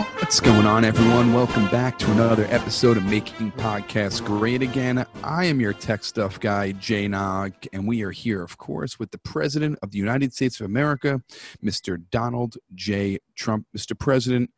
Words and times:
What's 0.00 0.40
going 0.40 0.64
on, 0.64 0.84
everyone? 0.84 1.34
Welcome 1.34 1.68
back 1.68 1.98
to 1.98 2.10
another 2.12 2.46
episode 2.48 2.96
of 2.96 3.04
Making 3.04 3.52
Podcasts 3.52 4.24
Great 4.24 4.62
Again. 4.62 5.04
I 5.22 5.44
am 5.44 5.60
your 5.60 5.74
tech 5.74 6.04
stuff 6.04 6.40
guy, 6.40 6.72
Jay 6.72 7.06
Nog, 7.06 7.52
and 7.74 7.86
we 7.86 8.02
are 8.02 8.10
here, 8.10 8.42
of 8.42 8.56
course, 8.56 8.98
with 8.98 9.10
the 9.10 9.18
President 9.18 9.78
of 9.82 9.90
the 9.90 9.98
United 9.98 10.32
States 10.32 10.58
of 10.58 10.64
America, 10.64 11.22
Mr. 11.62 12.02
Donald 12.10 12.56
J. 12.74 13.18
Trump. 13.34 13.66
Mr. 13.76 13.98
President, 13.98 14.50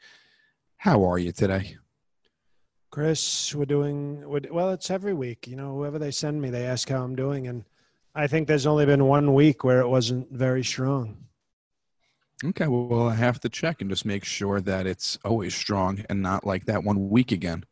how 0.76 1.04
are 1.04 1.18
you 1.18 1.32
today? 1.32 1.76
Chris, 2.90 3.52
we're 3.52 3.64
doing 3.64 4.22
well. 4.28 4.70
It's 4.70 4.90
every 4.90 5.14
week, 5.14 5.48
you 5.48 5.56
know. 5.56 5.74
Whoever 5.74 5.98
they 5.98 6.12
send 6.12 6.40
me, 6.40 6.50
they 6.50 6.66
ask 6.66 6.88
how 6.88 7.02
I'm 7.02 7.16
doing, 7.16 7.48
and 7.48 7.64
I 8.14 8.28
think 8.28 8.46
there's 8.46 8.66
only 8.66 8.86
been 8.86 9.06
one 9.06 9.34
week 9.34 9.64
where 9.64 9.80
it 9.80 9.88
wasn't 9.88 10.30
very 10.30 10.62
strong. 10.62 11.16
Okay, 12.44 12.66
well, 12.66 13.08
I 13.08 13.14
have 13.14 13.38
to 13.40 13.48
check 13.48 13.80
and 13.80 13.88
just 13.88 14.04
make 14.04 14.24
sure 14.24 14.60
that 14.60 14.86
it's 14.86 15.16
always 15.24 15.54
strong 15.54 16.04
and 16.08 16.22
not 16.22 16.44
like 16.44 16.64
that 16.66 16.82
one 16.82 17.08
week 17.08 17.30
again. 17.30 17.64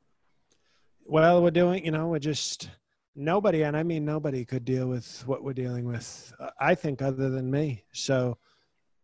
Well, 1.04 1.42
we're 1.42 1.50
doing, 1.50 1.84
you 1.84 1.90
know, 1.90 2.06
we're 2.06 2.20
just 2.20 2.70
nobody, 3.16 3.62
and 3.62 3.76
I 3.76 3.82
mean 3.82 4.04
nobody 4.04 4.44
could 4.44 4.64
deal 4.64 4.86
with 4.86 5.26
what 5.26 5.42
we're 5.42 5.54
dealing 5.54 5.86
with. 5.86 6.32
uh, 6.38 6.50
I 6.60 6.76
think 6.76 7.02
other 7.02 7.30
than 7.30 7.50
me. 7.50 7.82
So, 7.92 8.38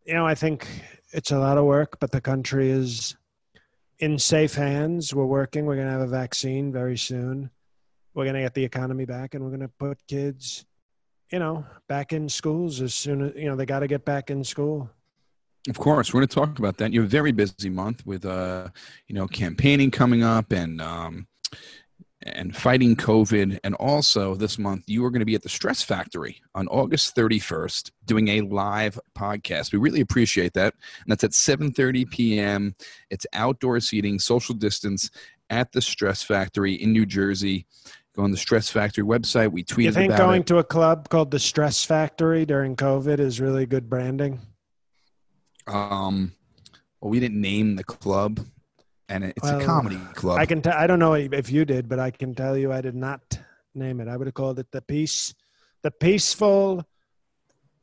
you 0.04 0.14
know, 0.14 0.24
I 0.24 0.36
think 0.36 0.68
it's 1.12 1.32
a 1.32 1.38
lot 1.38 1.58
of 1.58 1.64
work, 1.64 1.98
but 1.98 2.12
the 2.12 2.20
country 2.20 2.70
is 2.70 3.16
in 3.98 4.20
safe 4.20 4.54
hands. 4.54 5.12
We're 5.14 5.26
working. 5.26 5.66
We're 5.66 5.74
going 5.74 5.88
to 5.88 5.92
have 5.92 6.00
a 6.02 6.06
vaccine 6.06 6.72
very 6.72 6.96
soon. 6.96 7.50
We're 8.14 8.24
going 8.24 8.36
to 8.36 8.42
get 8.42 8.54
the 8.54 8.64
economy 8.64 9.04
back, 9.04 9.34
and 9.34 9.42
we're 9.42 9.50
going 9.50 9.60
to 9.60 9.68
put 9.68 9.98
kids, 10.06 10.64
you 11.32 11.40
know, 11.40 11.66
back 11.88 12.12
in 12.12 12.28
schools 12.28 12.80
as 12.80 12.94
soon 12.94 13.22
as 13.22 13.32
you 13.34 13.46
know 13.46 13.56
they 13.56 13.66
got 13.66 13.80
to 13.80 13.88
get 13.88 14.04
back 14.04 14.30
in 14.30 14.44
school. 14.44 14.88
Of 15.68 15.78
course, 15.78 16.14
we're 16.14 16.20
going 16.20 16.28
to 16.28 16.34
talk 16.34 16.58
about 16.58 16.76
that. 16.78 16.92
You 16.92 17.00
have 17.00 17.08
a 17.08 17.10
very 17.10 17.32
busy 17.32 17.70
month 17.70 18.06
with, 18.06 18.24
uh, 18.24 18.68
you 19.08 19.14
know, 19.14 19.26
campaigning 19.26 19.90
coming 19.90 20.22
up 20.22 20.52
and 20.52 20.80
um, 20.80 21.26
and 22.22 22.56
fighting 22.56 22.96
COVID, 22.96 23.58
and 23.62 23.74
also 23.74 24.34
this 24.34 24.58
month 24.58 24.84
you 24.86 25.04
are 25.04 25.10
going 25.10 25.20
to 25.20 25.26
be 25.26 25.34
at 25.34 25.42
the 25.42 25.48
Stress 25.48 25.82
Factory 25.82 26.40
on 26.54 26.68
August 26.68 27.14
31st 27.16 27.90
doing 28.04 28.28
a 28.28 28.40
live 28.42 28.98
podcast. 29.16 29.72
We 29.72 29.78
really 29.78 30.00
appreciate 30.00 30.54
that, 30.54 30.74
and 31.04 31.10
that's 31.10 31.24
at 31.24 31.32
7:30 31.32 32.10
p.m. 32.10 32.74
It's 33.10 33.26
outdoor 33.32 33.80
seating, 33.80 34.18
social 34.18 34.54
distance 34.54 35.10
at 35.50 35.72
the 35.72 35.82
Stress 35.82 36.22
Factory 36.22 36.74
in 36.74 36.92
New 36.92 37.06
Jersey. 37.06 37.66
Go 38.14 38.22
on 38.22 38.30
the 38.30 38.38
Stress 38.38 38.70
Factory 38.70 39.04
website. 39.04 39.52
We 39.52 39.62
tweeted 39.62 39.82
You 39.84 39.92
think 39.92 40.16
going 40.16 40.40
it. 40.40 40.46
to 40.46 40.58
a 40.58 40.64
club 40.64 41.08
called 41.10 41.30
the 41.30 41.38
Stress 41.38 41.84
Factory 41.84 42.46
during 42.46 42.74
COVID 42.74 43.20
is 43.20 43.40
really 43.40 43.66
good 43.66 43.90
branding? 43.90 44.40
Um, 45.66 46.32
well, 47.00 47.10
we 47.10 47.20
didn't 47.20 47.40
name 47.40 47.76
the 47.76 47.84
club, 47.84 48.40
and 49.08 49.24
it's 49.24 49.42
Well, 49.42 49.60
a 49.60 49.64
comedy 49.64 50.00
club. 50.14 50.38
I 50.38 50.46
can. 50.46 50.62
T- 50.62 50.70
I 50.70 50.86
don't 50.86 50.98
know 50.98 51.14
if 51.14 51.50
you 51.50 51.64
did, 51.64 51.88
but 51.88 51.98
I 51.98 52.10
can 52.10 52.34
tell 52.34 52.56
you, 52.56 52.72
I 52.72 52.80
did 52.80 52.94
not 52.94 53.38
name 53.74 54.00
it. 54.00 54.08
I 54.08 54.16
would 54.16 54.26
have 54.26 54.34
called 54.34 54.58
it 54.58 54.70
the 54.70 54.82
peace, 54.82 55.34
the 55.82 55.90
peaceful, 55.90 56.84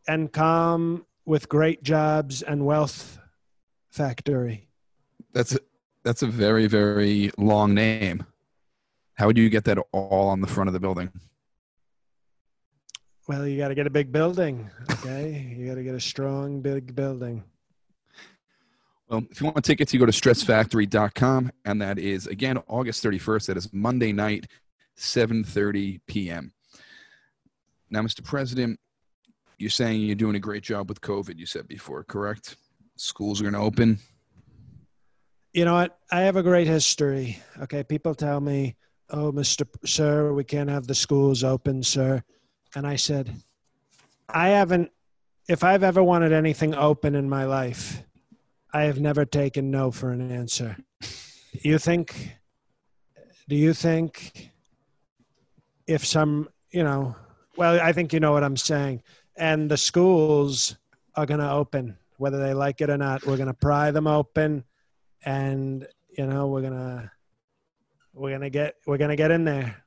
and 0.07 0.31
calm 0.31 1.05
with 1.25 1.47
great 1.49 1.83
jobs 1.83 2.41
and 2.41 2.65
wealth 2.65 3.19
factory. 3.91 4.67
That's 5.33 5.55
a, 5.55 5.59
that's 6.03 6.21
a 6.21 6.27
very 6.27 6.67
very 6.67 7.31
long 7.37 7.73
name. 7.73 8.25
How 9.15 9.27
would 9.27 9.37
you 9.37 9.49
get 9.49 9.65
that 9.65 9.77
all 9.91 10.29
on 10.29 10.41
the 10.41 10.47
front 10.47 10.67
of 10.67 10.73
the 10.73 10.79
building? 10.79 11.11
Well, 13.27 13.47
you 13.47 13.57
got 13.57 13.69
to 13.69 13.75
get 13.75 13.87
a 13.87 13.91
big 13.91 14.11
building. 14.11 14.69
Okay, 14.91 15.55
you 15.57 15.67
got 15.67 15.75
to 15.75 15.83
get 15.83 15.95
a 15.95 15.99
strong, 15.99 16.61
big 16.61 16.93
building. 16.95 17.43
Well, 19.13 19.23
if 19.29 19.39
you 19.39 19.45
want 19.45 19.63
tickets, 19.63 19.93
you 19.93 19.99
go 19.99 20.07
to 20.07 20.11
stressfactory.com, 20.11 21.51
and 21.65 21.81
that 21.83 21.99
is 21.99 22.25
again 22.25 22.57
August 22.67 23.03
31st. 23.03 23.45
That 23.45 23.57
is 23.57 23.71
Monday 23.71 24.11
night, 24.11 24.47
7:30 24.97 25.99
p.m. 26.07 26.51
Now, 27.91 28.01
Mr. 28.01 28.23
President, 28.23 28.79
you're 29.59 29.69
saying 29.69 30.01
you're 30.01 30.15
doing 30.15 30.35
a 30.35 30.39
great 30.39 30.63
job 30.63 30.89
with 30.89 30.99
COVID. 31.01 31.37
You 31.37 31.45
said 31.45 31.67
before, 31.67 32.03
correct? 32.03 32.55
Schools 32.95 33.39
are 33.39 33.43
going 33.43 33.53
to 33.53 33.59
open. 33.59 33.99
You 35.53 35.65
know 35.65 35.75
what? 35.75 35.95
I 36.11 36.21
have 36.21 36.35
a 36.35 36.41
great 36.41 36.65
history. 36.65 37.37
Okay, 37.61 37.83
people 37.83 38.15
tell 38.15 38.41
me, 38.41 38.77
"Oh, 39.11 39.31
Mister 39.31 39.65
Sir, 39.85 40.33
we 40.33 40.43
can't 40.43 40.71
have 40.71 40.87
the 40.87 40.95
schools 40.95 41.43
open, 41.43 41.83
sir," 41.83 42.23
and 42.75 42.87
I 42.87 42.95
said, 42.95 43.31
"I 44.27 44.49
haven't. 44.49 44.89
If 45.47 45.63
I've 45.63 45.83
ever 45.83 46.01
wanted 46.01 46.31
anything 46.31 46.73
open 46.73 47.13
in 47.13 47.29
my 47.29 47.45
life, 47.45 48.01
I 48.73 48.83
have 48.83 48.99
never 48.99 49.23
taken 49.23 49.69
no 49.69 49.91
for 49.91 50.11
an 50.11 50.31
answer. 50.31 50.75
You 51.51 51.77
think? 51.77 52.35
Do 53.47 53.55
you 53.55 53.73
think 53.73 54.51
if 55.85 56.05
some, 56.05 56.49
you 56.71 56.83
know, 56.83 57.15
well, 57.55 57.79
I 57.79 57.91
think 57.93 58.13
you 58.13 58.19
know 58.19 58.31
what 58.31 58.43
I'm 58.43 58.57
saying, 58.57 59.03
and 59.37 59.69
the 59.69 59.77
schools 59.77 60.75
are 61.15 61.25
going 61.25 61.39
to 61.39 61.51
open, 61.51 61.97
whether 62.17 62.39
they 62.39 62.53
like 62.53 62.81
it 62.81 62.89
or 62.89 62.97
not. 62.97 63.25
We're 63.25 63.37
going 63.37 63.47
to 63.47 63.53
pry 63.53 63.91
them 63.91 64.07
open, 64.07 64.63
and 65.23 65.87
you 66.17 66.25
know, 66.25 66.47
we're 66.47 66.61
gonna 66.61 67.11
we're 68.13 68.31
gonna 68.31 68.49
get 68.49 68.75
we're 68.85 68.97
gonna 68.97 69.15
get 69.15 69.31
in 69.31 69.43
there. 69.43 69.82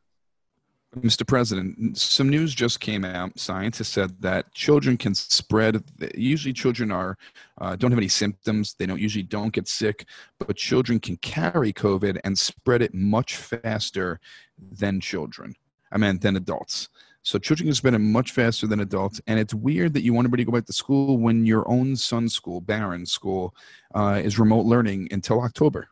Mr. 0.94 1.26
President, 1.26 1.98
some 1.98 2.28
news 2.28 2.54
just 2.54 2.80
came 2.80 3.04
out. 3.04 3.38
Scientists 3.38 3.88
said 3.88 4.20
that 4.22 4.52
children 4.54 4.96
can 4.96 5.14
spread. 5.14 5.82
Usually, 6.14 6.54
children 6.54 6.90
are 6.90 7.18
uh, 7.60 7.76
don't 7.76 7.90
have 7.90 7.98
any 7.98 8.08
symptoms. 8.08 8.74
They 8.74 8.86
don't 8.86 9.00
usually 9.00 9.22
don't 9.22 9.52
get 9.52 9.68
sick, 9.68 10.06
but 10.38 10.56
children 10.56 10.98
can 10.98 11.16
carry 11.18 11.72
COVID 11.72 12.18
and 12.24 12.38
spread 12.38 12.80
it 12.80 12.94
much 12.94 13.36
faster 13.36 14.20
than 14.58 15.00
children. 15.00 15.54
I 15.92 15.98
mean, 15.98 16.18
than 16.18 16.36
adults. 16.36 16.88
So 17.22 17.38
children 17.38 17.66
can 17.66 17.74
spread 17.74 17.94
it 17.94 17.98
much 17.98 18.30
faster 18.30 18.66
than 18.66 18.80
adults, 18.80 19.20
and 19.26 19.38
it's 19.38 19.52
weird 19.52 19.94
that 19.94 20.02
you 20.02 20.14
want 20.14 20.26
everybody 20.26 20.44
to 20.44 20.50
go 20.50 20.56
back 20.56 20.66
to 20.66 20.72
school 20.72 21.18
when 21.18 21.44
your 21.44 21.68
own 21.68 21.96
son's 21.96 22.32
school, 22.32 22.60
Barron's 22.60 23.10
school, 23.10 23.54
uh, 23.94 24.20
is 24.22 24.38
remote 24.38 24.64
learning 24.64 25.08
until 25.10 25.40
October. 25.42 25.88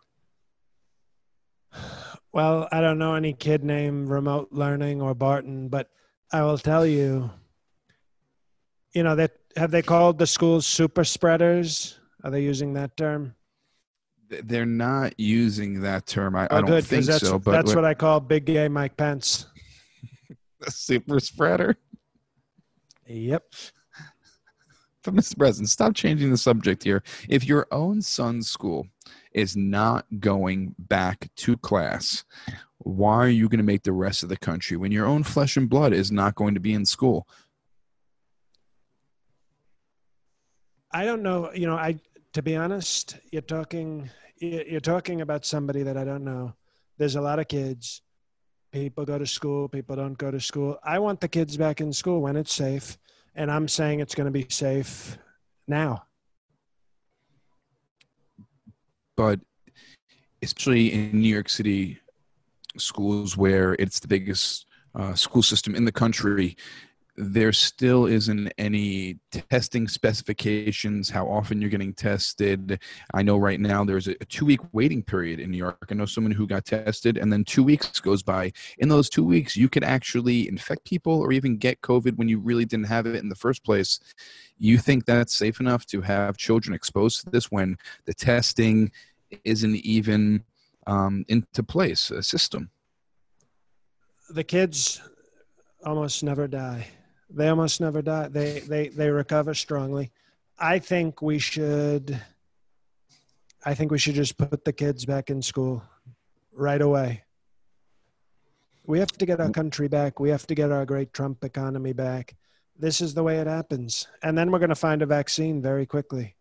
Well, 2.34 2.66
I 2.72 2.80
don't 2.80 2.98
know 2.98 3.14
any 3.14 3.32
kid 3.32 3.62
named 3.62 4.08
Remote 4.08 4.48
Learning 4.50 5.00
or 5.00 5.14
Barton, 5.14 5.68
but 5.68 5.88
I 6.32 6.42
will 6.42 6.58
tell 6.58 6.84
you, 6.84 7.30
you 8.92 9.04
know, 9.04 9.14
that 9.14 9.36
have 9.56 9.70
they 9.70 9.82
called 9.82 10.18
the 10.18 10.26
schools 10.26 10.66
super 10.66 11.04
spreaders? 11.04 11.96
Are 12.24 12.32
they 12.32 12.42
using 12.42 12.72
that 12.72 12.96
term? 12.96 13.36
They're 14.28 14.66
not 14.66 15.14
using 15.16 15.82
that 15.82 16.06
term. 16.06 16.34
I, 16.34 16.42
I 16.42 16.46
Oh, 16.46 16.60
don't 16.62 16.66
good, 16.66 16.84
think 16.84 17.04
that's, 17.04 17.24
so. 17.24 17.38
But 17.38 17.52
that's 17.52 17.72
what 17.72 17.84
I 17.84 17.94
call 17.94 18.18
big 18.18 18.46
gay 18.46 18.66
Mike 18.66 18.96
Pence. 18.96 19.46
a 20.66 20.72
super 20.72 21.20
spreader. 21.20 21.76
Yep. 23.06 23.44
But 25.04 25.14
Mr. 25.14 25.36
President, 25.36 25.68
stop 25.68 25.94
changing 25.94 26.30
the 26.30 26.38
subject 26.38 26.82
here. 26.82 27.02
If 27.28 27.44
your 27.44 27.66
own 27.70 28.00
son's 28.00 28.48
school 28.48 28.86
is 29.34 29.56
not 29.56 30.06
going 30.20 30.74
back 30.78 31.28
to 31.36 31.56
class, 31.56 32.24
why 32.78 33.16
are 33.16 33.28
you 33.28 33.48
going 33.48 33.58
to 33.58 33.64
make 33.64 33.82
the 33.82 33.92
rest 33.92 34.22
of 34.22 34.28
the 34.28 34.36
country 34.36 34.76
when 34.76 34.92
your 34.92 35.06
own 35.06 35.24
flesh 35.24 35.56
and 35.56 35.68
blood 35.68 35.92
is 35.92 36.10
not 36.12 36.34
going 36.34 36.54
to 36.54 36.60
be 36.60 36.72
in 36.72 36.86
school? 36.86 37.26
I 40.92 41.04
don't 41.04 41.22
know. 41.22 41.52
You 41.52 41.66
know, 41.66 41.76
I 41.76 41.98
to 42.34 42.42
be 42.42 42.54
honest, 42.54 43.16
you're 43.32 43.42
talking 43.42 44.08
you're 44.38 44.80
talking 44.80 45.20
about 45.20 45.44
somebody 45.44 45.82
that 45.82 45.96
I 45.96 46.04
don't 46.04 46.24
know. 46.24 46.54
There's 46.98 47.16
a 47.16 47.20
lot 47.20 47.38
of 47.40 47.48
kids. 47.48 48.02
People 48.70 49.04
go 49.04 49.18
to 49.18 49.26
school. 49.26 49.68
People 49.68 49.96
don't 49.96 50.18
go 50.18 50.30
to 50.30 50.40
school. 50.40 50.78
I 50.82 50.98
want 50.98 51.20
the 51.20 51.28
kids 51.28 51.56
back 51.56 51.80
in 51.80 51.92
school 51.92 52.20
when 52.20 52.36
it's 52.36 52.52
safe, 52.52 52.98
and 53.34 53.50
I'm 53.50 53.66
saying 53.66 54.00
it's 54.00 54.14
going 54.14 54.26
to 54.26 54.32
be 54.32 54.46
safe 54.48 55.18
now. 55.66 56.04
But 59.16 59.40
especially 60.42 60.92
in 60.92 61.20
New 61.20 61.28
York 61.28 61.48
City 61.48 61.98
schools, 62.76 63.36
where 63.36 63.74
it's 63.74 64.00
the 64.00 64.08
biggest 64.08 64.66
uh, 64.94 65.14
school 65.14 65.42
system 65.42 65.74
in 65.74 65.84
the 65.84 65.92
country, 65.92 66.56
there 67.16 67.52
still 67.52 68.06
isn't 68.06 68.52
any 68.58 69.18
testing 69.50 69.86
specifications 69.86 71.08
how 71.08 71.26
often 71.26 71.60
you're 71.60 71.70
getting 71.70 71.94
tested. 71.94 72.80
I 73.12 73.22
know 73.22 73.36
right 73.38 73.60
now 73.60 73.84
there's 73.84 74.08
a 74.08 74.14
two 74.16 74.44
week 74.44 74.60
waiting 74.72 75.02
period 75.02 75.38
in 75.38 75.50
new 75.50 75.58
york. 75.58 75.86
I 75.90 75.94
know 75.94 76.06
someone 76.06 76.32
who 76.32 76.46
got 76.46 76.64
tested 76.64 77.16
and 77.16 77.32
then 77.32 77.44
two 77.44 77.62
weeks 77.62 78.00
goes 78.00 78.22
by. 78.22 78.52
In 78.78 78.88
those 78.88 79.08
two 79.08 79.24
weeks 79.24 79.56
you 79.56 79.68
could 79.68 79.84
actually 79.84 80.48
infect 80.48 80.84
people 80.84 81.20
or 81.20 81.32
even 81.32 81.56
get 81.56 81.80
covid 81.82 82.16
when 82.16 82.28
you 82.28 82.40
really 82.40 82.64
didn't 82.64 82.86
have 82.86 83.06
it 83.06 83.16
in 83.16 83.28
the 83.28 83.36
first 83.36 83.64
place. 83.64 84.00
You 84.58 84.78
think 84.78 85.04
that's 85.04 85.34
safe 85.34 85.60
enough 85.60 85.86
to 85.86 86.00
have 86.00 86.36
children 86.36 86.74
exposed 86.74 87.24
to 87.24 87.30
this 87.30 87.50
when 87.50 87.76
the 88.06 88.14
testing 88.14 88.90
isn't 89.44 89.76
even 89.76 90.44
um, 90.86 91.24
into 91.28 91.62
place 91.62 92.10
a 92.10 92.22
system? 92.22 92.70
The 94.30 94.44
kids 94.44 95.00
almost 95.84 96.24
never 96.24 96.48
die 96.48 96.88
they 97.30 97.48
almost 97.48 97.80
never 97.80 98.02
die. 98.02 98.28
They 98.28 98.60
they 98.60 98.88
they 98.88 99.10
recover 99.10 99.54
strongly. 99.54 100.12
I 100.58 100.78
think 100.78 101.22
we 101.22 101.38
should. 101.38 102.20
I 103.64 103.74
think 103.74 103.90
we 103.90 103.98
should 103.98 104.14
just 104.14 104.36
put 104.36 104.64
the 104.64 104.72
kids 104.72 105.06
back 105.06 105.30
in 105.30 105.40
school 105.40 105.82
right 106.52 106.80
away. 106.80 107.24
We 108.86 108.98
have 108.98 109.12
to 109.12 109.24
get 109.26 109.40
our 109.40 109.50
country 109.50 109.88
back. 109.88 110.20
We 110.20 110.28
have 110.28 110.46
to 110.46 110.54
get 110.54 110.70
our 110.70 110.84
great 110.84 111.14
Trump 111.14 111.42
economy 111.42 111.94
back. 111.94 112.36
This 112.78 113.00
is 113.00 113.14
the 113.14 113.22
way 113.22 113.38
it 113.38 113.46
happens. 113.46 114.06
And 114.22 114.36
then 114.36 114.50
we're 114.50 114.58
going 114.58 114.68
to 114.68 114.74
find 114.74 115.00
a 115.00 115.06
vaccine 115.06 115.62
very 115.62 115.86
quickly. 115.86 116.34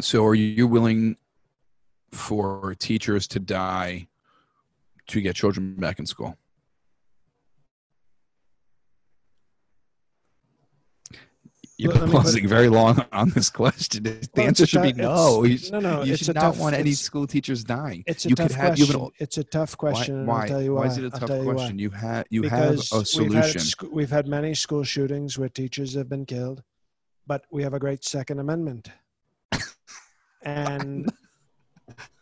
So, 0.00 0.24
are 0.26 0.34
you 0.34 0.66
willing 0.66 1.16
for 2.10 2.74
teachers 2.78 3.28
to 3.28 3.38
die 3.38 4.08
to 5.06 5.20
get 5.20 5.36
children 5.36 5.74
back 5.74 6.00
in 6.00 6.06
school? 6.06 6.36
You've 11.78 11.94
been 11.94 12.10
pausing 12.10 12.48
very 12.48 12.68
long 12.68 13.04
on 13.12 13.30
this 13.30 13.50
question. 13.50 14.02
The 14.02 14.28
well, 14.36 14.46
answer 14.48 14.66
should 14.66 14.82
be 14.82 14.92
no. 14.92 15.44
You, 15.44 15.60
no, 15.70 15.78
no. 15.78 16.02
You 16.02 16.16
should 16.16 16.34
not 16.34 16.40
tough, 16.40 16.58
want 16.58 16.74
any 16.74 16.90
school 16.90 17.24
teachers 17.24 17.62
dying. 17.62 18.02
It's 18.04 18.26
a 18.26 18.30
you 18.30 18.34
tough 18.34 18.50
have, 18.50 18.74
question. 18.74 19.00
An, 19.00 19.10
it's 19.20 19.38
a 19.38 19.44
tough 19.44 19.78
question. 19.78 20.26
Why? 20.26 20.42
I'll 20.42 20.48
tell 20.48 20.62
you 20.62 20.74
why. 20.74 20.80
why 20.80 20.86
is 20.88 20.98
it 20.98 21.04
a 21.04 21.10
tough 21.10 21.44
question? 21.44 21.78
You, 21.78 21.90
have 21.90 22.26
you 22.30 22.42
because 22.42 22.90
have 22.90 23.02
a 23.02 23.04
solution. 23.04 23.62
We've 23.62 23.78
had, 23.80 23.92
we've 23.92 24.10
had 24.10 24.26
many 24.26 24.54
school 24.54 24.82
shootings 24.82 25.38
where 25.38 25.48
teachers 25.48 25.94
have 25.94 26.08
been 26.08 26.26
killed, 26.26 26.64
but 27.28 27.44
we 27.52 27.62
have 27.62 27.74
a 27.74 27.78
great 27.78 28.04
Second 28.04 28.40
Amendment, 28.40 28.90
and 30.42 31.12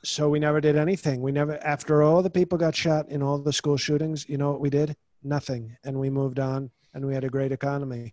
so 0.04 0.28
we 0.28 0.38
never 0.38 0.60
did 0.60 0.76
anything. 0.76 1.22
We 1.22 1.32
never, 1.32 1.56
after 1.64 2.02
all 2.02 2.22
the 2.22 2.28
people 2.28 2.58
got 2.58 2.74
shot 2.74 3.08
in 3.08 3.22
all 3.22 3.38
the 3.38 3.54
school 3.54 3.78
shootings, 3.78 4.28
you 4.28 4.36
know 4.36 4.50
what 4.50 4.60
we 4.60 4.68
did? 4.68 4.96
Nothing, 5.22 5.78
and 5.82 5.98
we 5.98 6.10
moved 6.10 6.40
on, 6.40 6.70
and 6.92 7.06
we 7.06 7.14
had 7.14 7.24
a 7.24 7.30
great 7.30 7.52
economy 7.52 8.12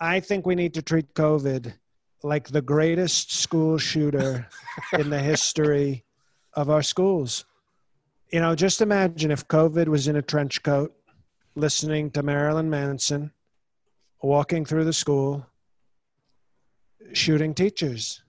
I 0.00 0.20
think 0.20 0.46
we 0.46 0.54
need 0.54 0.74
to 0.74 0.82
treat 0.82 1.14
COVID 1.14 1.72
like 2.22 2.48
the 2.48 2.62
greatest 2.62 3.32
school 3.32 3.78
shooter 3.78 4.48
in 4.98 5.10
the 5.10 5.18
history 5.18 6.04
of 6.54 6.70
our 6.70 6.82
schools. 6.82 7.44
You 8.32 8.40
know, 8.40 8.54
just 8.54 8.80
imagine 8.80 9.30
if 9.30 9.46
COVID 9.48 9.86
was 9.86 10.08
in 10.08 10.16
a 10.16 10.22
trench 10.22 10.62
coat, 10.62 10.94
listening 11.54 12.10
to 12.10 12.22
Marilyn 12.22 12.68
Manson, 12.68 13.30
walking 14.20 14.64
through 14.64 14.84
the 14.84 14.92
school, 14.92 15.46
shooting 17.12 17.54
teachers. 17.54 18.22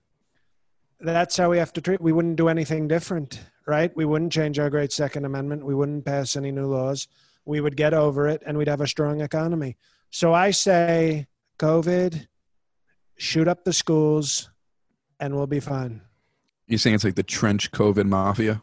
That's 1.00 1.38
how 1.38 1.50
we 1.50 1.58
have 1.58 1.74
to 1.74 1.82
treat. 1.82 2.00
We 2.00 2.12
wouldn't 2.12 2.38
do 2.38 2.48
anything 2.48 2.88
different, 2.88 3.42
right? 3.66 3.96
We 3.96 4.06
wouldn't 4.06 4.32
change 4.32 4.60
our 4.60 4.70
great 4.70 4.92
Second 4.92 5.26
Amendment. 5.26 5.66
We 5.66 5.76
wouldn't 5.76 6.06
pass 6.06 6.36
any 6.36 6.52
new 6.52 6.68
laws. 6.68 7.08
We 7.46 7.62
would 7.62 7.76
get 7.76 7.94
over 7.94 8.28
it, 8.28 8.42
and 8.46 8.58
we'd 8.58 8.68
have 8.68 8.82
a 8.82 8.88
strong 8.88 9.22
economy. 9.22 9.78
So 10.12 10.34
I 10.34 10.52
say 10.52 11.28
COVID, 11.58 12.28
shoot 13.18 13.48
up 13.48 13.64
the 13.64 13.74
schools, 13.74 14.50
and 15.20 15.36
we'll 15.36 15.48
be 15.48 15.60
fine. 15.60 16.02
You're 16.68 16.80
saying 16.80 16.96
it's 16.96 17.04
like 17.04 17.16
the 17.16 17.24
trench 17.24 17.72
COVID 17.72 18.06
mafia? 18.06 18.62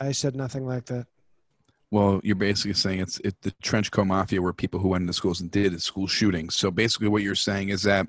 I 0.00 0.12
said 0.12 0.34
nothing 0.34 0.66
like 0.66 0.86
that. 0.86 1.06
Well, 1.90 2.20
you're 2.24 2.34
basically 2.34 2.74
saying 2.74 3.00
it's 3.00 3.20
it, 3.20 3.40
the 3.42 3.52
trench 3.62 3.90
coat 3.90 4.06
mafia 4.06 4.42
where 4.42 4.52
people 4.52 4.80
who 4.80 4.88
went 4.88 5.02
into 5.02 5.12
schools 5.12 5.40
and 5.40 5.50
did 5.50 5.80
school 5.80 6.06
shootings. 6.06 6.56
So 6.56 6.70
basically, 6.70 7.08
what 7.08 7.22
you're 7.22 7.36
saying 7.36 7.68
is 7.68 7.84
that 7.84 8.08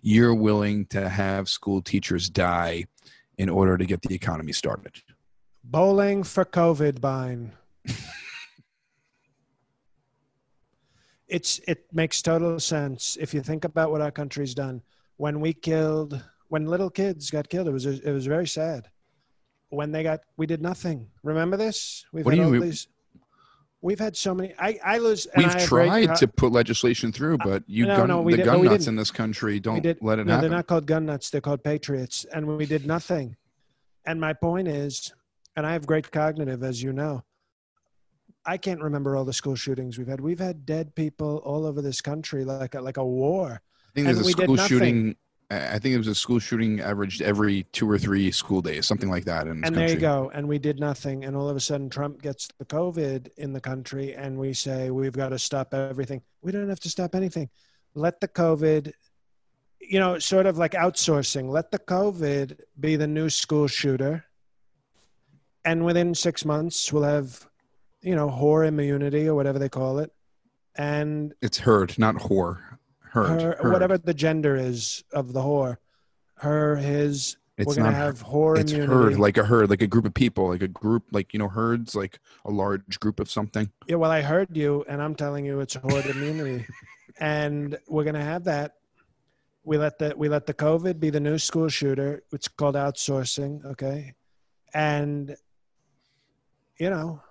you're 0.00 0.34
willing 0.34 0.86
to 0.86 1.08
have 1.08 1.48
school 1.48 1.82
teachers 1.82 2.30
die 2.30 2.86
in 3.36 3.48
order 3.48 3.76
to 3.76 3.84
get 3.84 4.02
the 4.02 4.14
economy 4.14 4.52
started. 4.52 5.02
Bowling 5.62 6.24
for 6.24 6.44
COVID, 6.44 7.00
Bine. 7.00 7.52
it's 11.28 11.60
it 11.68 11.84
makes 11.92 12.22
total 12.22 12.58
sense 12.58 13.16
if 13.20 13.34
you 13.34 13.42
think 13.42 13.64
about 13.64 13.90
what 13.90 14.00
our 14.00 14.10
country's 14.10 14.54
done. 14.54 14.82
When 15.16 15.40
we 15.40 15.52
killed, 15.52 16.22
when 16.48 16.66
little 16.66 16.90
kids 16.90 17.30
got 17.30 17.48
killed, 17.48 17.68
it 17.68 17.72
was 17.72 17.86
it 17.86 18.12
was 18.12 18.26
very 18.26 18.46
sad. 18.46 18.88
When 19.70 19.92
they 19.92 20.02
got, 20.02 20.20
we 20.38 20.46
did 20.46 20.62
nothing. 20.62 21.08
Remember 21.22 21.58
this? 21.58 22.06
We've 22.12 22.24
what 22.24 22.34
had 22.34 22.46
all 22.46 22.52
these. 22.52 22.88
We've 23.80 23.98
had 23.98 24.16
so 24.16 24.34
many. 24.34 24.54
I, 24.58 24.78
I 24.84 24.98
lose. 24.98 25.26
We've 25.36 25.56
tried 25.58 26.06
great, 26.06 26.14
to 26.16 26.26
put 26.26 26.50
legislation 26.50 27.12
through, 27.12 27.34
uh, 27.34 27.44
but 27.44 27.62
you 27.66 27.86
no, 27.86 27.96
gun, 27.96 28.08
no, 28.08 28.24
the 28.24 28.38
did, 28.38 28.44
gun 28.44 28.64
nuts 28.64 28.86
in 28.86 28.96
this 28.96 29.10
country 29.10 29.60
don't 29.60 29.82
did, 29.82 29.98
let 30.00 30.18
it 30.18 30.26
no, 30.26 30.32
happen. 30.32 30.48
They're 30.48 30.56
not 30.56 30.66
called 30.66 30.86
gun 30.86 31.06
nuts. 31.06 31.30
They're 31.30 31.40
called 31.42 31.62
patriots, 31.62 32.24
and 32.32 32.46
we 32.46 32.66
did 32.66 32.86
nothing. 32.86 33.36
And 34.06 34.20
my 34.20 34.32
point 34.32 34.66
is, 34.66 35.12
and 35.54 35.66
I 35.66 35.72
have 35.74 35.86
great 35.86 36.10
cognitive, 36.10 36.62
as 36.64 36.82
you 36.82 36.92
know. 36.92 37.22
I 38.44 38.56
can't 38.56 38.80
remember 38.80 39.16
all 39.16 39.24
the 39.24 39.32
school 39.32 39.54
shootings 39.54 39.98
we've 39.98 40.08
had. 40.08 40.20
We've 40.20 40.38
had 40.38 40.64
dead 40.64 40.94
people 40.94 41.38
all 41.44 41.66
over 41.66 41.82
this 41.82 42.00
country, 42.00 42.44
like 42.44 42.74
a, 42.74 42.80
like 42.80 42.96
a 42.96 43.04
war. 43.04 43.60
I 43.60 43.90
think 43.94 44.06
there's 44.06 44.20
a 44.20 44.24
school 44.24 44.56
shooting. 44.56 45.16
I 45.50 45.78
think 45.78 45.94
it 45.94 45.98
was 45.98 46.08
a 46.08 46.14
school 46.14 46.38
shooting 46.38 46.80
averaged 46.80 47.22
every 47.22 47.62
two 47.72 47.90
or 47.90 47.98
three 47.98 48.30
school 48.30 48.60
days, 48.60 48.86
something 48.86 49.08
like 49.08 49.24
that. 49.24 49.46
and 49.46 49.64
country. 49.64 49.86
there 49.86 49.94
you 49.94 50.00
go. 50.00 50.30
And 50.34 50.46
we 50.46 50.58
did 50.58 50.78
nothing. 50.78 51.24
And 51.24 51.34
all 51.34 51.48
of 51.48 51.56
a 51.56 51.60
sudden, 51.60 51.88
Trump 51.88 52.20
gets 52.20 52.48
the 52.58 52.66
COVID 52.66 53.28
in 53.38 53.54
the 53.54 53.60
country, 53.60 54.14
and 54.14 54.38
we 54.38 54.52
say 54.52 54.90
we've 54.90 55.12
got 55.12 55.30
to 55.30 55.38
stop 55.38 55.72
everything. 55.72 56.20
We 56.42 56.52
don't 56.52 56.68
have 56.68 56.80
to 56.80 56.90
stop 56.90 57.14
anything. 57.14 57.48
Let 57.94 58.20
the 58.20 58.28
COVID, 58.28 58.92
you 59.80 59.98
know, 59.98 60.18
sort 60.18 60.44
of 60.44 60.58
like 60.58 60.72
outsourcing. 60.72 61.48
Let 61.48 61.70
the 61.70 61.78
COVID 61.78 62.60
be 62.78 62.96
the 62.96 63.06
new 63.06 63.30
school 63.30 63.68
shooter. 63.68 64.26
And 65.64 65.84
within 65.84 66.14
six 66.14 66.44
months, 66.44 66.92
we'll 66.92 67.04
have 67.04 67.47
you 68.02 68.14
know, 68.14 68.28
whore 68.28 68.66
immunity 68.66 69.28
or 69.28 69.34
whatever 69.34 69.58
they 69.58 69.68
call 69.68 69.98
it. 69.98 70.12
And 70.76 71.34
it's 71.42 71.58
herd, 71.58 71.98
not 71.98 72.14
whore. 72.16 72.60
Herd, 73.00 73.42
her, 73.42 73.56
herd. 73.60 73.72
whatever 73.72 73.98
the 73.98 74.14
gender 74.14 74.54
is 74.56 75.02
of 75.12 75.32
the 75.32 75.40
whore. 75.40 75.78
Her, 76.36 76.76
his. 76.76 77.36
It's 77.56 77.66
we're 77.66 77.74
gonna 77.74 77.90
have 77.90 78.22
whore 78.22 78.56
it's 78.56 78.70
immunity. 78.70 78.94
herd, 78.94 79.18
like 79.18 79.36
a 79.36 79.44
herd, 79.44 79.68
like 79.68 79.82
a 79.82 79.88
group 79.88 80.04
of 80.04 80.14
people, 80.14 80.48
like 80.48 80.62
a 80.62 80.68
group, 80.68 81.02
like 81.10 81.32
you 81.32 81.40
know, 81.40 81.48
herds, 81.48 81.96
like 81.96 82.20
a 82.44 82.52
large 82.52 83.00
group 83.00 83.18
of 83.18 83.28
something. 83.28 83.68
Yeah, 83.88 83.96
well, 83.96 84.12
I 84.12 84.22
heard 84.22 84.56
you, 84.56 84.84
and 84.88 85.02
I'm 85.02 85.16
telling 85.16 85.44
you, 85.44 85.58
it's 85.58 85.74
horde 85.74 86.06
immunity, 86.06 86.64
and 87.18 87.76
we're 87.88 88.04
gonna 88.04 88.22
have 88.22 88.44
that. 88.44 88.74
We 89.64 89.76
let 89.76 89.98
the 89.98 90.14
we 90.16 90.28
let 90.28 90.46
the 90.46 90.54
COVID 90.54 91.00
be 91.00 91.10
the 91.10 91.18
new 91.18 91.36
school 91.36 91.68
shooter. 91.68 92.22
It's 92.30 92.46
called 92.46 92.76
outsourcing, 92.76 93.64
okay, 93.64 94.14
and 94.72 95.34
you 96.78 96.90
know 96.90 97.22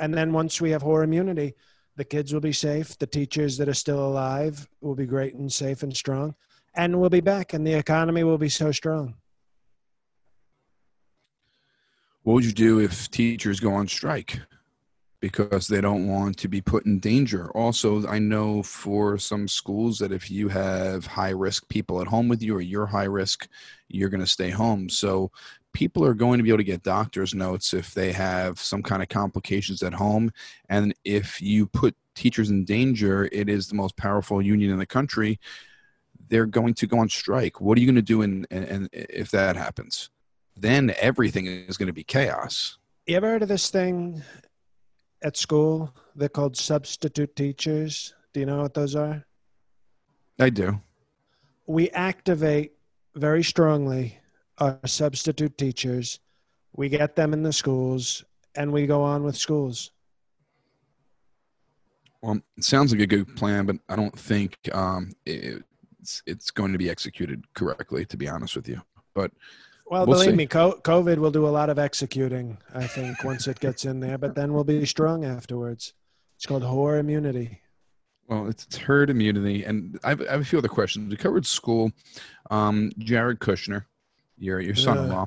and 0.00 0.14
then 0.14 0.32
once 0.32 0.60
we 0.60 0.70
have 0.70 0.82
whore 0.82 1.04
immunity, 1.04 1.54
the 1.96 2.04
kids 2.04 2.32
will 2.32 2.40
be 2.40 2.52
safe. 2.52 2.98
The 2.98 3.06
teachers 3.06 3.58
that 3.58 3.68
are 3.68 3.74
still 3.74 4.04
alive 4.06 4.68
will 4.80 4.94
be 4.94 5.06
great 5.06 5.34
and 5.34 5.52
safe 5.52 5.82
and 5.82 5.96
strong, 5.96 6.34
and 6.74 7.00
we'll 7.00 7.10
be 7.10 7.20
back, 7.20 7.52
and 7.52 7.66
the 7.66 7.74
economy 7.74 8.24
will 8.24 8.38
be 8.38 8.48
so 8.48 8.72
strong. 8.72 9.14
What 12.22 12.34
would 12.34 12.44
you 12.44 12.52
do 12.52 12.78
if 12.78 13.10
teachers 13.10 13.58
go 13.58 13.72
on 13.72 13.88
strike 13.88 14.40
because 15.18 15.66
they 15.66 15.80
don't 15.80 16.06
want 16.06 16.36
to 16.38 16.48
be 16.48 16.60
put 16.60 16.86
in 16.86 17.00
danger? 17.00 17.50
Also, 17.50 18.06
I 18.06 18.20
know 18.20 18.62
for 18.62 19.18
some 19.18 19.48
schools 19.48 19.98
that 19.98 20.12
if 20.12 20.30
you 20.30 20.48
have 20.48 21.04
high 21.04 21.30
risk 21.30 21.68
people 21.68 22.00
at 22.00 22.06
home 22.06 22.28
with 22.28 22.40
you 22.40 22.54
or 22.54 22.60
you're 22.60 22.86
high 22.86 23.04
risk, 23.04 23.48
you're 23.88 24.08
going 24.08 24.20
to 24.20 24.26
stay 24.26 24.50
home. 24.50 24.88
So 24.88 25.32
people 25.72 26.04
are 26.04 26.14
going 26.14 26.38
to 26.38 26.42
be 26.42 26.50
able 26.50 26.58
to 26.58 26.64
get 26.64 26.82
doctor's 26.82 27.34
notes 27.34 27.72
if 27.72 27.94
they 27.94 28.12
have 28.12 28.58
some 28.60 28.82
kind 28.82 29.02
of 29.02 29.08
complications 29.08 29.82
at 29.82 29.94
home. 29.94 30.30
And 30.68 30.94
if 31.04 31.40
you 31.40 31.66
put 31.66 31.96
teachers 32.14 32.50
in 32.50 32.64
danger, 32.64 33.28
it 33.32 33.48
is 33.48 33.68
the 33.68 33.74
most 33.74 33.96
powerful 33.96 34.42
union 34.42 34.70
in 34.70 34.78
the 34.78 34.86
country. 34.86 35.40
They're 36.28 36.46
going 36.46 36.74
to 36.74 36.86
go 36.86 36.98
on 36.98 37.08
strike. 37.08 37.60
What 37.60 37.76
are 37.76 37.80
you 37.80 37.86
going 37.86 37.96
to 37.96 38.02
do 38.02 38.22
in, 38.22 38.46
in, 38.50 38.64
in 38.64 38.88
if 38.92 39.30
that 39.30 39.56
happens? 39.56 40.10
Then 40.56 40.94
everything 41.00 41.46
is 41.46 41.76
going 41.76 41.88
to 41.88 41.92
be 41.92 42.04
chaos. 42.04 42.78
You 43.06 43.16
ever 43.16 43.28
heard 43.28 43.42
of 43.42 43.48
this 43.48 43.70
thing 43.70 44.22
at 45.22 45.36
school? 45.36 45.94
They're 46.14 46.28
called 46.28 46.56
substitute 46.56 47.34
teachers. 47.34 48.14
Do 48.32 48.40
you 48.40 48.46
know 48.46 48.62
what 48.62 48.74
those 48.74 48.94
are? 48.94 49.24
I 50.38 50.50
do. 50.50 50.80
We 51.66 51.90
activate 51.90 52.72
very 53.14 53.42
strongly 53.42 54.18
our 54.62 54.78
substitute 54.86 55.58
teachers. 55.58 56.20
We 56.74 56.88
get 56.88 57.16
them 57.16 57.32
in 57.32 57.42
the 57.42 57.52
schools 57.52 58.24
and 58.54 58.72
we 58.72 58.86
go 58.86 59.02
on 59.02 59.24
with 59.24 59.36
schools. 59.36 59.90
Well, 62.22 62.40
it 62.56 62.64
sounds 62.64 62.92
like 62.92 63.00
a 63.00 63.06
good 63.06 63.34
plan, 63.36 63.66
but 63.66 63.76
I 63.88 63.96
don't 63.96 64.16
think 64.16 64.56
um, 64.72 65.12
it's 65.26 66.22
it's 66.24 66.50
going 66.52 66.70
to 66.70 66.78
be 66.78 66.88
executed 66.88 67.44
correctly. 67.54 68.04
To 68.04 68.16
be 68.16 68.28
honest 68.28 68.54
with 68.54 68.68
you, 68.68 68.80
but 69.12 69.32
well, 69.90 70.06
we'll 70.06 70.18
believe 70.18 70.30
see. 70.30 70.36
me, 70.36 70.46
COVID 70.46 71.18
will 71.18 71.32
do 71.32 71.48
a 71.48 71.50
lot 71.50 71.68
of 71.68 71.80
executing. 71.80 72.58
I 72.74 72.86
think 72.86 73.24
once 73.24 73.48
it 73.48 73.58
gets 73.58 73.84
in 73.84 73.98
there, 73.98 74.18
but 74.18 74.36
then 74.36 74.52
we'll 74.52 74.62
be 74.62 74.86
strong 74.86 75.24
afterwards. 75.24 75.94
It's 76.36 76.46
called 76.46 76.62
whore 76.62 77.00
immunity. 77.00 77.60
Well, 78.28 78.46
it's, 78.46 78.64
it's 78.64 78.76
herd 78.76 79.10
immunity, 79.10 79.64
and 79.64 79.98
I 80.04 80.10
have, 80.10 80.20
I 80.22 80.32
have, 80.32 80.40
a 80.40 80.44
few 80.44 80.58
other 80.58 80.68
questions. 80.68 81.10
We 81.10 81.16
covered 81.16 81.44
school. 81.44 81.90
Um, 82.50 82.92
Jared 82.98 83.40
Kushner, 83.40 83.84
your 84.42 84.60
your 84.60 84.74
son-in-law. 84.74 85.26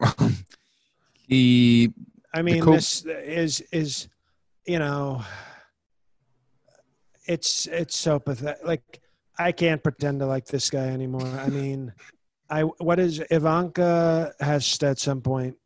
Uh, 0.00 0.30
he. 1.28 1.92
I 2.34 2.42
mean, 2.42 2.62
co- 2.62 2.72
this 2.72 3.04
is 3.04 3.60
is, 3.72 4.08
you 4.66 4.78
know, 4.78 5.22
it's 7.26 7.66
it's 7.66 7.96
so 7.96 8.18
pathetic. 8.18 8.64
Like 8.64 9.00
I 9.38 9.52
can't 9.52 9.82
pretend 9.82 10.20
to 10.20 10.26
like 10.26 10.46
this 10.46 10.70
guy 10.70 10.88
anymore. 10.88 11.26
I 11.26 11.48
mean, 11.48 11.92
I 12.50 12.62
what 12.62 12.98
is 12.98 13.22
Ivanka 13.30 14.32
has 14.40 14.78
at 14.82 14.98
some 14.98 15.20
point 15.20 15.56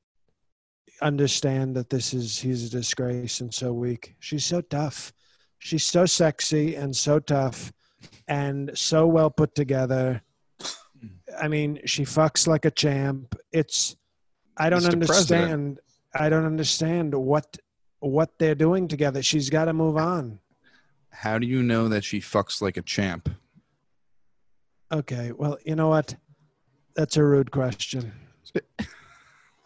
understand 1.00 1.74
that 1.76 1.90
this 1.90 2.14
is 2.14 2.38
he's 2.38 2.66
a 2.66 2.70
disgrace 2.70 3.40
and 3.40 3.52
so 3.52 3.72
weak. 3.72 4.14
She's 4.20 4.44
so 4.44 4.60
tough. 4.60 5.12
She's 5.58 5.84
so 5.84 6.06
sexy 6.06 6.74
and 6.74 6.96
so 6.96 7.18
tough 7.18 7.72
and 8.26 8.70
so 8.74 9.06
well 9.06 9.30
put 9.30 9.54
together. 9.54 10.22
I 11.40 11.48
mean, 11.48 11.80
she 11.84 12.04
fucks 12.04 12.46
like 12.46 12.64
a 12.64 12.70
champ. 12.70 13.34
It's 13.52 13.96
I 14.56 14.70
don't 14.70 14.82
Mr. 14.82 14.92
understand. 14.92 15.28
President. 15.28 15.78
I 16.14 16.28
don't 16.28 16.44
understand 16.44 17.14
what 17.14 17.56
what 18.00 18.30
they're 18.38 18.54
doing 18.54 18.88
together. 18.88 19.22
She's 19.22 19.48
got 19.48 19.66
to 19.66 19.72
move 19.72 19.96
on. 19.96 20.40
How 21.10 21.38
do 21.38 21.46
you 21.46 21.62
know 21.62 21.88
that 21.88 22.04
she 22.04 22.20
fucks 22.20 22.60
like 22.60 22.76
a 22.76 22.82
champ? 22.82 23.28
Okay, 24.92 25.32
well, 25.32 25.58
you 25.64 25.74
know 25.74 25.88
what? 25.88 26.16
That's 26.94 27.16
a 27.16 27.24
rude 27.24 27.50
question. 27.50 28.12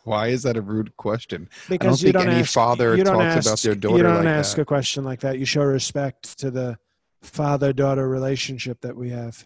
Why 0.04 0.28
is 0.28 0.44
that 0.44 0.56
a 0.56 0.62
rude 0.62 0.96
question? 0.96 1.48
Because 1.68 1.80
I 1.80 1.88
don't 1.88 2.02
you 2.02 2.12
think 2.12 2.32
any 2.32 2.40
ask, 2.42 2.52
father 2.52 2.96
talks 3.02 3.20
ask, 3.20 3.46
about 3.46 3.58
their 3.60 3.74
daughter. 3.74 3.96
You 3.96 4.02
don't 4.04 4.24
like 4.24 4.26
ask 4.26 4.54
that. 4.54 4.62
a 4.62 4.64
question 4.64 5.02
like 5.02 5.20
that. 5.20 5.40
You 5.40 5.44
show 5.44 5.62
respect 5.62 6.38
to 6.38 6.52
the 6.52 6.78
father-daughter 7.22 8.08
relationship 8.08 8.80
that 8.82 8.96
we 8.96 9.10
have. 9.10 9.44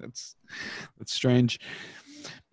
That's 0.00 0.36
that's 0.98 1.12
strange. 1.12 1.60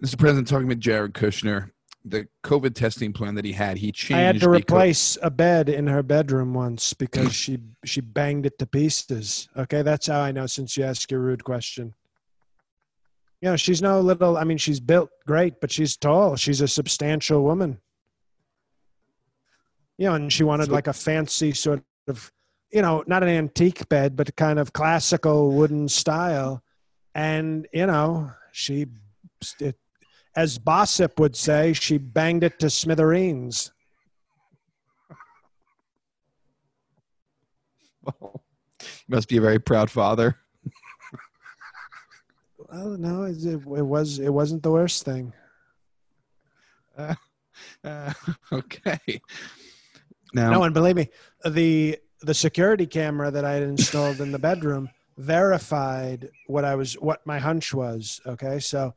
Mr. 0.04 0.18
President, 0.18 0.48
talking 0.48 0.68
about 0.68 0.80
Jared 0.80 1.13
Kushner, 1.13 1.72
the 2.06 2.27
COVID 2.44 2.75
testing 2.75 3.13
plan 3.13 3.36
that 3.36 3.46
he 3.46 3.54
had, 3.54 3.77
he 3.77 3.92
changed. 3.92 4.20
I 4.20 4.22
had 4.22 4.39
to 4.42 4.50
replace 4.50 5.18
a 5.22 5.32
bed 5.32 5.70
in 5.70 5.88
her 5.88 6.04
bedroom 6.04 6.54
once 6.54 6.94
because 6.94 7.34
she 7.34 7.60
she 7.84 8.01
banged 8.01 8.46
it 8.46 8.60
to 8.60 8.66
pieces. 8.66 9.50
Okay, 9.58 9.82
that's 9.82 10.08
how 10.08 10.20
I 10.20 10.32
know. 10.32 10.46
Since 10.46 10.77
you 10.77 10.84
asked 10.84 11.12
a 11.12 11.18
rude 11.18 11.44
question 11.44 11.94
you 13.42 13.50
know, 13.50 13.56
she's 13.56 13.82
no 13.82 14.01
little, 14.01 14.38
I 14.38 14.44
mean, 14.44 14.58
she's 14.58 14.80
built 14.80 15.10
great, 15.25 15.62
but 15.62 15.72
she's 15.72 15.96
tall. 15.96 16.36
She's 16.36 16.62
a 16.62 16.68
substantial 16.68 17.44
woman. 17.44 17.80
You 19.98 20.08
know, 20.08 20.16
and 20.16 20.34
she 20.34 20.44
wanted 20.44 20.70
like 20.70 20.88
a 20.88 20.94
fancy 20.94 21.54
sort 21.54 21.84
of, 22.08 22.32
you 22.72 22.82
know, 22.82 23.04
not 23.08 23.24
an 23.24 23.30
antique 23.30 23.88
bed, 23.89 24.16
but 24.16 24.36
kind 24.36 24.60
of 24.60 24.74
classical 24.74 25.51
wooden 25.51 25.88
style. 25.88 26.63
And, 27.17 27.67
you 27.74 27.88
know, 27.88 28.31
she, 28.51 28.86
it, 29.59 29.75
as 30.36 30.59
Bossip 30.59 31.19
would 31.19 31.36
say, 31.36 31.74
she 31.74 31.97
banged 31.97 32.43
it 32.43 32.59
to 32.59 32.69
smithereens. 32.69 33.71
Well, 38.03 38.43
must 39.07 39.29
be 39.29 39.38
a 39.38 39.41
very 39.41 39.57
proud 39.57 39.89
father. 39.89 40.38
Well, 42.69 42.89
no, 43.00 43.24
it, 43.24 43.43
it 43.43 43.65
was 43.65 44.19
it 44.19 44.29
wasn't 44.29 44.62
the 44.62 44.71
worst 44.71 45.03
thing. 45.03 45.33
Uh, 46.97 47.15
uh, 47.83 48.13
okay. 48.51 49.00
Now, 50.33 50.51
no, 50.51 50.63
and 50.63 50.74
believe 50.74 50.97
me, 50.97 51.09
the 51.45 51.97
the 52.21 52.33
security 52.33 52.86
camera 52.86 53.31
that 53.31 53.45
I 53.45 53.53
had 53.53 53.63
installed 53.63 54.21
in 54.21 54.31
the 54.31 54.39
bedroom 54.39 54.89
verified 55.17 56.29
what 56.47 56.63
I 56.63 56.75
was 56.75 56.93
what 56.93 57.25
my 57.25 57.39
hunch 57.39 57.74
was. 57.74 58.21
Okay, 58.25 58.59
so 58.59 58.93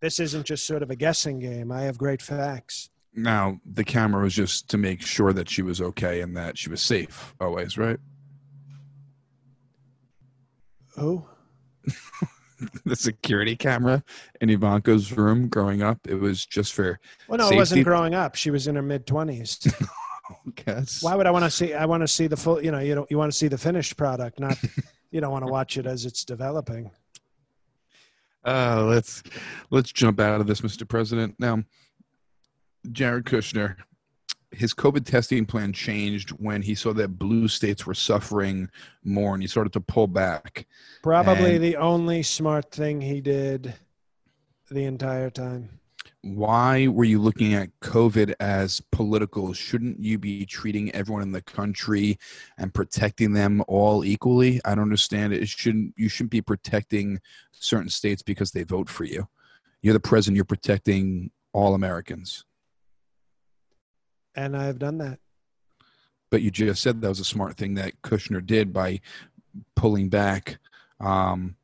this 0.00 0.18
isn't 0.20 0.46
just 0.46 0.66
sort 0.66 0.82
of 0.82 0.90
a 0.90 0.96
guessing 0.96 1.38
game. 1.38 1.70
I 1.70 1.82
have 1.82 1.98
great 1.98 2.22
facts. 2.22 2.90
Now, 3.14 3.60
the 3.64 3.84
camera 3.84 4.22
was 4.22 4.34
just 4.34 4.68
to 4.70 4.78
make 4.78 5.02
sure 5.02 5.32
that 5.32 5.48
she 5.48 5.62
was 5.62 5.80
okay 5.80 6.20
and 6.20 6.36
that 6.36 6.56
she 6.56 6.68
was 6.68 6.80
safe 6.80 7.34
always, 7.40 7.76
right? 7.76 7.98
Oh. 10.96 11.28
the 12.84 12.96
security 12.96 13.56
camera 13.56 14.04
in 14.40 14.50
Ivanka's 14.50 15.16
room 15.16 15.48
growing 15.48 15.82
up. 15.82 15.98
It 16.06 16.16
was 16.16 16.44
just 16.44 16.74
for. 16.74 17.00
Well, 17.28 17.38
no, 17.38 17.44
safety. 17.44 17.54
it 17.54 17.58
wasn't 17.58 17.84
growing 17.84 18.14
up. 18.14 18.34
She 18.34 18.50
was 18.50 18.66
in 18.66 18.76
her 18.76 18.82
mid 18.82 19.06
twenties. 19.06 19.58
Oh, 20.30 20.52
guess. 20.56 21.02
Why 21.02 21.14
would 21.14 21.26
I 21.26 21.30
want 21.30 21.46
to 21.46 21.50
see? 21.50 21.72
I 21.72 21.86
want 21.86 22.02
to 22.02 22.06
see 22.06 22.26
the 22.26 22.36
full. 22.36 22.62
You 22.62 22.70
know, 22.70 22.80
you 22.80 22.94
don't. 22.94 23.10
You 23.10 23.16
want 23.16 23.32
to 23.32 23.38
see 23.38 23.48
the 23.48 23.56
finished 23.56 23.96
product, 23.96 24.38
not. 24.38 24.58
you 25.10 25.20
don't 25.20 25.32
want 25.32 25.44
to 25.44 25.50
watch 25.50 25.76
it 25.76 25.86
as 25.86 26.04
it's 26.04 26.24
developing. 26.24 26.90
Uh, 28.44 28.84
let's 28.84 29.22
let's 29.70 29.92
jump 29.92 30.20
out 30.20 30.40
of 30.40 30.46
this, 30.46 30.60
Mr. 30.60 30.88
President. 30.88 31.34
Now, 31.38 31.62
Jared 32.92 33.24
Kushner 33.24 33.76
his 34.50 34.72
COVID 34.72 35.04
testing 35.04 35.44
plan 35.44 35.72
changed 35.72 36.30
when 36.30 36.62
he 36.62 36.74
saw 36.74 36.92
that 36.94 37.18
blue 37.18 37.48
states 37.48 37.86
were 37.86 37.94
suffering 37.94 38.68
more 39.04 39.34
and 39.34 39.42
he 39.42 39.46
started 39.46 39.72
to 39.74 39.80
pull 39.80 40.06
back. 40.06 40.66
Probably 41.02 41.56
and 41.56 41.64
the 41.64 41.76
only 41.76 42.22
smart 42.22 42.70
thing 42.70 43.00
he 43.00 43.20
did 43.20 43.74
the 44.70 44.84
entire 44.84 45.30
time. 45.30 45.77
Why 46.22 46.88
were 46.88 47.04
you 47.04 47.20
looking 47.20 47.54
at 47.54 47.70
COVID 47.80 48.34
as 48.40 48.82
political? 48.90 49.52
Shouldn't 49.52 50.00
you 50.00 50.18
be 50.18 50.44
treating 50.44 50.90
everyone 50.92 51.22
in 51.22 51.32
the 51.32 51.42
country 51.42 52.18
and 52.58 52.74
protecting 52.74 53.32
them 53.32 53.62
all 53.68 54.04
equally? 54.04 54.60
I 54.64 54.74
don't 54.74 54.82
understand 54.82 55.32
it. 55.32 55.42
it 55.42 55.48
shouldn't 55.48 55.94
you 55.96 56.08
shouldn't 56.08 56.32
be 56.32 56.42
protecting 56.42 57.20
certain 57.52 57.88
states 57.88 58.22
because 58.22 58.50
they 58.50 58.64
vote 58.64 58.88
for 58.88 59.04
you. 59.04 59.28
You're 59.80 59.94
the 59.94 60.00
president, 60.00 60.36
you're 60.36 60.44
protecting 60.44 61.30
all 61.52 61.74
Americans 61.74 62.44
and 64.38 64.56
I've 64.56 64.78
done 64.78 64.98
that. 64.98 65.18
But 66.30 66.42
you 66.42 66.50
just 66.50 66.80
said 66.80 67.00
that 67.00 67.08
was 67.08 67.20
a 67.20 67.24
smart 67.24 67.56
thing 67.56 67.74
that 67.74 68.00
Kushner 68.02 68.44
did 68.44 68.72
by 68.72 69.00
pulling 69.74 70.08
back 70.08 70.58
um, 71.00 71.56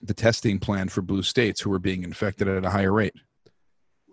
the 0.00 0.14
testing 0.14 0.58
plan 0.58 0.88
for 0.88 1.02
blue 1.02 1.22
states 1.22 1.60
who 1.60 1.70
were 1.70 1.78
being 1.78 2.04
infected 2.04 2.48
at 2.48 2.64
a 2.64 2.70
higher 2.70 2.92
rate. 2.92 3.14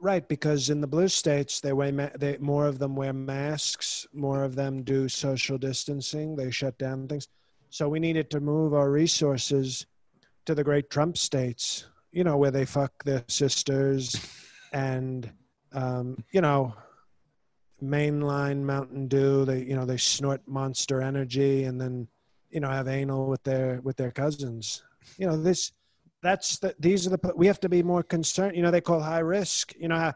Right, 0.03 0.27
because 0.27 0.69
in 0.69 0.81
the 0.81 0.87
blue 0.87 1.07
states, 1.07 1.61
they 1.61 1.71
wear 1.71 2.11
they 2.19 2.35
more 2.39 2.67
of 2.67 2.77
them 2.77 2.93
wear 2.93 3.13
masks, 3.13 4.05
more 4.11 4.43
of 4.43 4.53
them 4.53 4.83
do 4.83 5.07
social 5.07 5.57
distancing. 5.57 6.35
They 6.35 6.51
shut 6.51 6.77
down 6.77 7.07
things, 7.07 7.29
so 7.69 7.87
we 7.87 8.01
needed 8.01 8.29
to 8.31 8.41
move 8.41 8.73
our 8.73 8.91
resources 8.91 9.85
to 10.45 10.53
the 10.53 10.63
great 10.63 10.89
Trump 10.89 11.17
states. 11.17 11.85
You 12.11 12.25
know, 12.25 12.35
where 12.35 12.51
they 12.51 12.65
fuck 12.65 12.91
their 13.05 13.23
sisters, 13.29 14.13
and 14.73 15.31
um, 15.71 16.21
you 16.33 16.41
know, 16.41 16.75
mainline 17.81 18.61
Mountain 18.61 19.07
Dew. 19.07 19.45
They 19.45 19.63
you 19.63 19.77
know 19.77 19.85
they 19.85 19.95
snort 19.95 20.41
Monster 20.45 21.01
Energy 21.01 21.63
and 21.63 21.79
then 21.79 22.09
you 22.51 22.59
know 22.59 22.67
have 22.69 22.89
anal 22.89 23.27
with 23.27 23.43
their 23.43 23.79
with 23.83 23.95
their 23.95 24.11
cousins. 24.11 24.83
You 25.17 25.27
know 25.27 25.41
this 25.41 25.71
that's 26.23 26.57
the 26.57 26.73
these 26.79 27.05
are 27.05 27.11
the 27.11 27.33
we 27.35 27.47
have 27.47 27.59
to 27.59 27.69
be 27.69 27.83
more 27.83 28.01
concerned. 28.01 28.55
You 28.55 28.63
know 28.63 28.71
they 28.71 28.81
call 28.81 28.99
high 28.99 29.19
risk. 29.19 29.73
You 29.77 29.89
know 29.89 30.11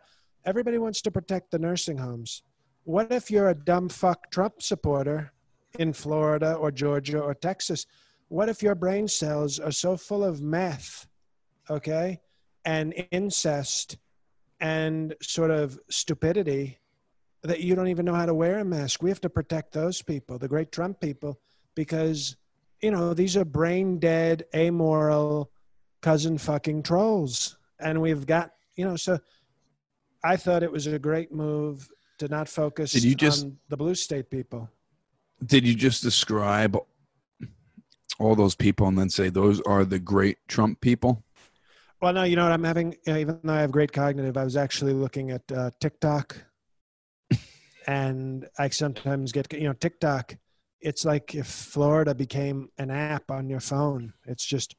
everybody 0.46 0.78
wants 0.78 1.02
to 1.02 1.12
protect 1.12 1.52
the 1.52 1.60
nursing 1.60 1.98
homes. 1.98 2.42
What 2.86 3.12
if 3.12 3.30
you're 3.30 3.50
a 3.50 3.54
dumb 3.54 3.90
fuck 3.90 4.32
Trump 4.32 4.62
supporter 4.62 5.34
in 5.78 5.92
Florida 5.94 6.56
or 6.56 6.72
Georgia 6.72 7.20
or 7.20 7.36
Texas? 7.36 7.86
What 8.30 8.50
if 8.50 8.64
your 8.64 8.76
brain 8.76 9.08
cells 9.08 9.60
are 9.60 9.72
so 9.72 9.98
full 9.98 10.24
of 10.24 10.42
meth, 10.42 11.06
okay, 11.70 12.22
and 12.66 12.94
incest 13.12 13.98
and 14.60 15.14
sort 15.22 15.52
of 15.52 15.80
stupidity 15.90 16.80
that 17.44 17.60
you 17.60 17.76
don't 17.76 17.88
even 17.88 18.06
know 18.06 18.16
how 18.16 18.26
to 18.26 18.34
wear 18.34 18.60
a 18.60 18.66
mask. 18.66 19.02
We 19.02 19.10
have 19.10 19.22
to 19.22 19.30
protect 19.30 19.72
those 19.72 20.02
people, 20.02 20.38
the 20.38 20.48
great 20.48 20.72
Trump 20.72 21.00
people, 21.00 21.40
because 21.76 22.36
you 22.82 22.92
know 22.92 23.14
these 23.14 23.38
are 23.38 23.46
brain 23.46 24.00
dead, 24.00 24.46
amoral, 24.56 25.52
cousin 26.02 26.38
fucking 26.38 26.84
trolls, 26.84 27.58
and 27.80 28.02
we've 28.02 28.26
got 28.26 28.52
you 28.76 28.86
know. 28.86 28.96
So 28.96 29.20
I 30.24 30.38
thought 30.38 30.64
it 30.64 30.72
was 30.72 30.88
a 30.88 31.00
great 31.00 31.32
move 31.32 31.90
to 32.20 32.28
not 32.28 32.50
focus 32.50 32.92
Did 32.92 33.04
you 33.04 33.16
just- 33.16 33.46
on 33.46 33.58
the 33.70 33.78
blue 33.78 33.96
state 33.96 34.30
people. 34.30 34.70
Did 35.46 35.68
you 35.68 35.76
just 35.76 36.02
describe 36.02 36.76
all 38.20 38.36
those 38.36 38.56
people 38.56 38.88
and 38.88 38.98
then 38.98 39.10
say 39.10 39.30
those 39.30 39.62
are 39.62 39.86
the 39.86 40.00
great 40.00 40.38
Trump 40.48 40.82
people? 40.82 41.24
Well, 42.02 42.14
no, 42.14 42.24
you 42.24 42.36
know 42.36 42.44
what 42.44 42.52
I'm 42.52 42.64
having. 42.64 42.96
Even 43.08 43.40
though 43.44 43.54
I 43.54 43.62
have 43.62 43.72
great 43.72 43.92
cognitive, 43.92 44.38
I 44.38 44.44
was 44.44 44.56
actually 44.58 44.94
looking 44.94 45.32
at 45.32 45.52
uh, 45.52 45.72
TikTok, 45.80 46.38
and 47.88 48.48
I 48.58 48.70
sometimes 48.70 49.32
get 49.32 49.52
you 49.54 49.68
know 49.68 49.74
TikTok. 49.74 50.36
It's 50.80 51.06
like 51.06 51.34
if 51.34 51.48
Florida 51.48 52.14
became 52.14 52.70
an 52.78 52.92
app 52.92 53.32
on 53.32 53.50
your 53.50 53.60
phone. 53.60 54.14
It's 54.26 54.46
just 54.46 54.76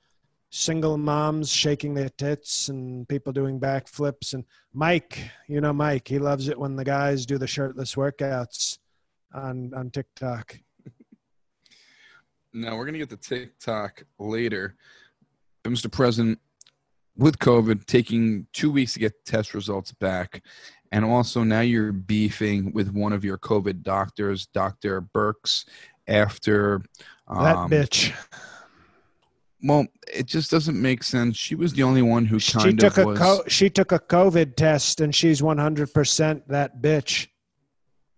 single 0.50 0.96
moms 0.96 1.50
shaking 1.50 1.94
their 1.94 2.08
tits 2.08 2.68
and 2.68 3.08
people 3.08 3.32
doing 3.32 3.60
backflips. 3.60 4.34
And 4.34 4.44
Mike, 4.72 5.30
you 5.46 5.60
know 5.60 5.72
Mike, 5.72 6.08
he 6.08 6.18
loves 6.18 6.48
it 6.48 6.58
when 6.58 6.76
the 6.76 6.84
guys 6.84 7.26
do 7.26 7.38
the 7.38 7.46
shirtless 7.46 7.94
workouts 7.94 8.78
on 9.34 9.72
on 9.74 9.90
TikTok. 9.90 10.58
No, 12.54 12.76
we're 12.76 12.84
going 12.84 12.94
to 12.94 12.98
get 13.00 13.10
to 13.10 13.16
TikTok 13.16 14.04
later. 14.18 14.74
Mr. 15.64 15.92
President, 15.92 16.38
with 17.16 17.38
COVID, 17.38 17.84
taking 17.84 18.46
two 18.54 18.70
weeks 18.70 18.94
to 18.94 19.00
get 19.00 19.24
test 19.26 19.52
results 19.52 19.92
back, 19.92 20.42
and 20.92 21.04
also 21.04 21.42
now 21.44 21.60
you're 21.60 21.92
beefing 21.92 22.72
with 22.72 22.90
one 22.94 23.12
of 23.12 23.22
your 23.22 23.36
COVID 23.36 23.82
doctors, 23.82 24.46
Dr. 24.46 25.02
Birx, 25.02 25.66
after. 26.06 26.80
That 27.28 27.56
um, 27.56 27.70
bitch. 27.70 28.14
Well, 29.62 29.86
it 30.12 30.26
just 30.26 30.50
doesn't 30.50 30.80
make 30.80 31.02
sense. 31.02 31.36
She 31.36 31.54
was 31.54 31.72
the 31.72 31.82
only 31.82 32.02
one 32.02 32.24
who 32.26 32.38
She 32.38 32.52
kind 32.52 32.78
took 32.78 32.96
of 32.96 33.04
a 33.04 33.06
was. 33.08 33.18
co- 33.18 33.42
she 33.48 33.68
took 33.68 33.92
a 33.92 33.98
COVID 33.98 34.54
test 34.56 35.00
and 35.00 35.14
she's 35.14 35.40
100% 35.40 36.42
that 36.48 36.80
bitch. 36.80 37.26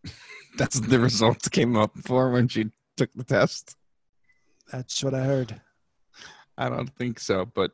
that's 0.58 0.80
the 0.80 0.98
results 0.98 1.48
came 1.48 1.76
up 1.76 1.92
for 2.04 2.30
when 2.30 2.48
she 2.48 2.66
took 2.96 3.12
the 3.14 3.24
test. 3.24 3.76
That's 4.70 5.02
what 5.02 5.14
I 5.14 5.24
heard. 5.24 5.60
I 6.58 6.68
don't 6.68 6.94
think 6.96 7.18
so. 7.18 7.46
But 7.46 7.72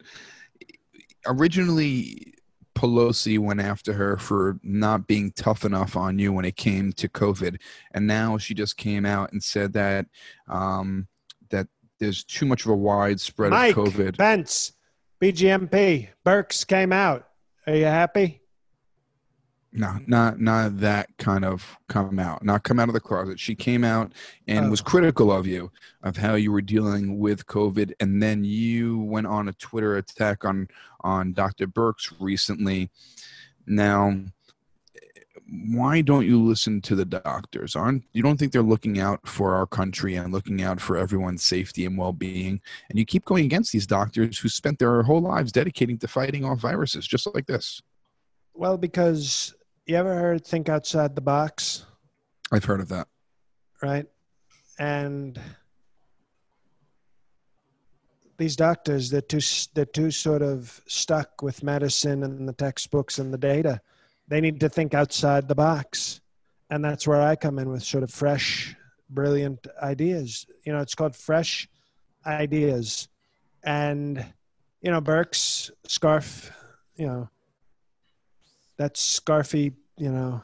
originally, 1.26 2.35
Pelosi 2.76 3.38
went 3.38 3.61
after 3.61 3.94
her 3.94 4.16
for 4.16 4.58
not 4.62 5.06
being 5.06 5.32
tough 5.32 5.64
enough 5.64 5.96
on 5.96 6.18
you 6.18 6.32
when 6.32 6.44
it 6.44 6.56
came 6.56 6.92
to 6.92 7.08
COVID, 7.08 7.56
and 7.92 8.06
now 8.06 8.38
she 8.38 8.54
just 8.54 8.76
came 8.76 9.04
out 9.04 9.32
and 9.32 9.42
said 9.42 9.73
that 9.73 10.06
um, 10.46 11.08
that 11.08 11.15
there's 11.98 12.24
too 12.24 12.46
much 12.46 12.64
of 12.64 12.70
a 12.70 12.76
widespread 12.76 13.50
Mike 13.50 13.76
of 13.76 13.88
COVID. 13.88 14.18
Pence, 14.18 14.72
BGMP, 15.20 16.08
Birx 16.24 16.66
came 16.66 16.92
out. 16.92 17.28
Are 17.66 17.74
you 17.74 17.84
happy? 17.86 18.40
No, 19.72 19.98
not 20.06 20.40
not 20.40 20.78
that 20.78 21.08
kind 21.18 21.44
of 21.44 21.76
come 21.88 22.18
out, 22.18 22.42
not 22.42 22.62
come 22.62 22.78
out 22.80 22.88
of 22.88 22.94
the 22.94 23.00
closet. 23.00 23.38
She 23.38 23.54
came 23.54 23.84
out 23.84 24.12
and 24.46 24.70
was 24.70 24.80
Oh. 24.80 24.84
critical 24.84 25.30
of 25.30 25.46
you, 25.46 25.70
of 26.02 26.16
how 26.16 26.34
you 26.34 26.50
were 26.50 26.62
dealing 26.62 27.18
with 27.18 27.46
COVID, 27.46 27.92
and 28.00 28.22
then 28.22 28.42
you 28.42 28.98
went 29.00 29.26
on 29.26 29.48
a 29.48 29.52
Twitter 29.52 29.96
attack 29.96 30.44
on 30.46 30.68
on 31.00 31.34
Dr. 31.34 31.66
Birx 31.66 32.10
recently. 32.18 32.90
Now, 33.66 34.16
why 35.48 36.00
don't 36.00 36.26
you 36.26 36.42
listen 36.42 36.80
to 36.82 36.96
the 36.96 37.04
doctors? 37.04 37.76
Aren't 37.76 38.04
you 38.12 38.22
don't 38.22 38.36
think 38.36 38.52
they're 38.52 38.62
looking 38.62 38.98
out 38.98 39.26
for 39.28 39.54
our 39.54 39.66
country 39.66 40.16
and 40.16 40.32
looking 40.32 40.62
out 40.62 40.80
for 40.80 40.97
everyone's 40.97 41.42
safety 41.42 41.84
and 41.86 41.97
well 41.97 42.12
being? 42.12 42.60
And 42.88 42.99
you 42.99 43.04
keep 43.04 43.25
going 43.25 43.44
against 43.44 43.73
these 43.73 43.86
doctors 43.86 44.38
who 44.38 44.49
spent 44.49 44.78
their 44.78 45.02
whole 45.02 45.21
lives 45.21 45.52
dedicating 45.52 45.99
to 45.99 46.08
fighting 46.08 46.44
off 46.44 46.58
viruses, 46.58 47.06
just 47.06 47.32
like 47.34 47.47
this. 47.47 47.80
Well, 48.54 48.76
because 48.76 49.54
you 49.86 49.97
ever 49.97 50.14
heard 50.14 50.44
think 50.44 50.68
outside 50.68 51.14
the 51.14 51.21
box, 51.21 51.84
I've 52.50 52.64
heard 52.64 52.80
of 52.80 52.88
that. 52.88 53.06
right? 53.82 54.06
And 54.78 55.38
these 58.36 58.56
doctors, 58.56 59.10
they're 59.10 59.21
too 59.21 59.40
they're 59.75 59.84
too 59.84 60.10
sort 60.10 60.42
of 60.42 60.80
stuck 60.86 61.42
with 61.42 61.62
medicine 61.62 62.23
and 62.23 62.49
the 62.49 62.52
textbooks 62.52 63.18
and 63.18 63.32
the 63.32 63.38
data. 63.38 63.80
They 64.28 64.41
need 64.41 64.60
to 64.60 64.69
think 64.69 64.95
outside 64.95 65.49
the 65.49 65.54
box, 65.54 66.21
and 66.71 66.84
that's 66.84 67.06
where 67.06 67.23
I 67.23 67.36
come 67.36 67.58
in 67.58 67.71
with 67.71 67.82
sort 67.82 68.02
of 68.02 68.10
fresh, 68.10 68.75
brilliant 69.08 69.67
ideas. 69.82 70.47
You 70.65 70.73
know, 70.73 70.80
it's 70.80 70.95
called 70.95 71.15
fresh 71.15 71.69
ideas, 72.26 73.08
and 73.62 74.25
you 74.80 74.91
know, 74.91 75.00
Burke's 75.00 75.71
scarf. 75.86 76.50
You 76.97 77.06
know, 77.06 77.30
that's 78.76 79.21
scarfy. 79.21 79.75
You 79.97 80.10
know, 80.10 80.43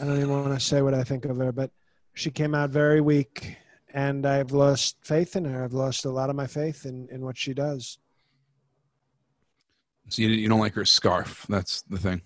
I 0.00 0.04
don't 0.04 0.16
even 0.16 0.30
want 0.30 0.54
to 0.54 0.60
say 0.60 0.82
what 0.82 0.94
I 0.94 1.04
think 1.04 1.24
of 1.24 1.36
her, 1.36 1.52
but 1.52 1.70
she 2.14 2.30
came 2.30 2.54
out 2.54 2.70
very 2.70 3.00
weak, 3.00 3.56
and 3.92 4.24
I've 4.26 4.52
lost 4.52 4.96
faith 5.02 5.36
in 5.36 5.44
her. 5.44 5.64
I've 5.64 5.72
lost 5.72 6.04
a 6.04 6.10
lot 6.10 6.30
of 6.30 6.36
my 6.36 6.46
faith 6.46 6.86
in, 6.86 7.08
in 7.10 7.20
what 7.22 7.36
she 7.36 7.54
does. 7.54 7.98
So 10.12 10.20
you, 10.20 10.28
you 10.28 10.46
don't 10.46 10.60
like 10.60 10.74
her 10.74 10.84
scarf. 10.84 11.46
That's 11.48 11.80
the 11.88 11.96
thing. 11.98 12.20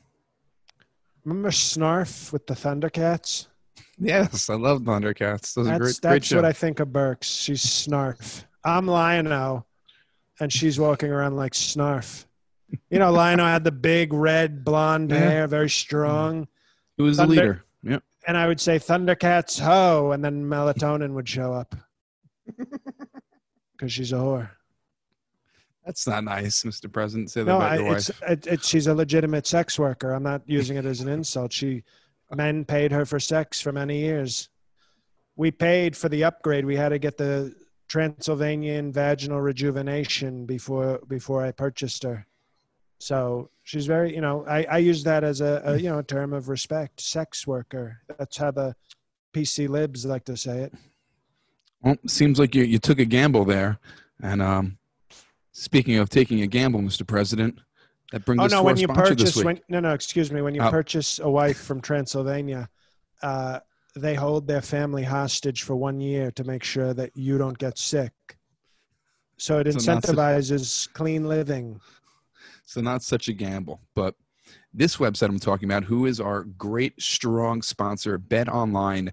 Remember 1.25 1.51
Snarf 1.51 2.33
with 2.33 2.45
the 2.49 2.55
Thundercats? 2.55 3.47
Yes, 3.97 4.51
I 4.51 4.55
love 4.55 4.81
Thundercats. 4.83 5.55
Those 5.55 5.67
That's, 5.67 5.79
great, 5.79 5.79
great 5.79 6.01
that's 6.03 6.27
show. 6.27 6.37
what 6.37 6.45
I 6.45 6.53
think 6.53 6.81
of 6.81 6.89
Birx. 6.89 7.23
She's 7.23 7.65
Snarf. 7.65 8.43
I'm 8.65 8.89
Lion-O, 8.89 9.65
and 10.41 10.53
she's 10.53 10.81
walking 10.81 11.11
around 11.13 11.37
like 11.37 11.53
Snarf. 11.53 12.27
You 12.91 12.99
know, 12.99 13.13
Lion-O 13.13 13.45
had 13.45 13.63
the 13.63 13.71
big 13.71 14.13
red 14.13 14.65
blonde 14.65 15.11
Yeah. 15.13 15.19
hair, 15.19 15.47
very 15.47 15.71
strong. 15.71 16.49
Who 16.99 17.05
was 17.05 17.19
the 17.19 17.27
leader? 17.29 17.65
Yep. 17.85 18.03
And 18.27 18.37
I 18.37 18.49
would 18.49 18.61
say 18.61 18.81
Thundercats 18.81 19.61
ho, 19.61 20.11
and 20.11 20.25
then 20.25 20.45
melatonin 20.45 21.13
would 21.13 21.29
show 21.29 21.53
up 21.53 21.77
because 23.77 23.93
she's 23.93 24.11
a 24.13 24.17
whore. 24.17 24.51
That's 25.87 26.07
not 26.07 26.25
nice, 26.25 26.65
Mr. 26.65 26.93
President. 26.93 27.31
Say 27.31 27.43
that 27.43 27.47
No, 27.47 27.57
about 27.59 27.73
I, 27.73 27.77
your 27.77 27.97
it's 27.97 28.11
wife. 28.21 28.31
it, 28.31 28.47
it, 28.49 28.65
she's 28.65 28.89
a 28.89 28.95
legitimate 28.95 29.47
sex 29.47 29.79
worker. 29.79 30.13
I'm 30.13 30.25
not 30.25 30.43
using 30.45 30.77
it 30.77 30.85
as 30.85 31.01
an 31.01 31.09
insult. 31.09 31.53
She 31.53 31.85
men 32.35 32.65
paid 32.65 32.91
her 32.91 33.07
for 33.07 33.21
sex 33.21 33.61
for 33.61 33.71
many 33.71 34.01
years. 34.01 34.49
We 35.37 35.53
paid 35.53 35.97
for 35.97 36.09
the 36.09 36.25
upgrade. 36.25 36.65
We 36.65 36.75
had 36.75 36.89
to 36.89 36.99
get 36.99 37.17
the 37.17 37.55
Transylvanian 37.87 38.93
vaginal 38.93 39.41
rejuvenation 39.41 40.45
before 40.45 40.99
before 41.07 41.45
I 41.45 41.53
purchased 41.53 42.03
her. 42.03 42.27
So 42.99 43.51
she's 43.63 43.87
very, 43.87 44.13
you 44.13 44.21
know, 44.21 44.45
I, 44.49 44.65
I 44.65 44.79
use 44.79 45.05
that 45.05 45.23
as 45.23 45.41
a, 45.41 45.63
a 45.65 45.77
you 45.77 45.89
know 45.89 46.03
term 46.03 46.33
of 46.33 46.49
respect. 46.49 47.01
Sex 47.01 47.47
worker. 47.47 48.01
That's 48.19 48.37
how 48.37 48.51
the 48.51 48.75
PC 49.33 49.69
libs 49.69 50.05
like 50.05 50.25
to 50.25 50.37
say 50.37 50.63
it. 50.63 50.75
Well, 51.81 51.97
seems 52.09 52.41
like 52.41 52.57
you, 52.57 52.65
you 52.65 52.81
took 52.81 52.99
a 52.99 53.05
gamble 53.05 53.45
there. 53.45 53.79
And 54.21 54.41
um, 54.43 54.79
speaking 55.57 55.97
of 55.97 56.09
taking 56.11 56.43
a 56.43 56.47
gamble, 56.47 56.81
Mr. 56.81 57.07
President, 57.07 57.59
that 58.13 58.25
brings 58.25 58.41
Oh 58.43 58.45
us 58.45 58.53
no! 58.53 58.59
to 58.59 58.65
When 58.65 58.75
our 58.75 58.81
you 58.81 58.87
sponsor 58.87 59.15
this 59.15 59.19
purchase, 59.25 59.37
week. 59.37 59.45
when 59.47 59.61
no, 59.69 59.81
no, 59.81 59.93
excuse 59.95 60.31
me. 60.31 60.41
When 60.43 60.55
you 60.55 60.63
Oh. 60.63 60.71
purchase 60.71 61.19
a 61.19 61.29
wife 61.29 61.57
from 61.59 61.81
Transylvania, 61.81 62.69
uh, 63.23 63.61
they 63.97 64.15
hold 64.15 64.47
their 64.47 64.61
family 64.63 65.03
hostage 65.03 65.63
for 65.63 65.75
one 65.75 66.01
year 66.01 66.31
to 66.33 66.45
make 66.45 66.63
sure 66.63 66.93
that 66.95 67.17
you 67.17 67.39
don't 67.39 67.57
get 67.59 67.79
sick. 67.79 68.13
So 69.39 69.59
it 69.59 69.73
So 69.73 69.79
incentivizes 69.79 70.93
clean 70.93 71.27
living. 71.29 71.81
So 72.67 72.81
not 72.81 73.03
such 73.03 73.29
a 73.29 73.33
gamble. 73.33 73.81
But 73.95 74.15
this 74.75 74.97
website 74.99 75.29
I'm 75.31 75.39
talking 75.39 75.69
about, 75.69 75.85
who 75.85 76.05
is 76.07 76.21
our 76.21 76.45
great, 76.45 77.01
strong 77.01 77.63
sponsor, 77.63 78.19
betonline.ag. 78.19 79.13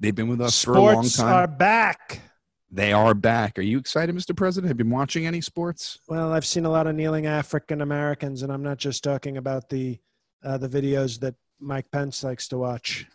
They've 0.00 0.14
been 0.14 0.28
with 0.28 0.40
us 0.40 0.64
for 0.64 0.74
a 0.74 0.80
long 0.80 0.94
time. 0.94 1.08
Sports 1.08 1.18
are 1.20 1.46
back. 1.46 2.20
They 2.70 2.92
are 2.92 3.14
back. 3.14 3.58
Are 3.58 3.62
you 3.62 3.78
excited, 3.78 4.14
Mr. 4.14 4.36
President? 4.36 4.68
Have 4.68 4.78
you 4.78 4.84
been 4.84 4.92
watching 4.92 5.26
any 5.26 5.40
sports? 5.40 5.98
Well, 6.08 6.32
I've 6.32 6.46
seen 6.46 6.64
a 6.64 6.70
lot 6.70 6.86
of 6.86 6.94
kneeling 6.94 7.26
African 7.26 7.80
Americans, 7.80 8.42
and 8.42 8.52
I'm 8.52 8.62
not 8.62 8.78
just 8.78 9.04
talking 9.04 9.36
about 9.36 9.68
the 9.68 9.98
uh, 10.44 10.58
the 10.58 10.68
videos 10.68 11.18
that 11.20 11.34
Mike 11.58 11.90
Pence 11.90 12.22
likes 12.22 12.48
to 12.48 12.58
watch. 12.58 13.06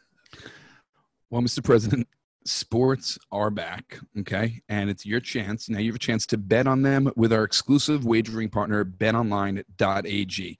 Well, 1.29 1.41
Mr. 1.41 1.63
President, 1.63 2.07
sports 2.45 3.17
are 3.31 3.49
back, 3.49 3.99
okay? 4.19 4.61
And 4.67 4.89
it's 4.89 5.05
your 5.05 5.19
chance. 5.19 5.69
Now 5.69 5.79
you 5.79 5.87
have 5.87 5.95
a 5.95 5.99
chance 5.99 6.25
to 6.27 6.37
bet 6.37 6.67
on 6.67 6.81
them 6.81 7.11
with 7.15 7.31
our 7.31 7.43
exclusive 7.43 8.05
wagering 8.05 8.49
partner, 8.49 8.83
betonline.ag. 8.83 10.57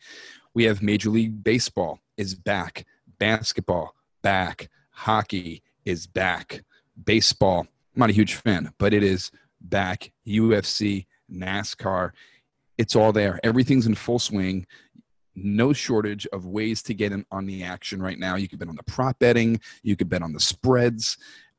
We 0.53 0.63
have 0.65 0.81
Major 0.81 1.09
League 1.09 1.43
Baseball 1.43 1.99
is 2.17 2.35
back, 2.35 2.85
basketball 3.17 3.95
back, 4.21 4.69
hockey 4.91 5.63
is 5.85 6.07
back, 6.07 6.63
baseball. 7.03 7.67
I'm 7.95 7.99
not 7.99 8.09
a 8.09 8.13
huge 8.13 8.35
fan, 8.35 8.71
but 8.77 8.93
it 8.93 9.03
is 9.03 9.31
back. 9.59 10.11
UFC, 10.27 11.05
NASCAR. 11.31 12.11
It's 12.77 12.95
all 12.95 13.11
there. 13.11 13.39
Everything's 13.43 13.85
in 13.85 13.95
full 13.95 14.19
swing. 14.19 14.65
No 15.35 15.73
shortage 15.73 16.25
of 16.27 16.45
ways 16.45 16.81
to 16.83 16.93
get 16.93 17.11
in 17.11 17.25
on 17.31 17.45
the 17.45 17.63
action 17.63 18.01
right 18.01 18.17
now. 18.17 18.35
You 18.35 18.47
can 18.47 18.59
bet 18.59 18.69
on 18.69 18.75
the 18.75 18.83
prop 18.83 19.19
betting. 19.19 19.59
You 19.83 19.95
could 19.95 20.09
bet 20.09 20.23
on 20.23 20.33
the 20.33 20.39
spreads. 20.39 21.17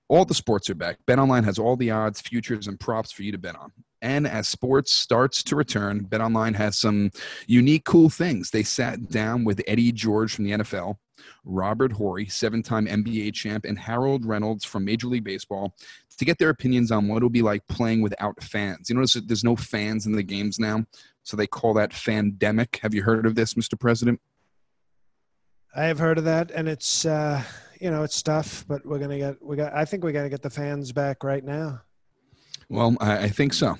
All 0.09 0.25
the 0.25 0.35
sports 0.35 0.68
are 0.68 0.75
back. 0.75 0.99
BetOnline 1.07 1.45
has 1.45 1.59
all 1.59 1.77
the 1.77 1.90
odds, 1.90 2.21
futures, 2.21 2.66
and 2.66 2.79
props 2.79 3.12
for 3.12 3.23
you 3.23 3.33
to 3.33 3.38
bet 3.38 3.57
on. 3.57 3.73
And 4.03 4.27
as 4.27 4.49
sports 4.49 4.92
starts 4.92 5.42
to 5.45 5.57
return, 5.57 6.07
BetOnline 6.07 6.57
has 6.57 6.77
some 6.77 7.12
unique, 7.47 7.85
cool 7.85 8.11
things. 8.11 8.51
They 8.51 8.64
sat 8.64 9.09
down 9.11 9.45
with 9.45 9.62
Eddie 9.66 9.92
George 9.92 10.35
from 10.35 10.45
the 10.45 10.51
NFL, 10.51 10.97
Robert 11.45 11.93
Horry, 11.93 12.27
seven 12.27 12.63
time 12.63 12.87
NBA 12.87 13.35
champ, 13.35 13.65
and 13.65 13.79
Harold 13.79 14.25
Reynolds 14.25 14.65
from 14.65 14.85
Major 14.85 15.07
League 15.07 15.25
Baseball 15.25 15.75
to 16.19 16.25
get 16.25 16.39
their 16.39 16.51
opinions 16.51 16.91
on 16.91 17.09
what 17.09 17.19
it'll 17.19 17.31
be 17.31 17.43
like 17.43 17.67
playing 17.69 18.03
without 18.03 18.43
fans. 18.43 18.89
You 18.89 18.97
notice 18.97 19.15
that 19.15 19.29
there's 19.29 19.45
no 19.45 19.57
fans 19.57 20.07
in 20.07 20.13
the 20.13 20.23
games 20.23 20.59
now, 20.59 20.85
so 21.23 21.37
they 21.37 21.47
call 21.47 21.75
that 21.75 21.91
fandemic. 21.91 22.79
Have 22.81 22.95
you 22.95 23.03
heard 23.03 23.27
of 23.27 23.35
this, 23.35 23.55
Mr. 23.55 23.79
President? 23.79 24.21
I 25.75 25.85
have 25.85 25.99
heard 25.99 26.19
of 26.19 26.25
that, 26.25 26.51
and 26.51 26.69
it's 26.69 27.07
uh, 27.07 27.43
you 27.81 27.91
know 27.91 28.03
it's 28.03 28.23
tough, 28.23 28.65
but 28.69 28.85
we're 28.85 28.99
gonna 28.99 29.19
get 29.19 29.43
we 29.43 29.57
got. 29.57 29.75
I 29.75 29.85
think 29.85 30.05
we 30.05 30.13
got 30.13 30.23
to 30.23 30.29
get 30.29 30.43
the 30.43 30.51
fans 30.51 30.93
back 30.93 31.25
right 31.25 31.45
now. 31.45 31.81
Well, 32.69 32.97
I, 33.01 33.25
I 33.25 33.29
think 33.29 33.53
so. 33.53 33.77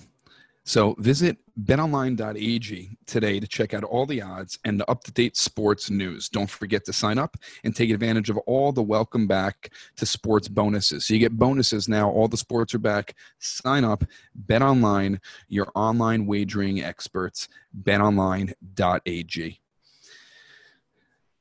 So 0.65 0.95
visit 0.99 1.39
betonline.ag 1.61 2.97
today 3.07 3.41
to 3.41 3.47
check 3.49 3.75
out 3.75 3.83
all 3.83 4.07
the 4.07 4.23
odds 4.23 4.59
and 4.65 4.79
the 4.79 4.89
up-to-date 4.89 5.37
sports 5.37 5.91
news. 5.91 6.29
Don't 6.29 6.49
forget 6.49 6.85
to 6.85 6.93
sign 6.93 7.19
up 7.19 7.37
and 7.65 7.75
take 7.75 7.91
advantage 7.91 8.31
of 8.31 8.39
all 8.39 8.71
the 8.71 8.83
welcome 8.83 9.27
back 9.27 9.73
to 9.97 10.07
sports 10.07 10.47
bonuses. 10.47 11.05
So 11.05 11.15
you 11.15 11.21
get 11.21 11.37
bonuses 11.37 11.89
now. 11.89 12.09
All 12.09 12.29
the 12.29 12.37
sports 12.37 12.75
are 12.75 12.79
back. 12.79 13.17
Sign 13.41 13.85
up. 13.85 14.05
BetOnline, 14.47 15.19
your 15.49 15.67
online 15.75 16.27
wagering 16.27 16.83
experts. 16.83 17.49
BetOnline.ag. 17.83 19.59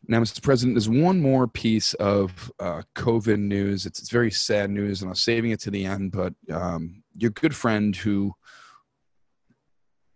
Now, 0.08 0.20
Mr. 0.20 0.42
President, 0.42 0.76
there's 0.76 0.90
one 0.90 1.22
more 1.22 1.48
piece 1.48 1.94
of 1.94 2.52
uh, 2.60 2.82
COVID 2.96 3.38
news. 3.38 3.86
It's, 3.86 4.00
it's 4.00 4.10
very 4.10 4.32
sad 4.32 4.72
news, 4.72 5.02
and 5.02 5.10
I'm 5.10 5.16
saving 5.16 5.52
it 5.52 5.60
to 5.62 5.72
the 5.72 5.86
end. 5.86 6.12
But 6.12 6.34
um, 6.52 7.04
your 7.16 7.30
good 7.32 7.56
friend 7.56 7.96
who 7.96 8.34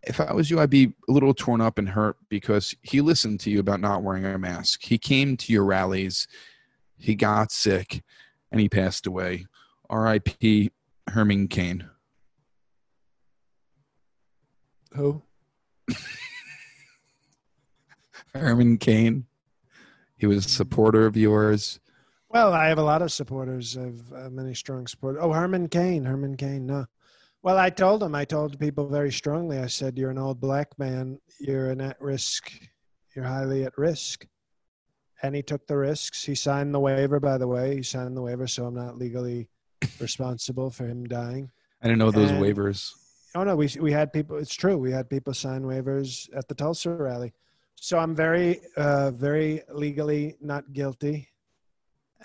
if 0.07 0.19
I 0.19 0.33
was 0.33 0.49
you, 0.49 0.59
I'd 0.59 0.69
be 0.69 0.93
a 1.07 1.11
little 1.11 1.33
torn 1.33 1.61
up 1.61 1.77
and 1.77 1.89
hurt 1.89 2.17
because 2.29 2.75
he 2.81 3.01
listened 3.01 3.39
to 3.41 3.49
you 3.49 3.59
about 3.59 3.79
not 3.79 4.03
wearing 4.03 4.25
a 4.25 4.37
mask. 4.37 4.83
He 4.83 4.97
came 4.97 5.37
to 5.37 5.51
your 5.51 5.65
rallies, 5.65 6.27
he 6.97 7.15
got 7.15 7.51
sick, 7.51 8.03
and 8.51 8.61
he 8.61 8.69
passed 8.69 9.07
away. 9.07 9.47
R.I.P. 9.89 10.71
Herman 11.07 11.47
Cain. 11.47 11.89
Who? 14.93 15.21
Herman 18.33 18.77
Cain. 18.77 19.25
He 20.17 20.25
was 20.25 20.45
a 20.45 20.49
supporter 20.49 21.05
of 21.05 21.17
yours. 21.17 21.79
Well, 22.29 22.53
I 22.53 22.67
have 22.67 22.77
a 22.79 22.83
lot 22.83 23.01
of 23.01 23.11
supporters. 23.11 23.77
I 23.77 23.83
have 23.83 24.13
uh, 24.13 24.29
many 24.29 24.53
strong 24.53 24.87
supporters. 24.87 25.21
Oh, 25.23 25.31
Herman 25.31 25.67
Cain. 25.67 26.05
Herman 26.05 26.37
Cain. 26.37 26.65
No. 26.65 26.85
Well, 27.45 27.59
I 27.59 27.69
told 27.69 28.01
him, 28.01 28.15
I 28.15 28.25
told 28.25 28.57
people 28.57 28.87
very 28.87 29.11
strongly, 29.11 29.59
I 29.59 29.67
said, 29.67 29.99
You're 29.99 30.09
an 30.09 30.17
old 30.17 30.39
black 30.41 30.79
man. 30.79 31.19
You're 31.39 31.69
an 31.69 31.79
at 31.79 32.01
risk. 32.01 32.51
You're 33.15 33.25
highly 33.25 33.65
at 33.65 33.77
risk. 33.77 34.25
And 35.21 35.35
he 35.35 35.43
took 35.43 35.67
the 35.67 35.77
risks. 35.77 36.23
He 36.23 36.33
signed 36.33 36.73
the 36.73 36.79
waiver, 36.79 37.19
by 37.19 37.37
the 37.37 37.47
way. 37.47 37.75
He 37.75 37.83
signed 37.83 38.17
the 38.17 38.21
waiver, 38.23 38.47
so 38.47 38.65
I'm 38.65 38.73
not 38.73 38.97
legally 38.97 39.47
responsible 39.99 40.71
for 40.71 40.87
him 40.87 41.03
dying. 41.03 41.51
I 41.83 41.87
didn't 41.87 41.99
know 41.99 42.09
those 42.09 42.31
And- 42.31 42.41
waivers. 42.41 42.89
Oh, 43.35 43.43
no, 43.43 43.55
we, 43.55 43.69
we 43.79 43.91
had 43.91 44.11
people, 44.11 44.37
it's 44.37 44.55
true. 44.55 44.79
We 44.79 44.91
had 44.91 45.07
people 45.07 45.35
sign 45.35 45.65
waivers 45.65 46.27
at 46.35 46.47
the 46.47 46.55
Tulsa 46.55 46.89
rally. 46.89 47.31
So 47.75 47.99
I'm 47.99 48.15
very, 48.15 48.61
uh, 48.75 49.11
very 49.11 49.61
legally 49.71 50.35
not 50.41 50.73
guilty. 50.73 51.27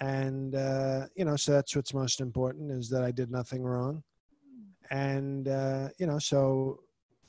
And, 0.01 0.55
uh, 0.55 1.09
you 1.15 1.27
know, 1.27 1.37
so 1.37 1.53
that's 1.53 1.77
what's 1.77 1.93
most 1.93 2.23
important 2.23 2.71
is 2.71 2.89
that 2.89 3.03
I 3.03 3.11
did 3.11 3.31
nothing 3.31 3.63
wrong. 3.65 4.03
And, 4.91 5.49
uh, 5.49 5.89
you 5.99 6.07
know, 6.07 6.19
so, 6.19 6.81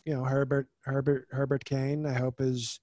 you 0.06 0.14
know, 0.14 0.24
Herbert, 0.24 0.68
Herbert, 0.82 1.28
Herbert 1.32 1.64
Cain, 1.64 2.06
I 2.06 2.14
hope 2.14 2.40
his 2.40 2.80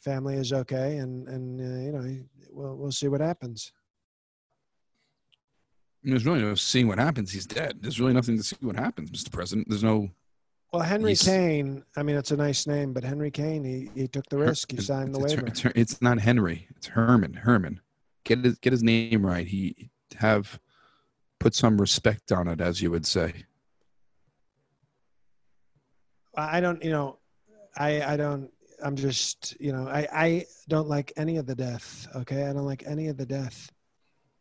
family 0.00 0.34
is 0.36 0.52
okay. 0.52 0.98
And, 0.98 1.28
and, 1.28 1.60
uh, 1.60 1.80
you 1.80 1.92
know, 1.92 2.24
we'll, 2.50 2.76
we'll 2.76 2.92
see 2.92 3.08
what 3.08 3.20
happens. 3.20 3.72
There's 6.04 6.26
really 6.26 6.42
no 6.42 6.54
seeing 6.56 6.88
what 6.88 6.98
happens. 6.98 7.32
He's 7.32 7.46
dead. 7.46 7.78
There's 7.80 8.00
really 8.00 8.12
nothing 8.12 8.36
to 8.36 8.42
see 8.42 8.56
what 8.60 8.76
happens, 8.76 9.10
Mr. 9.10 9.30
President. 9.30 9.68
There's 9.68 9.84
no. 9.84 10.10
Well, 10.72 10.82
Henry 10.82 11.10
He's- 11.10 11.24
Kane, 11.24 11.84
I 11.96 12.02
mean, 12.02 12.16
it's 12.16 12.32
a 12.32 12.36
nice 12.36 12.66
name, 12.66 12.92
but 12.92 13.04
Henry 13.04 13.30
Cain, 13.30 13.62
he, 13.62 13.90
he 13.94 14.08
took 14.08 14.28
the 14.28 14.38
risk. 14.38 14.72
He 14.72 14.80
signed 14.80 15.14
the 15.14 15.20
it's, 15.20 15.34
waiver. 15.34 15.46
It's, 15.46 15.64
it's 15.64 16.02
not 16.02 16.18
Henry. 16.18 16.66
It's 16.76 16.88
Herman. 16.88 17.34
Herman. 17.34 17.80
Get 18.24 18.44
his, 18.44 18.58
get 18.58 18.72
his 18.72 18.82
name 18.82 19.24
right. 19.24 19.46
He 19.46 19.90
have 20.16 20.58
put 21.38 21.54
some 21.54 21.80
respect 21.80 22.32
on 22.32 22.48
it, 22.48 22.60
as 22.60 22.82
you 22.82 22.90
would 22.90 23.06
say. 23.06 23.44
I 26.34 26.60
don't, 26.60 26.82
you 26.82 26.90
know, 26.90 27.18
I 27.76 28.02
I 28.02 28.16
don't. 28.16 28.50
I'm 28.82 28.96
just, 28.96 29.58
you 29.60 29.72
know, 29.72 29.86
I 29.88 30.08
I 30.12 30.46
don't 30.68 30.88
like 30.88 31.12
any 31.16 31.36
of 31.36 31.46
the 31.46 31.54
death. 31.54 32.08
Okay, 32.16 32.44
I 32.46 32.52
don't 32.52 32.64
like 32.66 32.82
any 32.86 33.08
of 33.08 33.16
the 33.16 33.26
death, 33.26 33.70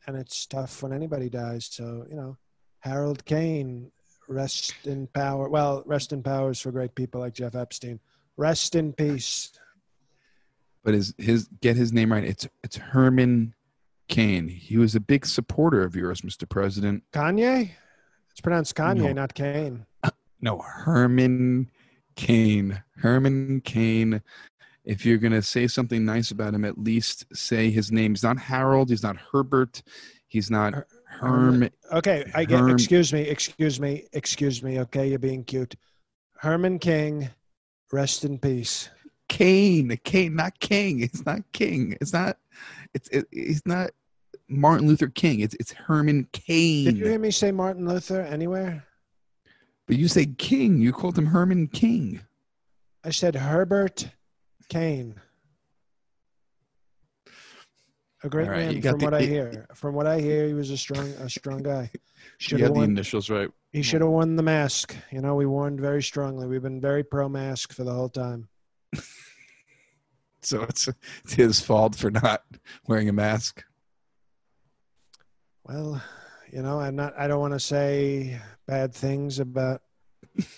and 0.08 0.17
it's 0.17 0.45
tough 0.45 0.82
when 0.84 0.93
anybody 0.93 1.30
dies. 1.30 1.67
So 1.71 2.06
you 2.10 2.15
know, 2.15 2.38
Harold 2.80 3.23
Cain, 3.25 3.91
rest 4.27 4.73
in 4.86 5.08
power. 5.08 5.47
Well, 5.49 5.84
rest 5.86 6.12
in 6.13 6.23
powers 6.23 6.60
for 6.60 6.71
great 6.71 6.95
people 6.95 7.21
like 7.21 7.34
Jeff 7.34 7.56
Epstein. 7.56 7.99
Rest 8.38 8.75
in 8.75 8.93
peace. 8.93 9.51
But 10.84 10.95
his 10.95 11.13
his 11.17 11.47
get 11.62 11.75
his 11.75 11.93
name 11.93 12.12
right. 12.12 12.23
It's 12.23 12.47
it's 12.63 12.77
Herman 12.77 13.54
Cain. 14.08 14.47
He 14.47 14.77
was 14.77 14.95
a 14.95 14.99
big 14.99 15.25
supporter 15.27 15.84
of 15.84 15.95
yours, 15.95 16.21
Mr. 16.21 16.49
President. 16.49 17.04
Kanye. 17.13 17.71
It's 18.32 18.41
pronounced 18.41 18.75
Kanye, 18.75 18.95
No. 18.97 19.13
not 19.13 19.34
Kane. 19.36 19.86
No, 20.39 20.58
Herman 20.60 21.69
Cain. 22.21 22.84
Herman 22.97 23.62
Cain. 23.62 24.21
If 24.84 25.05
you're 25.05 25.17
gonna 25.17 25.41
say 25.41 25.67
something 25.67 26.05
nice 26.05 26.31
about 26.31 26.53
him, 26.53 26.65
at 26.65 26.77
least 26.77 27.25
say 27.34 27.69
his 27.69 27.91
name. 27.91 28.12
He's 28.13 28.23
not 28.23 28.38
Harold. 28.38 28.89
He's 28.89 29.03
not 29.03 29.17
Herbert. 29.31 29.81
He's 30.27 30.49
not 30.49 30.73
Her- 30.73 30.88
Herm. 31.05 31.69
Okay, 31.91 32.29
I 32.34 32.45
get. 32.45 32.60
Herm- 32.60 32.71
Excuse 32.71 33.12
me. 33.12 33.21
Excuse 33.21 33.79
me. 33.79 34.05
Excuse 34.13 34.63
me. 34.63 34.79
Okay, 34.81 35.10
you're 35.10 35.19
being 35.19 35.43
cute. 35.43 35.75
Herman 36.38 36.79
King, 36.79 37.29
rest 37.91 38.23
in 38.25 38.39
peace. 38.39 38.89
Kane, 39.27 39.97
Kane, 40.03 40.36
not 40.36 40.60
King. 40.60 40.99
It's 41.01 41.25
not 41.25 41.41
King. 41.53 41.97
It's 42.01 42.13
not. 42.13 42.38
It's 42.93 43.10
it, 43.10 43.27
it's 43.31 43.65
not 43.65 43.91
Martin 44.47 44.88
Luther 44.88 45.07
King. 45.07 45.39
It's 45.41 45.55
it's 45.55 45.71
Herman 45.73 46.27
Cain. 46.34 46.86
Did 46.86 46.97
you 46.97 47.05
hear 47.05 47.19
me 47.19 47.31
say 47.31 47.51
Martin 47.51 47.88
Luther 47.88 48.21
anywhere? 48.21 48.86
But 49.91 49.97
you 49.99 50.08
say 50.08 50.25
King. 50.25 50.80
You 50.80 50.93
called 50.93 51.17
him 51.17 51.25
Herman 51.25 51.67
King. 51.67 52.21
I 53.04 53.10
said 53.10 53.36
Herbert 53.36 54.08
Cain. 54.69 55.15
A 58.23 58.30
great 58.30 58.47
right, 58.47 58.71
man, 58.71 58.82
from 58.82 58.99
the- 58.99 59.06
what 59.06 59.13
I 59.13 59.23
hear. 59.23 59.67
From 59.75 59.93
what 59.93 60.08
I 60.08 60.21
hear, 60.21 60.47
he 60.47 60.54
was 60.54 60.69
a 60.69 60.77
strong, 60.77 61.10
a 61.19 61.30
strong 61.30 61.62
guy. 61.62 61.91
Should 62.38 62.60
got 62.60 62.67
have 62.67 62.75
the 62.75 62.82
initials 62.84 63.30
right. 63.30 63.49
He 63.73 63.82
should 63.82 63.99
have 63.99 64.10
worn 64.10 64.38
the 64.38 64.43
mask. 64.43 64.95
You 65.12 65.19
know, 65.19 65.36
we 65.36 65.45
warned 65.45 65.82
very 65.82 66.01
strongly. 66.01 66.47
We've 66.47 66.62
been 66.62 66.80
very 66.80 67.04
pro-mask 67.04 67.73
for 67.73 67.84
the 67.84 67.93
whole 67.93 68.10
time. 68.10 68.47
So 70.43 70.63
it's 70.63 70.89
it's 71.23 71.34
his 71.36 71.60
fault 71.60 71.95
for 71.95 72.10
not 72.10 72.43
wearing 72.88 73.10
a 73.10 73.13
mask. 73.13 73.63
Well, 75.63 76.01
you 76.51 76.63
know, 76.63 76.80
I'm 76.80 76.95
not. 76.95 77.13
I 77.15 77.27
don't 77.27 77.39
want 77.39 77.54
to 77.54 77.60
say 77.60 78.41
bad 78.71 78.95
things 78.95 79.39
about, 79.39 79.81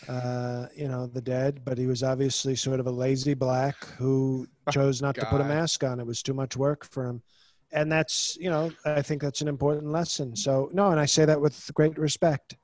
uh, 0.08 0.68
you 0.76 0.88
know, 0.88 1.08
the 1.08 1.20
dead, 1.20 1.66
but 1.66 1.80
he 1.80 1.88
was 1.88 2.04
obviously 2.04 2.56
sort 2.56 2.80
of 2.80 2.86
a 2.86 2.92
lazy 2.92 3.34
black 3.34 3.84
who 3.98 4.48
chose 4.72 5.02
not 5.02 5.16
to 5.16 5.26
put 5.26 5.42
a 5.42 5.44
mask 5.44 5.84
on. 5.84 6.00
It 6.00 6.06
was 6.06 6.22
too 6.22 6.36
much 6.36 6.56
work 6.56 6.86
for 6.86 7.08
him, 7.08 7.24
and 7.72 7.92
that's, 7.92 8.38
you 8.40 8.52
know, 8.52 8.72
I 8.86 9.02
think 9.02 9.20
that's 9.20 9.42
an 9.42 9.48
important 9.48 9.92
lesson. 9.92 10.36
So 10.36 10.70
no, 10.74 10.92
and 10.92 11.00
I 11.00 11.08
say 11.08 11.26
that 11.26 11.42
with 11.42 11.72
great 11.74 11.98
respect. 11.98 12.56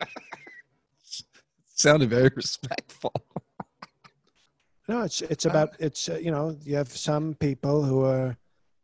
Sounded 1.74 2.08
very 2.08 2.30
respectful. 2.34 3.12
No, 4.88 5.02
it's 5.02 5.20
it's 5.20 5.44
about 5.44 5.76
it's 5.78 6.08
uh, 6.08 6.16
you 6.16 6.30
know 6.30 6.56
you 6.64 6.74
have 6.76 6.88
some 6.88 7.34
people 7.34 7.84
who 7.84 8.02
are, 8.02 8.34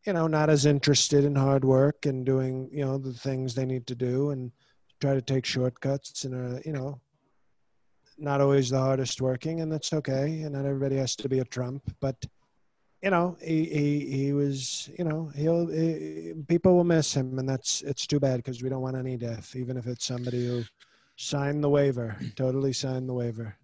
you 0.05 0.13
know, 0.13 0.27
not 0.27 0.51
as 0.51 0.67
interested 0.67 1.25
in 1.25 1.35
hard 1.35 1.65
work 1.65 2.05
and 2.05 2.27
doing 2.27 2.69
you 2.71 2.85
know 2.85 2.99
the 2.99 3.15
things 3.15 3.55
they 3.55 3.65
need 3.65 3.87
to 3.87 3.95
do 3.95 4.29
and 4.29 4.53
try 5.03 5.15
to 5.15 5.21
take 5.21 5.45
shortcuts 5.45 6.25
and 6.25 6.33
are 6.35 6.63
you 6.65 6.73
know 6.73 7.01
not 8.19 8.41
always 8.41 8.71
the 8.71 8.79
hardest 8.79 9.21
working 9.21 9.61
and 9.61 9.73
that's 9.73 9.93
okay 9.93 10.43
and 10.43 10.53
not 10.53 10.65
everybody 10.65 10.97
has 10.97 11.17
to 11.17 11.29
be 11.29 11.41
a 11.41 11.45
Trump 11.45 11.83
but 12.01 12.15
you 13.03 13.11
know 13.11 13.37
he 13.43 13.65
he, 13.65 13.89
he 14.19 14.33
was 14.33 14.89
you 14.97 15.05
know 15.05 15.29
he'll 15.35 15.67
he, 15.67 16.35
people 16.47 16.77
will 16.77 16.85
miss 16.85 17.13
him 17.15 17.37
and 17.41 17.49
that's 17.49 17.83
it's 17.83 18.07
too 18.07 18.21
bad 18.21 18.37
because 18.37 18.63
we 18.63 18.69
don't 18.69 18.81
want 18.81 18.97
any 18.97 19.17
death 19.17 19.57
even 19.57 19.77
if 19.77 19.89
it's 19.89 20.05
somebody 20.05 20.47
who 20.47 20.63
signed 21.17 21.65
the 21.65 21.69
waiver 21.69 22.17
totally 22.37 22.73
signed 22.73 23.09
the 23.09 23.15
waiver. 23.15 23.57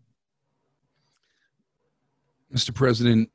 Mr. 2.53 2.75
President, 2.75 3.31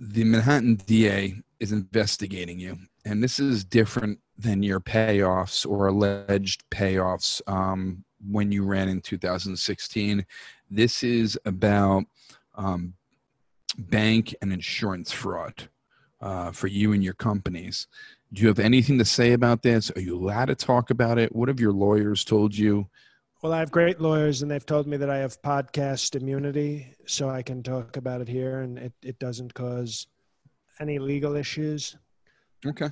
the 0.00 0.24
Manhattan 0.24 0.76
DA 0.76 1.34
is 1.60 1.70
investigating 1.70 2.58
you, 2.58 2.78
and 3.04 3.22
this 3.22 3.38
is 3.38 3.62
different 3.62 4.18
than 4.36 4.62
your 4.62 4.80
payoffs 4.80 5.68
or 5.68 5.88
alleged 5.88 6.68
payoffs 6.70 7.40
um, 7.46 8.04
when 8.30 8.50
you 8.50 8.64
ran 8.64 8.88
in 8.88 9.00
2016. 9.00 10.26
This 10.70 11.02
is 11.02 11.38
about 11.44 12.04
um, 12.56 12.94
bank 13.78 14.34
and 14.42 14.52
insurance 14.52 15.12
fraud 15.12 15.68
uh, 16.20 16.50
for 16.50 16.66
you 16.66 16.92
and 16.92 17.04
your 17.04 17.14
companies. 17.14 17.86
Do 18.32 18.42
you 18.42 18.48
have 18.48 18.58
anything 18.58 18.98
to 18.98 19.04
say 19.04 19.32
about 19.32 19.62
this? 19.62 19.90
Are 19.94 20.00
you 20.00 20.16
allowed 20.16 20.46
to 20.46 20.54
talk 20.54 20.90
about 20.90 21.18
it? 21.18 21.34
What 21.34 21.48
have 21.48 21.60
your 21.60 21.72
lawyers 21.72 22.24
told 22.24 22.56
you? 22.56 22.88
Well, 23.42 23.52
I 23.52 23.58
have 23.58 23.70
great 23.70 24.00
lawyers, 24.00 24.40
and 24.40 24.50
they've 24.50 24.64
told 24.64 24.86
me 24.86 24.96
that 24.96 25.10
I 25.10 25.18
have 25.18 25.40
podcast 25.42 26.16
immunity, 26.16 26.94
so 27.04 27.28
I 27.28 27.42
can 27.42 27.62
talk 27.62 27.98
about 27.98 28.22
it 28.22 28.28
here, 28.28 28.60
and 28.60 28.78
it, 28.78 28.92
it 29.02 29.18
doesn't 29.18 29.52
cause 29.52 30.06
any 30.80 30.98
legal 30.98 31.36
issues. 31.36 31.94
Okay. 32.66 32.88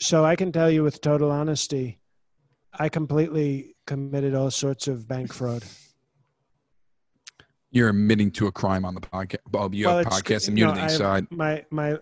So 0.00 0.24
I 0.24 0.36
can 0.36 0.52
tell 0.52 0.70
you 0.70 0.82
with 0.82 1.00
total 1.00 1.30
honesty, 1.30 1.98
I 2.78 2.88
completely 2.88 3.74
committed 3.86 4.34
all 4.34 4.50
sorts 4.50 4.86
of 4.88 5.08
bank 5.08 5.32
fraud. 5.32 5.64
You're 7.70 7.88
admitting 7.90 8.30
to 8.32 8.46
a 8.46 8.52
crime 8.52 8.84
on 8.84 8.94
the 8.94 9.00
podcast. 9.00 9.38
Well, 9.50 9.74
you 9.74 9.86
Well, 9.86 9.98
have 9.98 10.06
podcast 10.06 10.48
immunity, 10.48 10.80
I- 10.80 10.86
so 10.88 11.06
I, 11.06 11.22
My 11.30 11.64
my, 11.70 11.98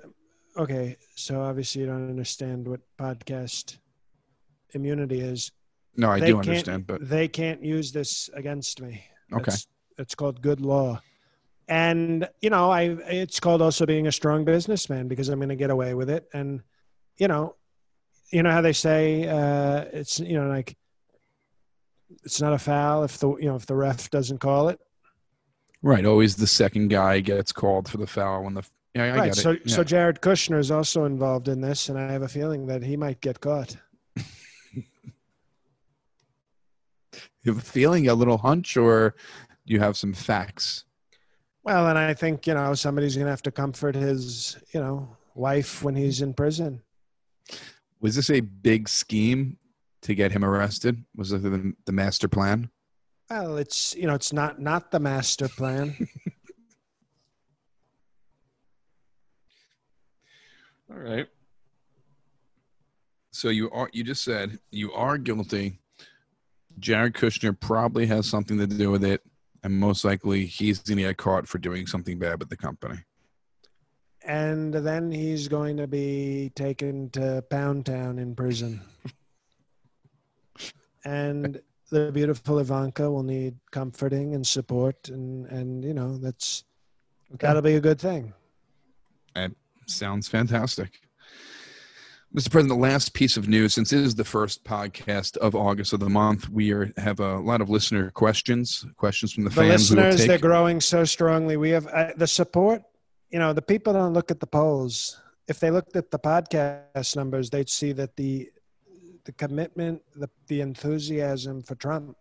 okay. 0.57 0.97
So 1.17 1.41
obviously 1.41 1.81
you 1.83 1.87
don't 1.89 2.09
understand 2.09 2.69
what 2.69 2.81
podcast 2.99 3.79
immunity 4.75 5.21
is. 5.21 5.51
no, 5.97 6.11
I 6.11 6.21
They 6.21 6.27
do 6.27 6.39
understand, 6.39 6.87
but 6.87 7.09
they 7.09 7.27
can't 7.29 7.63
use 7.65 7.91
this 7.93 8.29
against 8.35 8.81
me. 8.83 9.03
okay. 9.33 9.53
It's, 9.53 9.67
it's 9.99 10.15
called 10.15 10.43
good 10.43 10.61
law. 10.61 11.01
And, 11.69 12.29
you 12.43 12.51
know, 12.51 12.71
I 12.71 12.83
it's 13.09 13.41
called 13.41 13.61
also 13.63 13.87
being 13.87 14.07
a 14.07 14.13
strong 14.13 14.45
businessman 14.45 15.09
because 15.09 15.29
I'm 15.31 15.41
going 15.41 15.49
to 15.49 15.57
get 15.57 15.71
away 15.71 15.95
with 15.95 16.11
it. 16.11 16.29
And, 16.33 16.61
you 17.17 17.27
know, 17.27 17.57
you 18.33 18.43
know 18.43 18.51
how 18.51 18.61
they 18.61 18.73
say 18.73 19.27
uh, 19.29 19.85
it's, 19.93 20.19
you 20.21 20.41
know, 20.41 20.49
like 20.49 20.77
it's 22.25 22.41
not 22.41 22.53
a 22.53 22.59
foul 22.59 23.05
if 23.05 23.19
the, 23.19 23.29
you 23.37 23.47
know, 23.47 23.57
if 23.57 23.67
the 23.67 23.75
ref 23.75 24.11
doesn't 24.11 24.39
call 24.39 24.69
it. 24.69 24.81
Right. 25.83 26.05
Always 26.05 26.37
the 26.37 26.47
second 26.47 26.89
guy 26.89 27.21
gets 27.21 27.53
called 27.53 27.89
for 27.89 27.99
the 27.99 28.07
foul 28.07 28.45
when 28.45 28.55
the. 28.55 28.63
Yeah, 28.95 29.05
I 29.05 29.17
right. 29.17 29.25
get 29.27 29.39
it. 29.39 29.41
So, 29.41 29.51
Yeah. 29.53 29.59
so 29.67 29.85
Jared 29.85 30.21
Kushner 30.21 30.59
is 30.59 30.71
also 30.71 31.05
involved 31.05 31.49
in 31.49 31.61
this. 31.61 31.89
And 31.89 31.99
I 31.99 32.11
have 32.11 32.23
a 32.23 32.29
feeling 32.29 32.67
that 32.67 32.83
he 32.83 32.97
might 32.97 33.21
get 33.21 33.41
caught. 33.41 33.77
you 34.17 34.83
have 37.45 37.59
a 37.59 37.61
feeling, 37.61 38.09
a 38.09 38.15
little 38.15 38.39
hunch, 38.39 38.77
or 38.77 39.15
you 39.65 39.81
have 39.81 39.97
some 39.97 40.15
facts? 40.15 40.85
Well, 41.63 41.89
and 41.89 41.99
I 41.99 42.15
think, 42.15 42.47
you 42.47 42.55
know, 42.55 42.75
somebody's 42.75 43.17
going 43.17 43.27
to 43.27 43.31
have 43.31 43.43
to 43.43 43.51
comfort 43.51 43.95
his, 43.95 44.57
you 44.73 44.81
know, 44.81 45.17
wife 45.35 45.83
when 45.83 45.95
he's 45.95 46.23
in 46.23 46.33
prison. 46.33 46.81
Was 48.01 48.17
this 48.17 48.31
a 48.31 48.41
big 48.41 48.89
scheme 48.89 49.59
to 50.03 50.15
get 50.15 50.33
him 50.33 50.45
arrested? 50.45 51.05
Was 51.15 51.33
it 51.33 51.43
the, 51.43 51.73
the 51.85 51.93
master 51.93 52.29
plan? 52.29 52.71
Well, 53.31 53.57
it's, 53.57 53.95
you 53.97 54.07
know, 54.07 54.15
it's 54.15 54.33
not, 54.33 54.61
not 54.61 54.91
the 54.91 55.01
master 55.01 55.49
plan. 55.49 56.09
All 60.91 60.99
right. 60.99 61.27
So 63.33 63.49
you 63.51 63.71
are 63.71 63.91
you 63.93 64.03
just 64.03 64.25
said 64.25 64.59
you 64.71 64.93
are 64.93 65.19
guilty. 65.19 65.79
Jared 66.79 67.13
Kushner 67.13 67.59
probably 67.59 68.07
has 68.07 68.27
something 68.27 68.57
to 68.57 68.67
do 68.67 68.91
with 68.91 69.05
it, 69.05 69.21
and 69.63 69.75
most 69.75 70.07
likely 70.07 70.47
he's 70.47 70.79
going 70.79 70.97
to 70.97 71.03
get 71.03 71.19
caught 71.19 71.47
for 71.47 71.59
doing 71.59 71.87
something 71.87 72.19
bad 72.19 72.39
with 72.39 72.49
the 72.49 72.57
company. 72.57 72.97
And 74.27 74.75
then 74.75 75.11
he's 75.11 75.49
going 75.49 75.77
to 75.77 75.87
be 75.87 76.51
taken 76.55 77.11
to 77.11 77.43
Pound 77.49 77.87
Town 77.87 78.19
in 78.19 78.35
prison. 78.35 78.83
and 81.05 81.61
the 81.91 82.11
beautiful 82.13 82.59
Ivanka 82.59 83.11
will 83.11 83.23
need 83.23 83.57
comforting 83.71 84.35
and 84.35 84.47
support, 84.47 85.09
and 85.09 85.47
and 85.47 85.85
you 85.85 85.95
know 85.95 86.19
that's 86.19 86.65
that'll 87.39 87.63
be 87.63 87.77
a 87.77 87.81
good 87.81 88.01
thing. 88.01 88.35
That 89.35 89.53
sounds 89.87 90.29
fantastic. 90.29 91.01
Mr. 92.35 92.51
President, 92.51 92.69
the 92.69 92.87
last 92.87 93.15
piece 93.15 93.37
of 93.39 93.49
news, 93.49 93.73
since 93.73 93.93
it 93.93 94.01
is 94.01 94.15
the 94.17 94.25
first 94.25 94.63
podcast 94.65 95.39
of 95.39 95.55
August 95.55 95.95
of 95.95 96.01
the 96.01 96.11
month, 96.11 96.51
we 96.51 96.71
are, 96.71 96.93
have 96.99 97.19
a 97.19 97.39
lot 97.39 97.63
of 97.63 97.71
listener 97.71 98.11
questions, 98.11 98.85
questions 98.99 99.33
from 99.33 99.45
the, 99.45 99.51
The 99.51 99.57
fans. 99.57 99.91
will 99.91 100.03
listeners, 100.03 100.27
they're 100.27 100.39
growing 100.39 100.81
so 100.83 101.05
strongly. 101.05 101.57
We 101.57 101.71
have 101.71 101.87
uh, 101.87 102.13
the 102.17 102.27
support. 102.27 102.83
You 103.31 103.39
know, 103.39 103.53
the 103.53 103.63
people 103.63 103.93
don't 103.93 104.13
look 104.13 104.31
at 104.31 104.41
the 104.41 104.47
polls. 104.47 105.21
If 105.49 105.61
they 105.61 105.71
looked 105.71 105.97
at 105.97 106.11
the 106.11 106.19
podcast 106.19 107.17
numbers, 107.17 107.51
they'd 107.51 107.69
see 107.69 107.93
that 107.93 108.17
the 108.17 108.51
the 109.25 109.33
commitment, 109.33 110.03
the 110.15 110.31
the 110.47 110.61
enthusiasm 110.61 111.63
for 111.63 111.75
Trump, 111.75 112.17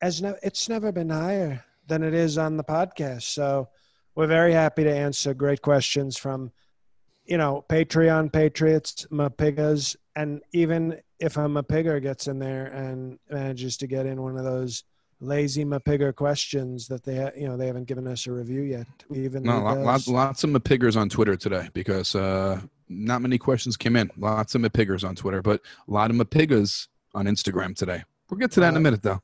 has 0.00 0.22
no, 0.22 0.36
it's 0.42 0.68
never 0.68 0.92
been 0.92 1.10
higher 1.10 1.64
than 1.86 2.02
it 2.02 2.14
is 2.14 2.38
on 2.38 2.56
the 2.56 2.64
podcast. 2.64 3.22
So 3.22 3.68
we're 4.14 4.26
very 4.26 4.52
happy 4.52 4.84
to 4.84 4.94
answer 4.94 5.34
great 5.34 5.60
questions 5.60 6.16
from, 6.16 6.52
you 7.24 7.36
know, 7.36 7.64
Patreon 7.68 8.32
patriots, 8.32 9.06
Mapigas, 9.10 9.96
and 10.14 10.40
even 10.52 11.00
if 11.18 11.36
a 11.36 11.40
Mapigger 11.40 12.00
gets 12.00 12.28
in 12.28 12.38
there 12.38 12.66
and 12.66 13.18
manages 13.30 13.76
to 13.78 13.86
get 13.86 14.06
in 14.06 14.22
one 14.22 14.36
of 14.36 14.44
those 14.44 14.84
lazy 15.24 15.64
Mapigger 15.64 16.14
questions 16.14 16.86
that 16.88 17.02
they, 17.04 17.16
ha- 17.16 17.30
you 17.36 17.48
know, 17.48 17.56
they 17.56 17.66
haven't 17.66 17.84
given 17.88 18.06
us 18.06 18.26
a 18.26 18.32
review 18.32 18.62
yet. 18.62 18.86
We 19.08 19.20
even 19.24 19.42
No, 19.42 19.58
need 19.58 19.64
lot, 19.64 19.78
lot, 19.78 20.06
lots 20.08 20.44
of 20.44 20.50
Mapiggers 20.50 20.96
on 20.96 21.08
Twitter 21.08 21.36
today 21.36 21.68
because 21.72 22.14
uh, 22.14 22.60
not 22.88 23.22
many 23.22 23.38
questions 23.38 23.76
came 23.76 23.96
in. 23.96 24.10
Lots 24.16 24.54
of 24.54 24.60
Mapiggers 24.62 25.06
on 25.06 25.14
Twitter, 25.16 25.42
but 25.42 25.60
a 25.88 25.90
lot 25.90 26.10
of 26.10 26.16
Mapiggas 26.16 26.88
on 27.14 27.26
Instagram 27.26 27.74
today. 27.76 28.02
We'll 28.30 28.38
get 28.38 28.50
to 28.52 28.60
that 28.60 28.68
in 28.70 28.74
a 28.76 28.78
Uh, 28.78 28.82
minute, 28.82 29.02
though. 29.02 29.20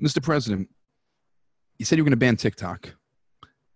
Mr. 0.00 0.22
President, 0.22 0.68
you 1.78 1.84
said 1.84 1.96
you 1.98 2.02
were 2.04 2.06
going 2.08 2.12
to 2.12 2.16
ban 2.16 2.36
TikTok. 2.36 2.94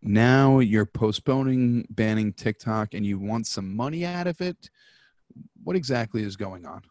Now 0.03 0.61
you're 0.61 0.87
postponing 0.87 1.87
banning 1.90 2.33
TikTok 2.33 2.94
and 2.94 3.05
you 3.05 3.18
want 3.18 3.46
some 3.46 3.74
money 3.76 4.05
out 4.05 4.26
of 4.26 4.40
it. 4.40 4.70
What 5.62 5.76
exactly 5.76 6.22
is 6.22 6.37
going 6.37 6.64
on? 6.66 6.83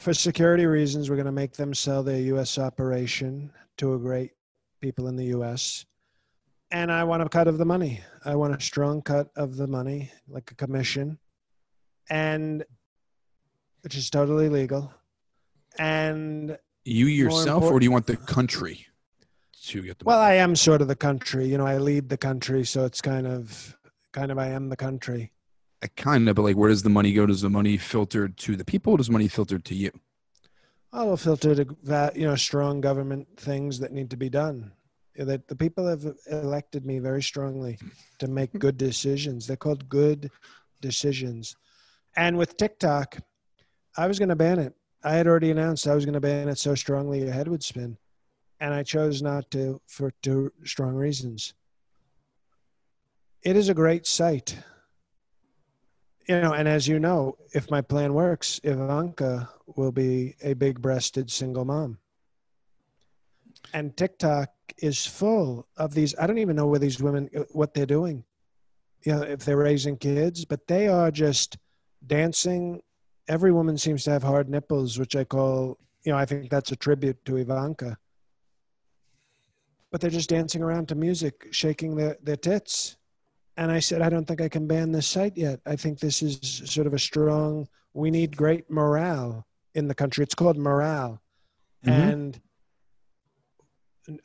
For 0.00 0.14
security 0.14 0.64
reasons, 0.64 1.10
we're 1.10 1.16
going 1.16 1.26
to 1.26 1.32
make 1.32 1.52
them 1.52 1.74
sell 1.74 2.02
their 2.02 2.20
U.S. 2.20 2.58
operation 2.58 3.52
to 3.76 3.92
a 3.92 3.98
great 3.98 4.32
people 4.80 5.08
in 5.08 5.16
the 5.16 5.26
U.S. 5.26 5.84
And 6.70 6.90
I 6.90 7.04
want 7.04 7.22
a 7.22 7.28
cut 7.28 7.46
of 7.46 7.58
the 7.58 7.66
money. 7.66 8.00
I 8.24 8.34
want 8.34 8.54
a 8.54 8.60
strong 8.60 9.02
cut 9.02 9.28
of 9.36 9.56
the 9.56 9.66
money, 9.66 10.10
like 10.26 10.50
a 10.50 10.54
commission, 10.54 11.18
and 12.08 12.64
which 13.82 13.94
is 13.94 14.08
totally 14.08 14.48
legal. 14.48 14.90
And 15.78 16.56
You 16.84 17.06
yourself, 17.06 17.64
or 17.64 17.78
do 17.78 17.84
you 17.84 17.92
want 17.92 18.06
the 18.06 18.16
country 18.16 18.86
to 19.66 19.82
get 19.82 19.98
the 19.98 20.06
well, 20.06 20.18
money? 20.18 20.32
I 20.32 20.36
am 20.36 20.56
sort 20.56 20.80
of 20.80 20.88
the 20.88 20.96
country. 20.96 21.46
You 21.46 21.58
know, 21.58 21.66
I 21.66 21.76
lead 21.76 22.08
the 22.08 22.16
country, 22.16 22.64
so 22.64 22.86
it's 22.86 23.02
kind 23.02 23.26
of, 23.26 23.76
kind 24.12 24.32
of, 24.32 24.38
I 24.38 24.48
am 24.48 24.70
the 24.70 24.76
country. 24.76 25.32
I 25.82 25.86
kind 25.88 26.28
of, 26.28 26.36
but 26.36 26.42
like, 26.42 26.56
where 26.56 26.68
does 26.68 26.82
the 26.82 26.90
money 26.90 27.12
go? 27.12 27.26
Does 27.26 27.40
the 27.40 27.50
money 27.50 27.76
filter 27.76 28.28
to 28.28 28.56
the 28.56 28.64
people? 28.64 28.96
Does 28.96 29.10
money 29.10 29.28
filter 29.28 29.58
to 29.58 29.74
you? 29.74 29.90
Oh, 30.92 31.00
I 31.00 31.04
will 31.04 31.16
filter 31.16 31.54
to 31.54 31.76
va- 31.82 32.12
you 32.14 32.26
know 32.26 32.36
strong 32.36 32.80
government 32.80 33.28
things 33.36 33.78
that 33.78 33.92
need 33.92 34.10
to 34.10 34.16
be 34.16 34.28
done. 34.28 34.72
That 35.16 35.48
the 35.48 35.56
people 35.56 35.86
have 35.86 36.04
elected 36.30 36.84
me 36.84 36.98
very 36.98 37.22
strongly 37.22 37.78
to 38.18 38.28
make 38.28 38.52
good 38.58 38.76
decisions. 38.76 39.46
They're 39.46 39.56
called 39.56 39.88
good 39.88 40.30
decisions. 40.80 41.56
And 42.16 42.36
with 42.36 42.56
TikTok, 42.56 43.18
I 43.96 44.06
was 44.06 44.18
going 44.18 44.30
to 44.30 44.36
ban 44.36 44.58
it. 44.58 44.74
I 45.02 45.12
had 45.12 45.26
already 45.26 45.50
announced 45.50 45.86
I 45.86 45.94
was 45.94 46.04
going 46.04 46.14
to 46.14 46.20
ban 46.20 46.48
it 46.48 46.58
so 46.58 46.74
strongly 46.74 47.20
your 47.20 47.32
head 47.32 47.48
would 47.48 47.62
spin, 47.62 47.96
and 48.60 48.74
I 48.74 48.82
chose 48.82 49.22
not 49.22 49.50
to 49.52 49.80
for 49.86 50.12
two 50.22 50.52
strong 50.64 50.94
reasons. 50.94 51.54
It 53.42 53.56
is 53.56 53.70
a 53.70 53.74
great 53.74 54.06
site. 54.06 54.58
You 56.30 56.40
know, 56.40 56.52
and 56.52 56.68
as 56.68 56.86
you 56.86 57.00
know, 57.00 57.36
if 57.54 57.72
my 57.72 57.80
plan 57.80 58.14
works, 58.14 58.60
Ivanka 58.62 59.48
will 59.74 59.90
be 59.90 60.36
a 60.40 60.52
big 60.52 60.80
breasted 60.80 61.28
single 61.28 61.64
mom. 61.64 61.98
And 63.74 63.96
TikTok 63.96 64.48
is 64.78 65.04
full 65.04 65.66
of 65.76 65.92
these. 65.92 66.14
I 66.20 66.28
don't 66.28 66.38
even 66.38 66.54
know 66.54 66.68
where 66.68 66.78
these 66.78 67.02
women, 67.02 67.28
uh, 67.36 67.42
what 67.50 67.74
they're 67.74 67.84
doing, 67.84 68.22
you 69.02 69.12
know, 69.12 69.22
if 69.22 69.44
they're 69.44 69.56
raising 69.56 69.96
kids, 69.96 70.44
but 70.44 70.68
they 70.68 70.86
are 70.86 71.10
just 71.10 71.58
dancing. 72.06 72.80
Every 73.26 73.50
woman 73.50 73.76
seems 73.76 74.04
to 74.04 74.12
have 74.12 74.22
hard 74.22 74.48
nipples, 74.48 75.00
which 75.00 75.16
I 75.16 75.24
call, 75.24 75.78
you 76.04 76.12
know, 76.12 76.18
I 76.18 76.26
think 76.26 76.48
that's 76.48 76.70
a 76.70 76.76
tribute 76.76 77.24
to 77.24 77.38
Ivanka. 77.38 77.98
But 79.90 80.00
they're 80.00 80.10
just 80.10 80.30
dancing 80.30 80.62
around 80.62 80.86
to 80.90 80.94
music, 80.94 81.48
shaking 81.50 81.96
their, 81.96 82.18
their 82.22 82.36
tits. 82.36 82.98
And 83.56 83.70
I 83.70 83.80
said, 83.80 84.00
I 84.00 84.08
don't 84.08 84.26
think 84.26 84.40
I 84.40 84.48
can 84.48 84.66
ban 84.66 84.92
this 84.92 85.06
site 85.06 85.36
yet. 85.36 85.60
I 85.66 85.76
think 85.76 85.98
this 85.98 86.22
is 86.22 86.38
sort 86.64 86.86
of 86.86 86.94
a 86.94 86.98
strong, 86.98 87.68
we 87.92 88.10
need 88.10 88.36
great 88.36 88.70
morale 88.70 89.46
in 89.74 89.88
the 89.88 89.94
country. 89.94 90.22
It's 90.22 90.34
called 90.34 90.56
morale. 90.56 91.20
Mhm. 91.84 92.12
And 92.12 92.40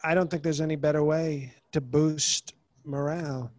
I 0.03 0.15
don't 0.15 0.29
think 0.29 0.43
there's 0.43 0.61
any 0.61 0.75
better 0.75 1.03
way 1.03 1.53
to 1.73 1.81
boost 1.81 2.53
morale 2.83 3.51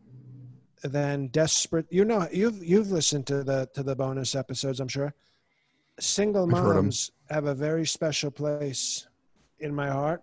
than 0.83 1.29
desperate. 1.29 1.87
You 1.91 2.05
know, 2.05 2.29
you've 2.33 2.65
you've 2.65 2.91
listened 2.91 3.27
to 3.29 3.43
the 3.45 3.69
to 3.75 3.83
the 3.83 3.95
bonus 3.95 4.35
episodes. 4.35 4.81
I'm 4.81 4.89
sure. 4.89 5.15
Single 5.99 6.45
I've 6.45 6.63
heard 6.63 6.77
'em. 6.77 6.85
moms 6.87 7.11
have 7.31 7.47
a 7.47 7.55
very 7.55 7.87
special 7.87 8.31
place 8.31 9.07
in 9.59 9.75
my 9.75 9.89
heart, 9.89 10.23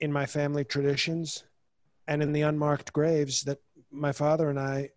in 0.00 0.12
my 0.12 0.26
family 0.26 0.64
traditions, 0.64 1.44
and 2.06 2.22
in 2.22 2.32
the 2.32 2.42
unmarked 2.42 2.92
graves 2.92 3.42
that 3.44 3.58
my 3.90 4.12
father 4.12 4.50
and 4.50 4.58
I 4.58 4.90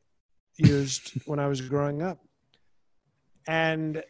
used 0.58 1.14
when 1.26 1.40
I 1.40 1.48
was 1.48 1.62
growing 1.62 2.02
up. 2.02 2.20
And 3.48 4.04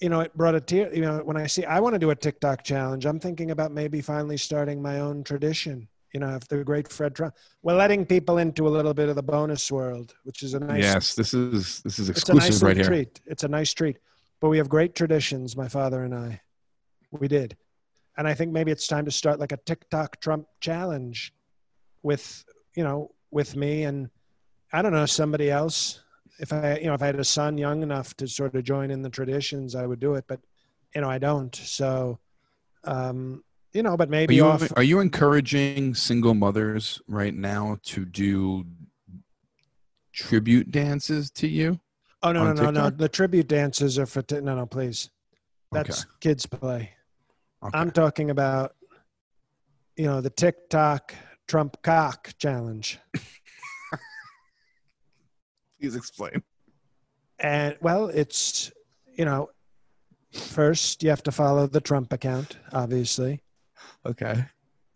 you 0.00 0.08
know, 0.08 0.20
it 0.20 0.34
brought 0.34 0.54
a 0.54 0.60
tear. 0.60 0.92
You 0.94 1.02
know, 1.02 1.18
when 1.18 1.36
I 1.36 1.46
see, 1.46 1.64
I 1.64 1.78
want 1.80 1.94
to 1.94 1.98
do 1.98 2.10
a 2.10 2.16
TikTok 2.16 2.64
challenge. 2.64 3.04
I'm 3.04 3.20
thinking 3.20 3.50
about 3.50 3.70
maybe 3.70 4.00
finally 4.00 4.38
starting 4.38 4.80
my 4.80 5.00
own 5.00 5.22
tradition. 5.22 5.88
You 6.14 6.20
know, 6.20 6.34
if 6.34 6.48
the 6.48 6.64
great 6.64 6.90
Fred 6.90 7.14
Trump, 7.14 7.34
we're 7.62 7.76
letting 7.76 8.04
people 8.04 8.38
into 8.38 8.66
a 8.66 8.70
little 8.70 8.94
bit 8.94 9.08
of 9.08 9.14
the 9.14 9.22
bonus 9.22 9.70
world, 9.70 10.14
which 10.24 10.42
is 10.42 10.54
a 10.54 10.60
nice, 10.60 10.82
Yes, 10.82 11.14
this 11.14 11.34
is 11.34 11.82
this 11.82 11.98
is 11.98 12.08
exclusive 12.08 12.48
it's 12.48 12.48
a 12.48 12.52
nice 12.52 12.62
right 12.62 12.76
here. 12.76 12.86
treat. 12.86 13.20
It's 13.26 13.44
a 13.44 13.48
nice 13.48 13.72
treat. 13.72 13.98
But 14.40 14.48
we 14.48 14.58
have 14.58 14.68
great 14.68 14.94
traditions, 14.94 15.56
my 15.56 15.68
father 15.68 16.02
and 16.02 16.14
I. 16.14 16.40
We 17.12 17.28
did, 17.28 17.56
and 18.16 18.26
I 18.26 18.34
think 18.34 18.52
maybe 18.52 18.72
it's 18.72 18.86
time 18.86 19.04
to 19.04 19.10
start 19.10 19.38
like 19.38 19.52
a 19.52 19.56
TikTok 19.58 20.20
Trump 20.20 20.46
challenge, 20.60 21.32
with 22.02 22.44
you 22.74 22.84
know, 22.84 23.10
with 23.30 23.56
me 23.56 23.84
and 23.84 24.10
I 24.72 24.82
don't 24.82 24.92
know 24.92 25.06
somebody 25.06 25.50
else. 25.50 26.00
If 26.38 26.52
I, 26.52 26.78
you 26.78 26.86
know, 26.86 26.94
if 26.94 27.02
I 27.02 27.06
had 27.06 27.18
a 27.18 27.24
son 27.24 27.58
young 27.58 27.82
enough 27.82 28.16
to 28.16 28.28
sort 28.28 28.54
of 28.54 28.64
join 28.64 28.90
in 28.90 29.02
the 29.02 29.10
traditions, 29.10 29.74
I 29.74 29.86
would 29.86 30.00
do 30.00 30.14
it. 30.14 30.24
But 30.26 30.40
you 30.94 31.00
know, 31.00 31.10
I 31.10 31.18
don't. 31.18 31.54
So, 31.54 32.18
um, 32.84 33.44
you 33.72 33.82
know, 33.82 33.96
but 33.96 34.08
Are 34.08 34.10
maybe 34.10 34.36
you 34.36 34.46
off. 34.46 34.72
are 34.76 34.82
you 34.82 35.00
encouraging 35.00 35.94
single 35.94 36.34
mothers 36.34 37.00
right 37.06 37.34
now 37.34 37.78
to 37.84 38.04
do 38.04 38.64
tribute 40.12 40.70
dances 40.70 41.30
to 41.32 41.46
you? 41.48 41.78
Oh 42.22 42.32
no, 42.32 42.52
no, 42.52 42.64
no, 42.64 42.70
no! 42.70 42.90
The 42.90 43.08
tribute 43.08 43.48
dances 43.48 43.98
are 43.98 44.06
for 44.06 44.22
t- 44.22 44.40
no, 44.40 44.54
no, 44.54 44.66
please. 44.66 45.10
That's 45.72 46.04
kids 46.20 46.46
play. 46.46 46.90
Okay. 47.62 47.78
I'm 47.78 47.90
talking 47.90 48.30
about, 48.30 48.74
you 49.96 50.06
know, 50.06 50.20
the 50.20 50.30
TikTok 50.30 51.14
Trump 51.50 51.82
cock 51.82 52.32
challenge. 52.38 53.00
Please 55.80 55.96
explain. 55.96 56.44
And 57.40 57.76
well, 57.80 58.06
it's, 58.06 58.70
you 59.18 59.24
know, 59.24 59.50
first 60.32 61.02
you 61.02 61.10
have 61.10 61.24
to 61.24 61.32
follow 61.32 61.66
the 61.66 61.80
Trump 61.80 62.12
account, 62.12 62.56
obviously. 62.72 63.42
Okay. 64.06 64.44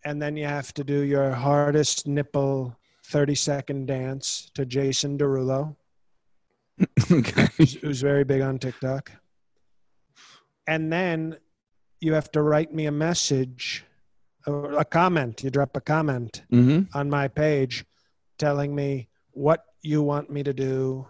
And 0.05 0.21
then 0.21 0.37
you 0.37 0.45
have 0.45 0.73
to 0.75 0.85
do 0.85 1.01
your 1.01 1.31
hardest 1.31 2.07
nipple 2.07 2.77
30 3.07 3.35
second 3.35 3.87
dance 3.87 4.49
to 4.53 4.65
Jason 4.65 5.17
Derulo, 5.17 5.75
okay. 7.11 7.49
who's, 7.57 7.73
who's 7.73 8.01
very 8.01 8.23
big 8.23 8.39
on 8.39 8.59
TikTok. 8.59 9.11
And 10.67 10.89
then 10.89 11.35
you 11.99 12.13
have 12.13 12.31
to 12.31 12.41
write 12.41 12.73
me 12.73 12.85
a 12.85 12.93
message 12.93 13.83
a 14.47 14.85
comment. 14.85 15.43
You 15.43 15.49
drop 15.49 15.75
a 15.75 15.81
comment 15.81 16.43
Mm-hmm. 16.51 16.97
on 16.97 17.09
my 17.09 17.27
page 17.27 17.85
telling 18.37 18.75
me 18.75 19.07
what 19.31 19.65
you 19.81 20.01
want 20.01 20.29
me 20.29 20.43
to 20.43 20.53
do 20.53 21.07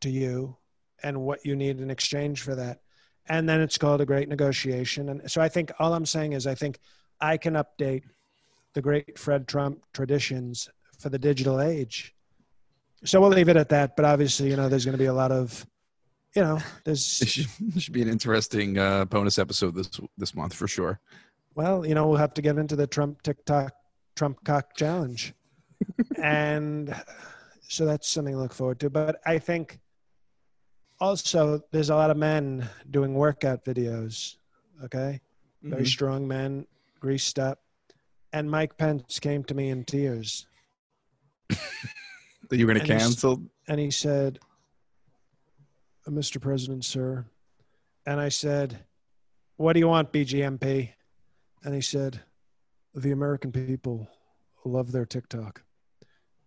to 0.00 0.10
you 0.10 0.56
and 1.02 1.20
what 1.22 1.44
you 1.44 1.56
need 1.56 1.80
in 1.80 1.90
exchange 1.90 2.42
for 2.42 2.54
that. 2.54 2.80
And 3.28 3.48
then 3.48 3.60
it's 3.60 3.78
called 3.78 4.00
a 4.00 4.06
great 4.06 4.28
negotiation. 4.28 5.08
And 5.08 5.30
so 5.30 5.40
I 5.40 5.48
think 5.48 5.72
all 5.78 5.94
I'm 5.94 6.06
saying 6.06 6.32
is 6.32 6.46
I 6.46 6.54
think 6.54 6.78
I 7.20 7.36
can 7.36 7.54
update 7.54 8.02
the 8.74 8.82
great 8.82 9.18
Fred 9.18 9.48
Trump 9.48 9.82
traditions 9.92 10.68
for 10.98 11.08
the 11.08 11.18
digital 11.18 11.60
age. 11.60 12.14
So 13.04 13.20
we'll 13.20 13.30
leave 13.30 13.48
it 13.48 13.56
at 13.56 13.68
that. 13.70 13.96
But 13.96 14.04
obviously, 14.04 14.48
you 14.50 14.56
know, 14.56 14.68
there's 14.68 14.84
going 14.84 14.96
to 14.96 14.98
be 14.98 15.06
a 15.06 15.12
lot 15.14 15.32
of, 15.32 15.66
you 16.34 16.42
know, 16.42 16.58
This 16.84 17.18
there's, 17.18 17.30
should, 17.32 17.46
this 17.60 17.82
should 17.84 17.94
be 17.94 18.02
an 18.02 18.08
interesting 18.08 18.78
uh, 18.78 19.04
bonus 19.06 19.38
episode 19.38 19.74
this 19.74 19.90
this 20.16 20.34
month 20.34 20.54
for 20.54 20.68
sure. 20.68 21.00
Well, 21.56 21.84
you 21.86 21.94
know, 21.94 22.06
we'll 22.06 22.18
have 22.18 22.34
to 22.34 22.42
get 22.42 22.58
into 22.58 22.76
the 22.76 22.86
Trump 22.86 23.22
TikTok 23.22 23.72
Trump 24.14 24.44
cock 24.44 24.76
challenge. 24.76 25.34
and 26.22 26.94
so 27.68 27.84
that's 27.84 28.08
something 28.08 28.34
to 28.34 28.40
look 28.40 28.52
forward 28.54 28.78
to. 28.80 28.90
But 28.90 29.20
I 29.26 29.38
think 29.38 29.80
also 31.00 31.60
there's 31.72 31.90
a 31.90 31.96
lot 31.96 32.10
of 32.10 32.16
men 32.16 32.68
doing 32.90 33.14
workout 33.14 33.64
videos. 33.64 34.36
Okay. 34.84 35.20
Very 35.62 35.82
Mhm. 35.82 35.86
strong 35.88 36.28
men, 36.28 36.66
greased 37.00 37.38
up. 37.38 37.60
And 38.32 38.50
Mike 38.50 38.76
Pence 38.76 39.18
came 39.18 39.42
to 39.44 39.54
me 39.54 39.70
in 39.70 39.84
tears 39.84 40.46
That 41.48 42.58
you 42.58 42.66
were 42.66 42.74
going 42.74 42.86
to 42.86 42.92
cancel? 42.92 43.42
and 43.66 43.80
he 43.80 43.90
said, 43.90 44.38
Mr. 46.08 46.40
President, 46.40 46.84
sir. 46.84 47.24
And 48.06 48.20
I 48.20 48.28
said, 48.28 48.84
What 49.56 49.72
do 49.72 49.80
you 49.80 49.88
want, 49.88 50.12
BGMP? 50.12 50.90
And 51.64 51.74
he 51.74 51.80
said, 51.80 52.20
The 52.94 53.12
American 53.12 53.52
people 53.52 54.08
love 54.64 54.92
their 54.92 55.06
TikTok. 55.06 55.62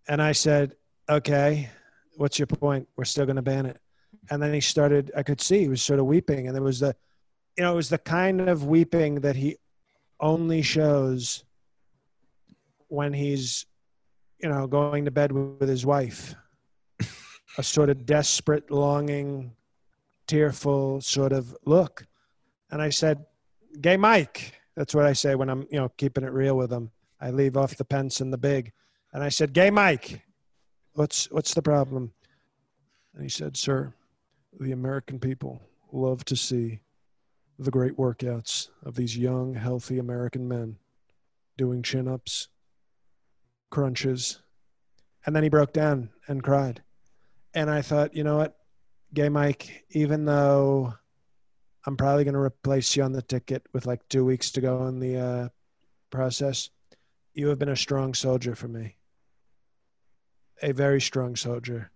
And 0.08 0.20
I 0.22 0.32
said, 0.32 0.76
Okay, 1.08 1.68
what's 2.16 2.38
your 2.38 2.46
point? 2.46 2.88
We're 2.96 3.04
still 3.04 3.26
going 3.26 3.36
to 3.36 3.42
ban 3.42 3.66
it. 3.66 3.80
And 4.30 4.42
then 4.42 4.52
he 4.52 4.60
started, 4.60 5.10
I 5.16 5.22
could 5.22 5.40
see 5.40 5.60
he 5.60 5.68
was 5.68 5.82
sort 5.82 5.98
of 5.98 6.06
weeping. 6.06 6.46
And 6.46 6.54
there 6.54 6.62
was 6.62 6.80
the, 6.80 6.94
you 7.56 7.64
know, 7.64 7.72
it 7.72 7.76
was 7.76 7.88
the 7.88 7.98
kind 7.98 8.48
of 8.48 8.64
weeping 8.64 9.16
that 9.16 9.36
he 9.36 9.56
only 10.20 10.62
shows 10.62 11.44
when 12.88 13.12
he's, 13.12 13.66
you 14.38 14.48
know, 14.48 14.66
going 14.66 15.04
to 15.04 15.10
bed 15.10 15.32
with 15.32 15.68
his 15.68 15.86
wife 15.86 16.34
a 17.58 17.62
sort 17.62 17.90
of 17.90 18.06
desperate, 18.06 18.70
longing, 18.70 19.52
tearful 20.26 21.00
sort 21.00 21.32
of 21.32 21.56
look. 21.64 22.06
And 22.70 22.80
I 22.80 22.90
said, 22.90 23.24
Gay 23.80 23.96
Mike. 23.96 24.59
That's 24.76 24.94
what 24.94 25.04
I 25.04 25.12
say 25.12 25.34
when 25.34 25.50
I'm, 25.50 25.66
you 25.70 25.78
know, 25.78 25.90
keeping 25.96 26.24
it 26.24 26.32
real 26.32 26.56
with 26.56 26.70
them. 26.70 26.90
I 27.20 27.30
leave 27.30 27.56
off 27.56 27.76
the 27.76 27.84
pence 27.84 28.20
and 28.20 28.32
the 28.32 28.38
big. 28.38 28.72
And 29.12 29.22
I 29.22 29.28
said, 29.28 29.52
Gay 29.52 29.70
Mike, 29.70 30.22
what's 30.94 31.30
what's 31.30 31.54
the 31.54 31.62
problem? 31.62 32.12
And 33.14 33.22
he 33.22 33.28
said, 33.28 33.56
Sir, 33.56 33.92
the 34.58 34.72
American 34.72 35.18
people 35.18 35.60
love 35.92 36.24
to 36.26 36.36
see 36.36 36.80
the 37.58 37.70
great 37.70 37.96
workouts 37.96 38.68
of 38.84 38.94
these 38.94 39.18
young, 39.18 39.54
healthy 39.54 39.98
American 39.98 40.48
men 40.48 40.76
doing 41.58 41.82
chin 41.82 42.08
ups, 42.08 42.48
crunches. 43.70 44.40
And 45.26 45.36
then 45.36 45.42
he 45.42 45.50
broke 45.50 45.72
down 45.72 46.10
and 46.26 46.42
cried. 46.42 46.82
And 47.52 47.68
I 47.68 47.82
thought, 47.82 48.16
you 48.16 48.24
know 48.24 48.38
what, 48.38 48.56
Gay 49.12 49.28
Mike, 49.28 49.84
even 49.90 50.24
though 50.24 50.94
I'm 51.86 51.96
probably 51.96 52.24
going 52.24 52.34
to 52.34 52.40
replace 52.40 52.94
you 52.96 53.02
on 53.02 53.12
the 53.12 53.22
ticket 53.22 53.66
with 53.72 53.86
like 53.86 54.06
two 54.08 54.24
weeks 54.24 54.50
to 54.52 54.60
go 54.60 54.86
in 54.86 54.98
the 55.00 55.18
uh, 55.18 55.48
process, 56.10 56.70
you 57.34 57.48
have 57.48 57.58
been 57.58 57.70
a 57.70 57.76
strong 57.76 58.12
soldier 58.14 58.54
for 58.54 58.68
me. 58.68 58.96
A 60.62 60.72
very 60.72 61.00
strong 61.00 61.36
soldier. 61.36 61.90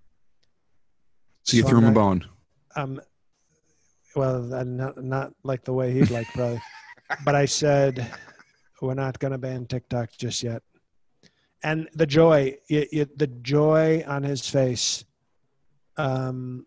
So 1.43 1.57
you 1.59 1.63
So 1.65 1.69
threw 1.69 1.79
him 1.79 1.85
I'm 1.85 1.91
a 1.91 1.95
not- 1.95 2.01
bone. 2.01 2.29
Um, 2.77 3.01
well, 4.17 4.55
uh, 4.55 4.65
not 4.65 5.03
not 5.03 5.33
like 5.43 5.65
the 5.65 5.73
way 5.73 5.93
he'd 5.93 6.11
like, 6.11 6.27
probably. 6.29 6.63
but 7.25 7.35
I 7.35 7.45
said, 7.45 8.11
we're 8.81 8.95
not 8.95 9.19
going 9.19 9.33
to 9.33 9.39
ban 9.39 9.67
TikTok 9.67 10.11
just 10.17 10.43
yet. 10.43 10.63
And 11.63 11.89
the 11.95 12.07
joy, 12.07 12.57
the 12.69 13.31
joy 13.43 14.05
on 14.07 14.23
his 14.23 14.49
face, 14.49 15.05
um, 15.97 16.67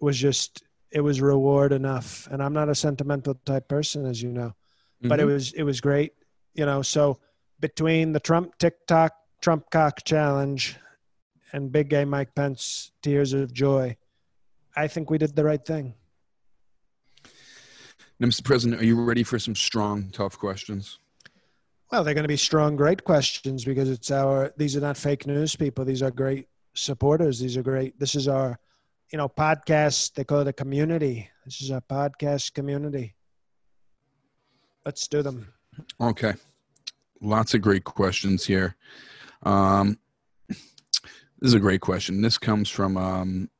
was 0.00 0.18
just 0.18 0.62
it 0.92 1.00
was 1.00 1.20
reward 1.20 1.72
enough. 1.72 2.28
And 2.30 2.42
I'm 2.42 2.52
not 2.52 2.68
a 2.68 2.74
sentimental 2.74 3.34
type 3.46 3.68
person, 3.68 4.06
as 4.06 4.22
you 4.22 4.30
know, 4.30 4.54
but 5.02 5.18
it 5.20 5.24
Mhm. 5.26 5.32
was 5.34 5.52
it 5.54 5.62
was 5.62 5.80
great, 5.80 6.12
you 6.54 6.66
know. 6.66 6.82
So 6.82 7.18
between 7.60 8.12
the 8.12 8.20
Trump 8.20 8.58
TikTok 8.58 9.14
Trump 9.40 9.70
cock 9.70 10.04
challenge 10.04 10.76
and 11.52 11.72
Big 11.72 11.88
Gay 11.90 12.04
Mike 12.04 12.34
Pence 12.34 12.92
tears 13.02 13.32
of 13.32 13.52
joy, 13.52 13.96
I 14.76 14.86
think 14.88 15.10
we 15.10 15.18
did 15.18 15.34
the 15.34 15.44
right 15.44 15.64
thing. 15.64 15.94
Now, 18.20 18.28
Mr. 18.28 18.44
President, 18.44 18.80
are 18.80 18.84
you 18.84 19.02
ready 19.02 19.24
for 19.24 19.38
some 19.38 19.56
strong, 19.56 20.10
tough 20.10 20.38
questions? 20.38 20.98
Well, 21.90 22.04
they're 22.04 22.14
going 22.14 22.24
to 22.24 22.28
be 22.28 22.36
strong, 22.36 22.76
great 22.76 23.04
questions 23.04 23.64
because 23.64 23.90
it's 23.90 24.10
our. 24.10 24.52
These 24.56 24.76
are 24.76 24.80
not 24.80 24.96
fake 24.96 25.26
news 25.26 25.56
people. 25.56 25.84
These 25.84 26.02
are 26.02 26.10
great 26.10 26.46
supporters. 26.74 27.40
These 27.40 27.56
are 27.56 27.62
great. 27.62 27.98
This 27.98 28.14
is 28.14 28.28
our, 28.28 28.58
you 29.12 29.18
know, 29.18 29.28
podcast. 29.28 30.14
They 30.14 30.24
call 30.24 30.40
it 30.40 30.48
a 30.48 30.52
community. 30.52 31.28
This 31.44 31.60
is 31.60 31.70
a 31.70 31.82
podcast 31.88 32.54
community. 32.54 33.14
Let's 34.84 35.06
do 35.06 35.22
them. 35.22 35.52
Okay. 36.00 36.34
Lots 37.20 37.54
of 37.54 37.60
great 37.60 37.84
questions 37.84 38.44
here. 38.46 38.74
Um, 39.44 39.98
this 40.48 40.58
is 41.40 41.54
a 41.54 41.60
great 41.60 41.80
question. 41.80 42.22
This 42.22 42.38
comes 42.38 42.68
from 42.68 42.96
um, 42.96 43.50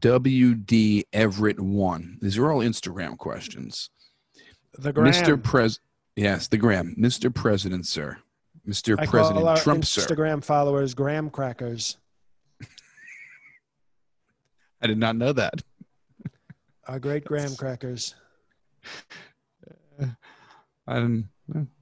WD 0.00 1.04
Everett 1.12 1.60
One. 1.60 2.18
These 2.22 2.38
are 2.38 2.50
all 2.50 2.60
Instagram 2.60 3.18
questions. 3.18 3.90
The 4.78 4.92
gram. 4.92 5.12
Mr. 5.12 5.42
Pres, 5.42 5.80
Yes, 6.16 6.48
the 6.48 6.58
gram. 6.58 6.94
Mr. 6.98 7.34
President, 7.34 7.86
sir. 7.86 8.18
Mr. 8.68 8.96
I 8.98 9.06
President 9.06 9.58
Trump, 9.58 9.84
sir. 9.84 10.02
Instagram 10.02 10.44
followers 10.44 10.94
graham 10.94 11.30
crackers. 11.30 11.96
I 14.82 14.88
did 14.88 14.98
not 14.98 15.16
know 15.16 15.32
that. 15.32 15.62
Our 16.86 16.98
great 16.98 17.24
graham 17.26 17.54
crackers. 17.54 18.14
Um, 20.86 21.28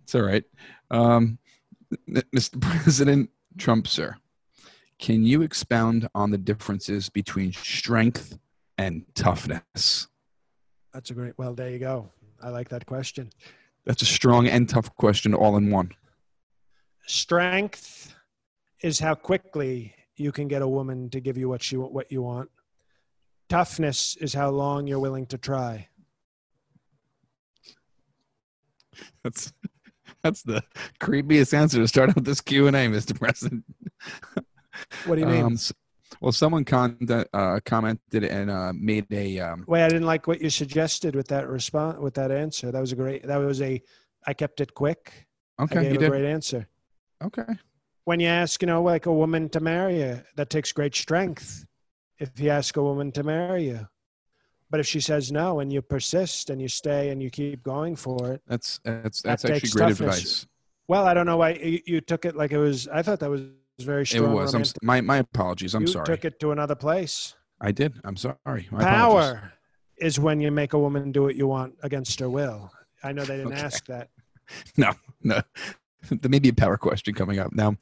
it's 0.03 0.15
all 0.15 0.23
right. 0.23 0.45
Um, 0.91 1.39
Mr. 2.09 2.61
President 2.83 3.31
Trump, 3.57 3.89
sir, 3.89 4.17
can 4.99 5.25
you 5.25 5.43
expound 5.43 6.09
on 6.15 6.31
the 6.31 6.39
differences 6.39 7.09
between 7.09 7.53
strength 7.53 8.39
and 8.77 9.05
toughness? 9.15 10.09
That's 10.93 11.11
a 11.11 11.15
great. 11.15 11.39
Well, 11.39 11.55
there 11.55 11.71
you 11.71 11.79
go. 11.79 12.11
I 12.43 12.51
like 12.51 12.69
that 12.69 12.85
question. 12.85 13.31
That's 13.87 14.03
a 14.03 14.07
strong 14.07 14.47
and 14.47 14.69
tough 14.69 14.95
question 14.97 15.35
all 15.35 15.57
in 15.57 15.71
one. 15.71 15.93
Strength 17.07 18.15
is 18.83 18.99
how 18.99 19.15
quickly 19.15 19.95
you 20.17 20.33
can 20.33 20.49
get 20.49 20.63
a 20.63 20.69
woman 20.69 21.09
to 21.11 21.21
give 21.21 21.39
you 21.39 21.49
what 21.49 21.63
she 21.63 21.77
what 21.77 22.13
you 22.13 22.23
want. 22.23 22.51
Toughness 23.51 24.17
is 24.17 24.33
how 24.33 24.49
long 24.51 24.87
you're 24.87 25.01
willing 25.01 25.27
to 25.27 25.37
try. 25.37 25.89
That's 29.25 29.53
that's 30.23 30.43
the 30.43 30.63
creepiest 31.01 31.53
answer 31.53 31.79
to 31.79 31.89
start 31.89 32.11
out 32.11 32.25
this 32.25 32.41
Q 32.41 32.69
and 32.69 32.77
A, 32.77 32.87
Mr. 32.87 33.19
President. 33.19 33.65
What 35.05 35.17
do 35.17 35.23
you 35.23 35.27
mean? 35.27 35.45
Um, 35.45 35.59
well, 36.21 36.33
someone 36.33 36.65
con- 36.65 36.97
uh, 37.33 37.61
commented 37.65 38.25
and 38.25 38.51
uh, 38.51 38.73
made 38.75 39.07
a 39.11 39.41
um, 39.41 39.65
Wait, 39.67 39.83
I 39.85 39.89
didn't 39.89 40.07
like 40.07 40.27
what 40.27 40.41
you 40.41 40.49
suggested 40.49 41.17
with 41.17 41.29
that 41.29 41.49
response 41.49 41.99
with 41.99 42.15
that 42.15 42.31
answer. 42.31 42.71
That 42.71 42.81
was 42.81 42.93
a 42.93 42.97
great. 42.97 43.27
That 43.27 43.39
was 43.39 43.61
a. 43.63 43.83
I 44.27 44.33
kept 44.33 44.61
it 44.61 44.75
quick. 44.75 45.27
I 45.59 45.65
okay. 45.65 45.83
gave 45.83 45.93
You 45.93 45.99
a 45.99 46.01
did 46.03 46.11
great 46.11 46.25
answer. 46.25 46.69
okay. 47.23 47.47
When 48.05 48.21
you 48.21 48.29
ask, 48.29 48.63
you 48.63 48.67
know, 48.67 48.83
like 48.83 49.07
a 49.07 49.13
woman 49.13 49.49
to 49.51 49.61
marry 49.61 50.01
you, 50.01 50.23
that 50.37 50.51
takes 50.51 50.73
great 50.73 50.95
strength. 50.95 51.67
If 52.21 52.39
you 52.39 52.51
ask 52.51 52.77
a 52.77 52.83
woman 52.83 53.11
to 53.13 53.23
marry 53.23 53.65
you, 53.65 53.89
but 54.71 54.79
if 54.79 54.87
she 54.87 55.01
says 55.01 55.33
no 55.33 55.61
and 55.61 55.73
you 55.73 55.81
persist 55.83 56.51
and 56.51 56.61
you 56.61 56.69
stay 56.69 57.09
and 57.11 57.23
you 57.23 57.31
keep 57.31 57.63
going 57.63 57.97
for 57.97 58.33
it, 58.33 58.43
That's 58.47 58.79
that's 58.85 59.23
That 59.23 59.41
that's 59.41 59.45
actually 59.47 59.71
great 59.71 59.89
toughness. 59.89 60.01
advice. 60.19 60.47
well, 60.87 61.07
I 61.07 61.15
don't 61.15 61.27
know 61.27 61.39
why 61.39 61.55
you, 61.55 61.81
you 61.87 62.01
took 62.01 62.25
it 62.25 62.37
like 62.37 62.53
it 62.53 62.59
was. 62.59 62.87
I 62.89 63.03
thought 63.03 63.21
that 63.21 63.31
was 63.31 63.43
very 63.81 64.07
strong. 64.07 64.31
It 64.31 64.35
was. 64.35 64.55
I'm, 64.55 64.65
my 64.83 65.01
my 65.01 65.17
apologies. 65.19 65.75
I'm 65.75 65.87
sorry. 65.87 66.03
you 66.03 66.07
sorry. 66.07 66.17
took 66.19 66.25
it 66.27 66.41
to 66.41 66.53
another 66.53 66.75
place. 66.75 67.35
I 67.61 67.73
did. 67.73 67.99
I'm 68.05 68.17
sorry. 68.17 68.37
My 68.71 68.83
apologies. 68.83 68.87
Power 68.87 69.53
is 69.97 70.19
when 70.21 70.41
you 70.41 70.51
make 70.51 70.73
a 70.75 70.79
woman 70.79 71.11
do 71.13 71.23
what 71.23 71.37
you 71.37 71.47
want 71.47 71.75
against 71.83 72.21
her 72.21 72.29
will. 72.29 72.71
I 73.03 73.13
know 73.13 73.25
they 73.25 73.37
didn't 73.39 73.53
Okay. 73.55 73.61
ask 73.63 73.87
that. 73.87 74.09
No, 74.77 74.93
no. 75.23 75.41
there 76.11 76.31
may 76.31 76.39
be 76.39 76.49
a 76.49 76.55
power 76.55 76.77
question 76.77 77.15
coming 77.15 77.39
up 77.39 77.53
now. 77.53 77.77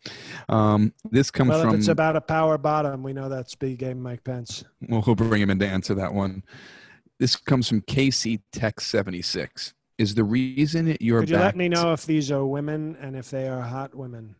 Um, 0.49 0.93
this 1.11 1.31
comes 1.31 1.51
Well, 1.51 1.63
from. 1.63 1.71
if 1.75 1.79
it's 1.81 1.89
about 1.89 2.17
a 2.17 2.21
power 2.21 2.59
bottom, 2.59 3.03
we 3.03 3.13
know 3.13 3.29
that's 3.29 3.55
big 3.55 3.79
game 3.79 4.01
Mike 4.03 4.25
Pence. 4.25 4.65
well, 4.89 5.03
we'll 5.07 5.15
bring 5.17 5.43
him 5.43 5.51
in 5.51 5.59
to 5.61 5.67
answer 5.67 5.95
that 5.95 6.15
one. 6.15 6.43
This 7.19 7.37
comes 7.37 7.69
from 7.69 7.83
KC 7.83 8.41
Tech 8.53 8.81
76. 8.81 9.75
Is 9.99 10.15
the 10.15 10.23
reason 10.25 10.97
you're 11.01 11.21
Could 11.21 11.31
you 11.31 11.37
back? 11.37 11.45
let 11.47 11.57
me 11.57 11.69
know 11.69 11.93
if 11.93 12.07
these 12.07 12.31
are 12.31 12.47
women 12.47 12.97
and 13.01 13.17
if 13.17 13.31
they 13.31 13.49
are 13.49 13.61
hot 13.63 13.95
women? 13.95 14.37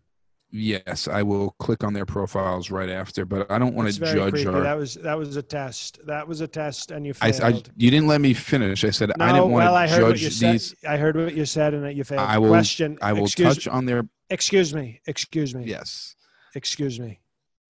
Yes, 0.51 1.07
I 1.09 1.23
will 1.23 1.51
click 1.59 1.85
on 1.85 1.93
their 1.93 2.07
profiles 2.07 2.71
right 2.71 2.89
after, 2.89 3.27
but 3.27 3.51
I 3.51 3.59
don't 3.59 3.75
want 3.75 3.93
to 3.93 4.01
judge 4.01 4.31
creepy. 4.33 4.49
our. 4.49 4.63
That 4.63 4.79
was 4.79 4.95
that 4.95 5.19
was 5.19 5.37
a 5.37 5.43
test. 5.43 5.99
That 6.07 6.27
was 6.27 6.41
a 6.41 6.49
test, 6.49 6.91
and 6.91 7.05
you 7.05 7.13
failed. 7.13 7.43
I, 7.43 7.51
you 7.77 7.91
didn't 7.91 8.07
let 8.07 8.23
me 8.23 8.33
finish. 8.33 8.83
I 8.83 8.91
said 8.91 9.13
no, 9.19 9.25
I 9.27 9.33
didn't 9.33 9.51
want 9.51 9.65
well, 9.65 9.73
to 9.75 9.79
I 9.79 9.87
heard 9.89 10.03
what 10.05 10.13
you 10.21 10.29
judge 10.29 10.33
said. 10.39 10.53
these. 10.55 10.75
I 10.89 10.97
heard 10.97 11.17
what 11.17 11.35
you 11.35 11.45
said, 11.45 11.75
and 11.75 11.85
that 11.85 11.97
you 11.97 12.05
failed. 12.05 12.23
I 12.23 12.39
will- 12.39 12.49
Question. 12.49 12.97
I 13.03 13.13
will 13.13 13.25
excuse, 13.25 13.57
touch 13.57 13.69
on 13.69 13.85
their. 13.85 14.09
Excuse 14.31 14.75
me. 14.75 15.03
Excuse 15.07 15.55
me. 15.55 15.65
Yes, 15.67 16.17
Excuse 16.55 16.99
me. 16.99 17.21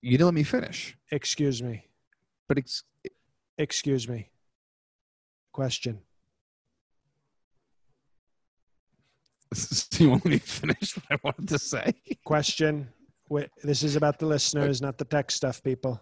you 0.01 0.13
didn't 0.13 0.27
let 0.27 0.35
me 0.35 0.45
finish. 0.45 0.97
Excuse 1.11 1.61
me. 1.63 1.87
But 2.47 2.59
ex- 2.59 2.85
Excuse 3.59 4.09
me. 4.09 4.31
Question. 5.53 5.99
Do 9.53 10.05
you 10.05 10.11
want 10.11 10.25
me 10.25 10.39
to 10.39 10.45
finish 10.45 10.97
what 10.97 11.05
I 11.11 11.19
wanted 11.23 11.49
to 11.49 11.59
say? 11.59 11.95
Question. 12.25 12.89
Wait, 13.29 13.51
this 13.63 13.83
is 13.83 13.97
about 13.97 14.19
the 14.19 14.27
listeners, 14.27 14.81
not 14.81 14.99
the 14.99 15.05
tech 15.05 15.31
stuff, 15.31 15.63
people. 15.63 16.01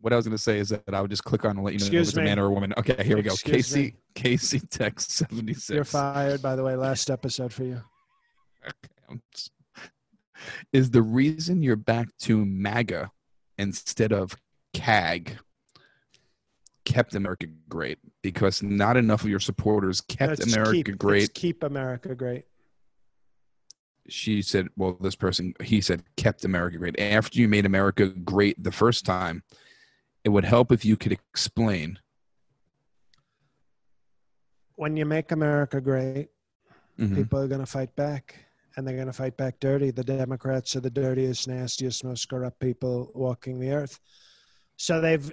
What 0.00 0.12
I 0.12 0.16
was 0.16 0.26
going 0.26 0.36
to 0.36 0.42
say 0.42 0.58
is 0.58 0.68
that 0.70 0.82
I 0.92 1.00
would 1.00 1.10
just 1.10 1.24
click 1.24 1.44
on 1.44 1.52
and 1.52 1.64
let 1.64 1.74
you 1.74 1.80
know 1.80 1.86
if 1.86 1.92
Excuse 1.92 2.08
it's 2.08 2.18
a 2.18 2.22
man 2.22 2.38
or 2.38 2.46
a 2.46 2.50
woman. 2.50 2.74
Okay, 2.76 3.02
here 3.02 3.16
we 3.16 3.22
go. 3.22 3.32
Excuse 3.32 3.56
Casey, 3.68 3.82
me. 3.82 3.94
Casey, 4.14 4.60
text 4.60 5.10
seventy 5.10 5.54
six. 5.54 5.70
You're 5.70 5.84
fired, 5.84 6.42
by 6.42 6.54
the 6.54 6.62
way. 6.62 6.76
Last 6.76 7.10
episode 7.10 7.52
for 7.52 7.64
you. 7.64 7.80
Is 10.72 10.90
the 10.90 11.02
reason 11.02 11.62
you're 11.62 11.76
back 11.76 12.08
to 12.20 12.44
MAGA 12.44 13.10
instead 13.58 14.12
of 14.12 14.36
CAG 14.74 15.38
kept 16.96 17.14
America 17.14 17.46
great 17.68 17.98
because 18.22 18.62
not 18.62 18.96
enough 18.96 19.22
of 19.22 19.28
your 19.28 19.40
supporters 19.40 20.00
kept 20.00 20.38
Let's 20.40 20.52
America 20.54 20.84
keep, 20.84 20.98
great. 20.98 21.34
keep 21.34 21.62
America 21.62 22.14
great. 22.14 22.44
She 24.08 24.40
said, 24.40 24.68
"Well, 24.76 24.96
this 25.00 25.14
person," 25.16 25.52
he 25.62 25.80
said, 25.80 26.04
"kept 26.16 26.44
America 26.44 26.78
great." 26.78 26.98
After 26.98 27.38
you 27.38 27.48
made 27.48 27.66
America 27.66 28.08
great 28.08 28.62
the 28.62 28.72
first 28.72 29.04
time, 29.04 29.42
it 30.24 30.30
would 30.30 30.44
help 30.44 30.72
if 30.72 30.84
you 30.84 30.96
could 30.96 31.12
explain. 31.12 31.98
When 34.76 34.96
you 34.96 35.04
make 35.06 35.32
America 35.32 35.80
great, 35.80 36.28
Mhm. 36.98 37.14
people 37.14 37.38
are 37.40 37.48
going 37.48 37.60
to 37.60 37.66
fight 37.66 37.94
back 37.96 38.36
and 38.76 38.86
they're 38.86 38.94
going 38.96 39.06
to 39.06 39.12
fight 39.12 39.36
back 39.36 39.58
dirty 39.60 39.90
the 39.90 40.02
democrats 40.04 40.74
are 40.76 40.80
the 40.80 40.90
dirtiest 40.90 41.46
nastiest 41.46 42.02
most 42.04 42.26
corrupt 42.28 42.58
people 42.58 43.10
walking 43.14 43.58
the 43.58 43.70
earth 43.70 44.00
so 44.78 45.00
they've 45.00 45.30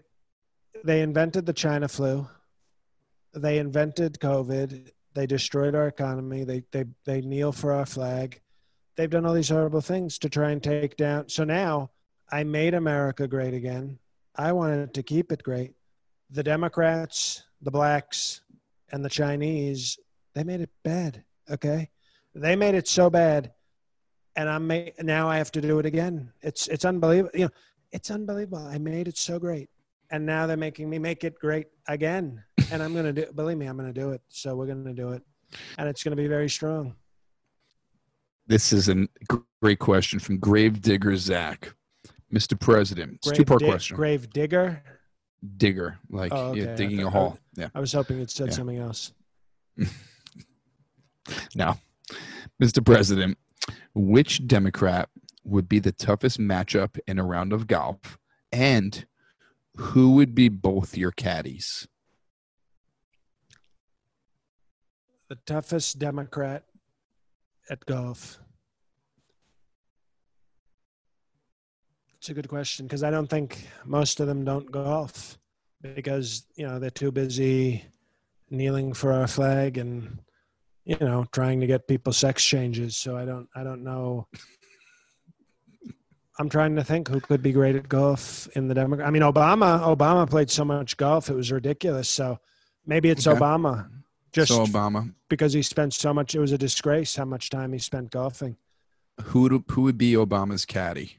they 0.84 1.02
invented 1.02 1.46
the 1.46 1.54
china 1.54 1.88
flu. 1.88 2.28
They 3.34 3.58
invented 3.58 4.20
covid. 4.20 4.92
They 5.14 5.28
destroyed 5.28 5.76
our 5.76 5.88
economy. 5.88 6.44
They 6.44 6.64
they 6.72 6.86
they 7.06 7.22
kneel 7.22 7.52
for 7.52 7.72
our 7.74 7.86
flag. 7.86 8.42
They've 8.96 9.10
done 9.10 9.26
all 9.26 9.34
these 9.34 9.50
horrible 9.50 9.82
things 9.82 10.20
to 10.20 10.30
try 10.30 10.52
and 10.52 10.62
take 10.62 10.98
down. 10.98 11.30
So 11.30 11.44
now 11.44 11.92
i 12.32 12.44
made 12.44 12.74
america 12.74 13.28
great 13.28 13.54
again. 13.54 14.00
I 14.36 14.52
wanted 14.52 14.94
to 14.94 15.04
keep 15.04 15.32
it 15.32 15.44
great. 15.44 15.74
The 16.30 16.44
democrats 16.44 17.44
the 17.62 17.72
blacks 17.72 18.42
and 18.92 19.06
the 19.06 19.10
chinese 19.10 19.98
they 20.34 20.44
made 20.44 20.62
it 20.62 20.72
bad 20.84 21.24
okay? 21.50 21.90
They 22.36 22.56
made 22.56 22.76
it 22.76 22.88
so 22.88 23.10
bad 23.10 23.54
and 24.36 24.50
i'm 24.50 24.68
ma- 24.68 24.96
now 25.02 25.30
i 25.30 25.38
have 25.38 25.52
to 25.52 25.62
do 25.62 25.80
it 25.80 25.86
again. 25.86 26.32
It's 26.42 26.68
it's 26.68 26.86
unbelievable 26.86 27.32
you 27.34 27.46
know 27.46 27.52
it's 27.92 28.10
unbelievable. 28.10 28.66
I 28.66 28.80
made 28.80 29.08
it 29.08 29.18
so 29.18 29.38
great 29.38 29.70
and 30.14 30.26
now 30.26 30.46
they're 30.48 30.56
making 30.56 30.90
me 30.90 30.98
make 31.00 31.24
it 31.26 31.38
great 31.40 31.68
again 31.90 32.42
and 32.72 32.82
i'm 32.82 32.94
gonna 32.96 33.12
do 33.12 33.26
believe 33.36 33.58
me 33.58 33.66
i'm 33.66 33.76
gonna 33.76 33.92
do 33.92 34.12
it 34.12 34.22
so 34.30 34.56
we're 34.56 34.68
gonna 34.68 34.94
do 34.94 35.10
it 35.12 35.22
and 35.78 35.90
it's 35.90 36.04
gonna 36.04 36.16
be 36.16 36.28
very 36.28 36.50
strong 36.50 36.96
This 38.48 38.72
is 38.72 38.88
a 38.90 39.08
great 39.62 39.80
question 39.80 40.20
from 40.20 40.38
Grave 40.40 40.82
Digger 40.82 41.16
Zach, 41.16 41.74
Mr. 42.34 42.60
President. 42.60 43.14
It's 43.16 43.28
grave, 43.30 43.38
two-part 43.38 43.60
di- 43.62 43.70
question. 43.70 43.96
grave 43.96 44.30
digger 44.32 44.84
Digger, 45.58 45.98
like 46.10 46.32
Oh, 46.34 46.52
okay. 46.52 46.76
Digging 46.76 47.04
a 47.04 47.10
hole. 47.10 47.38
Yeah. 47.56 47.70
i 47.76 47.80
was 47.80 47.92
hoping 47.94 48.20
it 48.20 48.30
said 48.32 48.48
Yeah. 48.48 48.54
something 48.54 48.78
else 48.78 49.12
Now, 51.56 51.80
Mr. 52.62 52.84
President, 52.86 53.38
which 53.94 54.46
Democrat 54.48 55.10
would 55.46 55.68
be 55.70 55.80
the 55.80 55.92
toughest 55.92 56.40
matchup 56.40 57.00
in 57.08 57.18
a 57.20 57.24
round 57.24 57.54
of 57.54 57.66
golf, 57.68 58.18
and 58.52 59.06
who 59.76 60.12
would 60.12 60.36
be 60.36 60.50
both 60.50 60.98
your 60.98 61.12
caddies? 61.12 61.88
the 65.34 65.40
toughest 65.48 65.98
democrat 65.98 66.64
at 67.68 67.84
golf 67.88 68.40
it's 72.18 72.30
a 72.30 72.36
good 72.36 72.48
question 72.48 72.86
because 72.86 73.02
i 73.02 73.10
don't 73.10 73.32
think 73.32 73.68
most 73.84 74.20
of 74.20 74.28
them 74.28 74.46
don't 74.46 74.72
golf 74.72 75.40
because 75.96 76.46
you 76.56 76.68
know 76.68 76.78
they're 76.78 76.92
too 76.92 77.12
busy 77.12 77.84
kneeling 78.52 78.94
for 78.94 79.12
our 79.12 79.26
flag 79.26 79.80
and 79.80 80.20
you 80.86 80.98
know 81.00 81.26
trying 81.32 81.60
to 81.60 81.66
get 81.66 81.88
people 81.88 82.14
sex 82.14 82.44
changes 82.44 82.96
so 82.96 83.18
i 83.18 83.26
don't 83.26 83.48
i 83.56 83.64
don't 83.64 83.84
know 83.84 84.28
i'm 86.40 86.50
trying 86.50 86.76
to 86.76 86.84
think 86.84 87.08
who 87.08 87.20
could 87.20 87.42
be 87.42 87.52
great 87.52 87.76
at 87.76 87.88
golf 87.90 88.48
in 88.56 88.68
the 88.68 88.74
democrat 88.74 89.08
i 89.08 89.12
mean 89.12 89.22
obama 89.22 89.80
obama 89.82 90.30
played 90.30 90.50
so 90.50 90.66
much 90.66 90.98
golf 90.98 91.30
it 91.30 91.36
was 91.36 91.52
ridiculous 91.52 92.10
so 92.10 92.40
maybe 92.86 93.10
it's 93.10 93.28
Okay. 93.28 93.40
obama 93.40 93.90
just 94.32 94.50
so 94.52 94.66
Obama, 94.66 95.14
because 95.30 95.54
he 95.54 95.62
spent 95.62 95.94
so 95.94 96.12
much 96.14 96.34
it 96.36 96.40
was 96.40 96.52
a 96.52 96.58
disgrace 96.58 97.16
how 97.16 97.26
much 97.26 97.50
time 97.50 97.72
he 97.74 97.80
spent 97.80 98.10
golfing 98.12 98.58
who 99.26 99.42
would, 99.42 99.64
who 99.70 99.82
would 99.84 99.98
be 99.98 100.14
Obama's 100.14 100.66
caddy? 100.66 101.18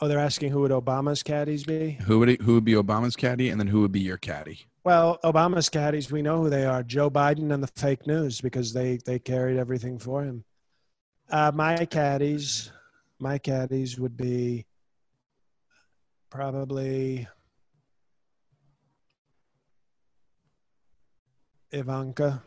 oh 0.00 0.08
they're 0.08 0.18
asking 0.18 0.50
who 0.52 0.60
would 0.60 0.70
obama's 0.70 1.22
caddies 1.22 1.64
be 1.64 1.98
Who 2.06 2.18
would 2.20 2.40
who 2.42 2.54
would 2.54 2.64
be 2.64 2.72
Obama's 2.72 3.14
caddy, 3.16 3.50
and 3.50 3.60
then 3.60 3.66
who 3.68 3.80
would 3.82 3.92
be 3.92 4.00
your 4.00 4.16
caddy? 4.16 4.60
Well, 4.84 5.18
Obama's 5.22 5.68
caddies, 5.68 6.10
we 6.10 6.22
know 6.22 6.40
who 6.40 6.48
they 6.48 6.64
are: 6.64 6.82
Joe 6.82 7.10
Biden 7.10 7.52
and 7.52 7.62
the 7.62 7.66
fake 7.76 8.06
news, 8.06 8.40
because 8.40 8.72
they 8.72 8.98
they 9.04 9.18
carried 9.18 9.58
everything 9.58 9.98
for 9.98 10.22
him. 10.24 10.44
Uh, 11.30 11.52
my 11.54 11.84
caddies, 11.84 12.72
my 13.18 13.38
caddies 13.38 13.98
would 13.98 14.16
be 14.16 14.66
probably 16.30 17.26
Ivanka 21.70 22.42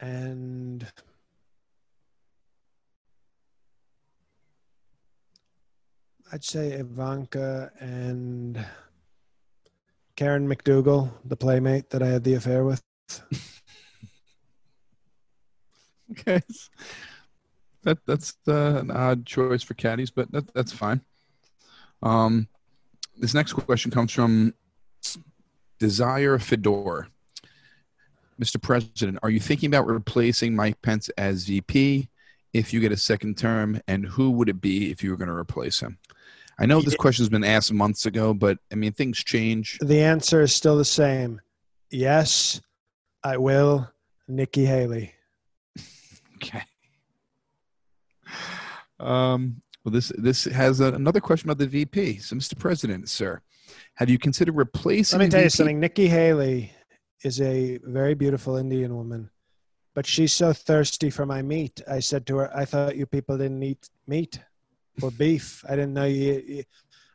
and 0.00 0.86
I'd 6.30 6.44
say 6.44 6.72
Ivanka 6.72 7.72
and 7.80 8.64
Karen 10.14 10.46
McDougal, 10.46 11.10
the 11.24 11.36
playmate 11.36 11.90
that 11.90 12.02
I 12.02 12.08
had 12.08 12.24
the 12.24 12.34
affair 12.34 12.64
with. 12.64 12.82
okay, 16.10 16.42
that 17.88 18.04
that's 18.06 18.36
uh, 18.46 18.78
an 18.80 18.90
odd 18.90 19.24
choice 19.24 19.62
for 19.62 19.74
caddies, 19.74 20.10
but 20.10 20.30
that, 20.32 20.52
that's 20.54 20.72
fine. 20.72 21.00
Um, 22.02 22.48
this 23.16 23.34
next 23.34 23.54
question 23.54 23.90
comes 23.90 24.12
from 24.12 24.54
Desire 25.78 26.38
Fedor. 26.38 27.08
Mr. 28.40 28.62
President, 28.62 29.18
are 29.22 29.30
you 29.30 29.40
thinking 29.40 29.68
about 29.68 29.86
replacing 29.86 30.54
Mike 30.54 30.80
Pence 30.82 31.08
as 31.18 31.44
VP 31.44 32.08
if 32.52 32.72
you 32.72 32.80
get 32.80 32.92
a 32.92 32.96
second 32.96 33.36
term, 33.36 33.80
and 33.88 34.06
who 34.06 34.30
would 34.30 34.48
it 34.48 34.60
be 34.60 34.90
if 34.90 35.02
you 35.02 35.10
were 35.10 35.16
going 35.16 35.28
to 35.28 35.34
replace 35.34 35.80
him? 35.80 35.98
I 36.60 36.66
know 36.66 36.80
this 36.80 36.96
question 36.96 37.22
has 37.22 37.28
been 37.28 37.44
asked 37.44 37.72
months 37.72 38.06
ago, 38.06 38.34
but 38.34 38.58
I 38.70 38.74
mean, 38.74 38.92
things 38.92 39.22
change. 39.22 39.78
The 39.80 40.02
answer 40.02 40.42
is 40.42 40.54
still 40.54 40.76
the 40.76 40.84
same. 40.84 41.40
Yes, 41.90 42.60
I 43.24 43.36
will. 43.38 43.90
Nikki 44.28 44.66
Haley. 44.66 45.14
Okay. 46.40 46.62
Um, 49.00 49.62
well, 49.84 49.92
this 49.92 50.12
this 50.18 50.44
has 50.44 50.80
a, 50.80 50.92
another 50.92 51.20
question 51.20 51.48
about 51.48 51.58
the 51.58 51.66
VP. 51.66 52.18
So, 52.18 52.36
Mr. 52.36 52.58
President, 52.58 53.08
sir, 53.08 53.40
have 53.94 54.10
you 54.10 54.18
considered 54.18 54.56
replacing? 54.56 55.18
Let 55.18 55.26
me 55.26 55.30
tell 55.30 55.40
VP? 55.40 55.44
you 55.44 55.50
something. 55.50 55.80
Nikki 55.80 56.08
Haley 56.08 56.72
is 57.22 57.40
a 57.40 57.78
very 57.84 58.14
beautiful 58.14 58.56
Indian 58.56 58.96
woman, 58.96 59.30
but 59.94 60.06
she's 60.06 60.32
so 60.32 60.52
thirsty 60.52 61.10
for 61.10 61.26
my 61.26 61.42
meat. 61.42 61.80
I 61.88 62.00
said 62.00 62.26
to 62.26 62.36
her, 62.38 62.56
"I 62.56 62.64
thought 62.64 62.96
you 62.96 63.06
people 63.06 63.38
didn't 63.38 63.62
eat 63.62 63.88
meat 64.06 64.40
or 65.02 65.10
beef. 65.10 65.64
I 65.68 65.76
didn't 65.76 65.94
know 65.94 66.04
you. 66.04 66.42
you 66.46 66.64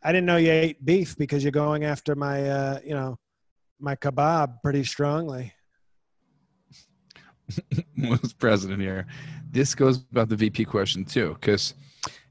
I 0.06 0.12
didn't 0.12 0.26
know 0.26 0.38
you 0.38 0.52
ate 0.52 0.84
beef 0.84 1.18
because 1.18 1.44
you're 1.44 1.52
going 1.52 1.86
after 1.86 2.14
my, 2.14 2.50
uh, 2.50 2.80
you 2.84 2.94
know, 2.94 3.18
my 3.80 3.96
kebab 3.96 4.62
pretty 4.64 4.84
strongly." 4.84 5.54
was 7.98 8.34
president 8.34 8.82
here. 8.82 9.06
This 9.50 9.76
goes 9.76 9.98
about 10.12 10.30
the 10.30 10.36
VP 10.36 10.66
question 10.66 11.06
too, 11.06 11.38
because 11.40 11.74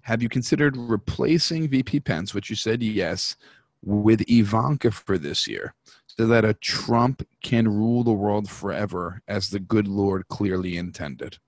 have 0.02 0.22
you 0.22 0.28
considered 0.28 0.76
replacing 0.76 1.68
VP 1.68 2.00
Pence, 2.00 2.34
which 2.34 2.50
you 2.50 2.56
said 2.56 2.82
yes, 2.82 3.36
with 3.84 4.22
Ivanka 4.28 4.90
for 4.90 5.18
this 5.18 5.46
year, 5.46 5.74
so 6.06 6.26
that 6.26 6.44
a 6.44 6.54
Trump 6.54 7.26
can 7.42 7.68
rule 7.68 8.04
the 8.04 8.12
world 8.12 8.48
forever 8.50 9.22
as 9.28 9.50
the 9.50 9.60
good 9.60 9.88
Lord 9.88 10.28
clearly 10.28 10.76
intended? 10.76 11.38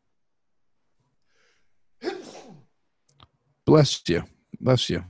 Bless 3.65 4.03
you. 4.09 4.25
Bless 4.61 4.91
you. 4.91 5.05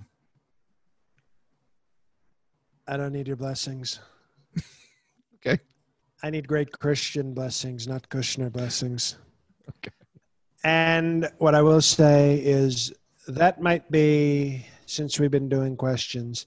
I 2.87 2.97
don't 2.97 3.13
need 3.13 3.29
your 3.29 3.37
blessings. 3.37 4.01
Okay. 5.47 5.61
I 6.25 6.31
need 6.31 6.49
great 6.49 6.73
Christian 6.73 7.35
blessings, 7.35 7.87
not 7.87 8.09
Kushner 8.09 8.51
blessings. 8.51 9.19
Okay. 9.69 9.95
And 10.65 11.31
what 11.37 11.55
I 11.55 11.61
will 11.61 11.83
say 11.83 12.37
is 12.37 12.95
that 13.29 13.61
might 13.61 13.91
be 13.91 14.65
since 14.87 15.21
we've 15.21 15.31
been 15.31 15.51
doing 15.51 15.77
questions. 15.77 16.47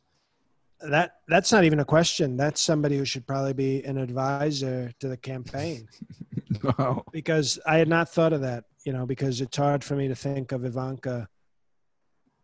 That 0.81 1.17
that's 1.27 1.51
not 1.51 1.63
even 1.63 1.79
a 1.79 1.85
question. 1.85 2.37
That's 2.37 2.59
somebody 2.59 2.97
who 2.97 3.05
should 3.05 3.27
probably 3.27 3.53
be 3.53 3.83
an 3.83 3.99
advisor 3.99 4.91
to 4.99 5.07
the 5.09 5.17
campaign 5.17 5.87
Wow. 6.63 7.03
because 7.11 7.59
I 7.67 7.77
had 7.77 7.87
not 7.87 8.09
thought 8.09 8.33
of 8.33 8.41
that. 8.41 8.63
You 8.83 8.93
know, 8.93 9.05
because 9.05 9.41
it's 9.41 9.57
hard 9.57 9.83
for 9.83 9.95
me 9.95 10.07
to 10.07 10.15
think 10.15 10.53
of 10.53 10.65
Ivanka. 10.65 11.29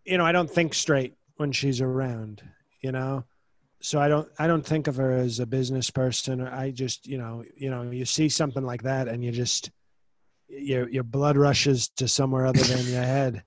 You 0.05 0.19
know, 0.19 0.25
I 0.25 0.33
don't 0.33 0.51
think 0.51 0.75
straight 0.75 1.15
when 1.37 1.51
she's 1.51 1.81
around. 1.81 2.43
You 2.81 2.91
know, 2.91 3.23
so 3.83 3.99
I 3.99 4.07
don't 4.07 4.29
I 4.39 4.47
don't 4.47 4.65
think 4.65 4.87
of 4.87 4.95
her 4.95 5.11
as 5.11 5.39
a 5.39 5.45
business 5.45 5.89
person. 5.89 6.41
I 6.41 6.71
just 6.71 7.05
you 7.05 7.17
know 7.17 7.43
you 7.55 7.69
know 7.69 7.91
you 7.91 8.05
see 8.05 8.29
something 8.29 8.63
like 8.63 8.83
that 8.83 9.09
and 9.09 9.21
you 9.21 9.31
just 9.31 9.71
your 10.47 10.87
your 10.89 11.03
blood 11.03 11.35
rushes 11.35 11.89
to 11.97 12.07
somewhere 12.07 12.45
other 12.45 12.63
than 12.63 12.85
your 12.87 13.03
head, 13.03 13.43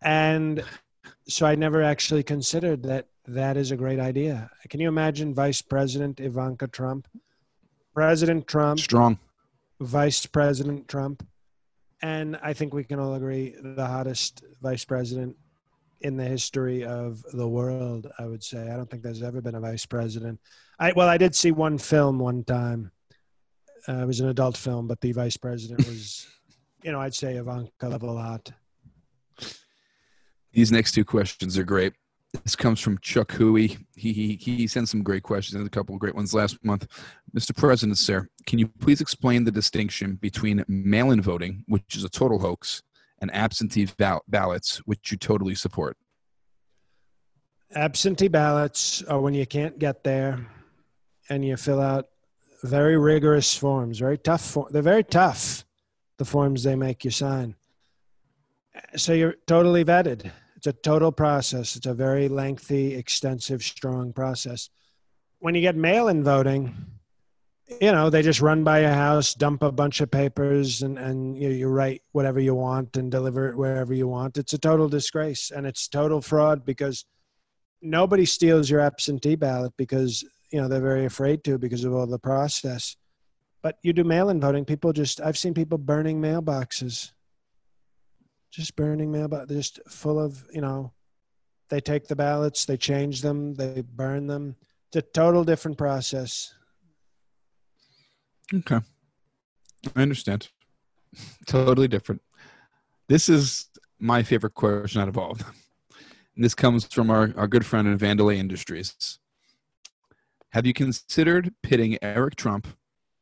and 0.00 0.64
so 1.28 1.46
I 1.46 1.54
never 1.54 1.82
actually 1.82 2.22
considered 2.22 2.82
that 2.84 3.08
that 3.26 3.58
is 3.58 3.70
a 3.70 3.76
great 3.76 4.00
idea. 4.00 4.50
Can 4.70 4.80
you 4.80 4.88
imagine 4.88 5.34
Vice 5.34 5.60
President 5.60 6.18
Ivanka 6.18 6.66
Trump, 6.68 7.06
President 7.94 8.46
Trump, 8.46 8.80
Strong. 8.80 9.18
Vice 9.82 10.24
President 10.24 10.88
Trump, 10.88 11.26
and 12.00 12.38
I 12.42 12.54
think 12.54 12.72
we 12.72 12.84
can 12.84 12.98
all 12.98 13.16
agree 13.16 13.54
the 13.62 13.86
hottest 13.86 14.42
vice 14.62 14.86
president 14.86 15.36
in 16.00 16.16
the 16.16 16.24
history 16.24 16.84
of 16.84 17.22
the 17.32 17.48
world. 17.48 18.10
I 18.18 18.26
would 18.26 18.42
say 18.42 18.70
I 18.70 18.76
don't 18.76 18.90
think 18.90 19.02
there's 19.02 19.22
ever 19.22 19.40
been 19.40 19.54
a 19.54 19.60
vice 19.60 19.86
president. 19.86 20.40
I 20.78 20.92
well, 20.92 21.08
I 21.08 21.18
did 21.18 21.34
see 21.34 21.50
one 21.50 21.78
film 21.78 22.18
one 22.18 22.44
time. 22.44 22.90
Uh, 23.88 24.02
it 24.02 24.06
was 24.06 24.20
an 24.20 24.28
adult 24.28 24.56
film, 24.56 24.86
but 24.86 25.00
the 25.00 25.12
vice 25.12 25.36
president 25.36 25.86
was, 25.86 26.26
you 26.82 26.92
know, 26.92 27.00
I'd 27.00 27.14
say 27.14 27.36
Ivanka 27.36 27.88
level 27.88 28.18
hot. 28.18 28.52
These 30.52 30.72
next 30.72 30.92
two 30.92 31.04
questions 31.04 31.56
are 31.56 31.64
great. 31.64 31.94
This 32.44 32.56
comes 32.56 32.80
from 32.80 32.98
Chuck 32.98 33.34
Huey. 33.36 33.78
He, 33.96 34.12
he, 34.12 34.34
he 34.34 34.66
sent 34.66 34.88
some 34.88 35.02
great 35.02 35.22
questions 35.22 35.54
and 35.56 35.66
a 35.66 35.70
couple 35.70 35.94
of 35.94 36.00
great 36.00 36.14
ones 36.14 36.34
last 36.34 36.62
month. 36.62 36.86
Mr. 37.34 37.56
President, 37.56 37.96
sir, 37.96 38.28
can 38.46 38.58
you 38.58 38.68
please 38.68 39.00
explain 39.00 39.44
the 39.44 39.50
distinction 39.50 40.16
between 40.16 40.64
mail 40.68 41.10
in 41.10 41.22
voting, 41.22 41.64
which 41.68 41.96
is 41.96 42.04
a 42.04 42.08
total 42.08 42.38
hoax, 42.38 42.82
and 43.20 43.34
absentee 43.34 43.86
ball- 43.96 44.22
ballots, 44.28 44.78
which 44.78 45.10
you 45.10 45.18
totally 45.18 45.54
support? 45.54 45.96
Absentee 47.74 48.28
ballots 48.28 49.02
are 49.04 49.20
when 49.20 49.34
you 49.34 49.46
can't 49.46 49.78
get 49.78 50.04
there 50.04 50.46
and 51.28 51.44
you 51.44 51.56
fill 51.56 51.80
out 51.80 52.06
very 52.64 52.96
rigorous 52.96 53.54
forms, 53.56 53.98
very 53.98 54.18
tough. 54.18 54.42
For- 54.42 54.68
they're 54.70 54.82
very 54.82 55.04
tough, 55.04 55.64
the 56.16 56.24
forms 56.24 56.62
they 56.62 56.76
make 56.76 57.04
you 57.04 57.10
sign. 57.10 57.54
So 58.96 59.12
you're 59.12 59.34
totally 59.46 59.84
vetted. 59.84 60.30
It's 60.56 60.66
a 60.66 60.72
total 60.72 61.12
process. 61.12 61.76
It's 61.76 61.86
a 61.86 61.94
very 61.94 62.28
lengthy, 62.28 62.94
extensive, 62.94 63.62
strong 63.62 64.12
process. 64.12 64.70
When 65.38 65.54
you 65.54 65.60
get 65.60 65.76
mail 65.76 66.08
in 66.08 66.24
voting, 66.24 66.74
you 67.80 67.92
know, 67.92 68.10
they 68.10 68.22
just 68.22 68.40
run 68.40 68.64
by 68.64 68.80
your 68.80 68.92
house, 68.92 69.34
dump 69.34 69.62
a 69.62 69.72
bunch 69.72 70.00
of 70.00 70.10
papers, 70.10 70.82
and, 70.82 70.98
and 70.98 71.36
you, 71.36 71.50
you 71.50 71.68
write 71.68 72.02
whatever 72.12 72.40
you 72.40 72.54
want 72.54 72.96
and 72.96 73.10
deliver 73.10 73.48
it 73.48 73.56
wherever 73.56 73.94
you 73.94 74.08
want. 74.08 74.38
It's 74.38 74.52
a 74.52 74.58
total 74.58 74.88
disgrace 74.88 75.50
and 75.50 75.66
it's 75.66 75.88
total 75.88 76.20
fraud 76.20 76.64
because 76.64 77.04
nobody 77.82 78.24
steals 78.24 78.70
your 78.70 78.80
absentee 78.80 79.36
ballot 79.36 79.72
because, 79.76 80.24
you 80.50 80.60
know, 80.60 80.68
they're 80.68 80.80
very 80.80 81.04
afraid 81.04 81.44
to 81.44 81.58
because 81.58 81.84
of 81.84 81.94
all 81.94 82.06
the 82.06 82.18
process. 82.18 82.96
But 83.62 83.78
you 83.82 83.92
do 83.92 84.04
mail 84.04 84.30
in 84.30 84.40
voting, 84.40 84.64
people 84.64 84.92
just, 84.92 85.20
I've 85.20 85.38
seen 85.38 85.54
people 85.54 85.78
burning 85.78 86.20
mailboxes 86.20 87.12
just 88.50 88.76
burning 88.76 89.12
mailbox, 89.12 89.48
just 89.48 89.80
full 89.88 90.18
of 90.18 90.46
you 90.52 90.60
know. 90.60 90.92
They 91.70 91.80
take 91.80 92.08
the 92.08 92.16
ballots, 92.16 92.64
they 92.64 92.78
change 92.78 93.20
them, 93.20 93.54
they 93.54 93.82
burn 93.82 94.26
them. 94.26 94.56
It's 94.88 94.96
a 94.96 95.02
total 95.02 95.44
different 95.44 95.76
process. 95.76 96.54
Okay. 98.54 98.80
I 99.94 100.02
understand. 100.02 100.48
totally 101.46 101.88
different. 101.88 102.22
This 103.08 103.28
is 103.28 103.68
my 103.98 104.22
favorite 104.22 104.54
question 104.54 105.00
out 105.00 105.08
of 105.08 105.18
all 105.18 105.32
of 105.32 105.38
them. 105.38 105.54
And 106.34 106.44
this 106.44 106.54
comes 106.54 106.84
from 106.86 107.10
our, 107.10 107.32
our 107.36 107.48
good 107.48 107.66
friend 107.66 107.88
in 107.88 107.98
Vandelay 107.98 108.36
Industries. 108.36 109.18
Have 110.50 110.66
you 110.66 110.72
considered 110.72 111.52
pitting 111.62 111.98
Eric 112.00 112.36
Trump 112.36 112.68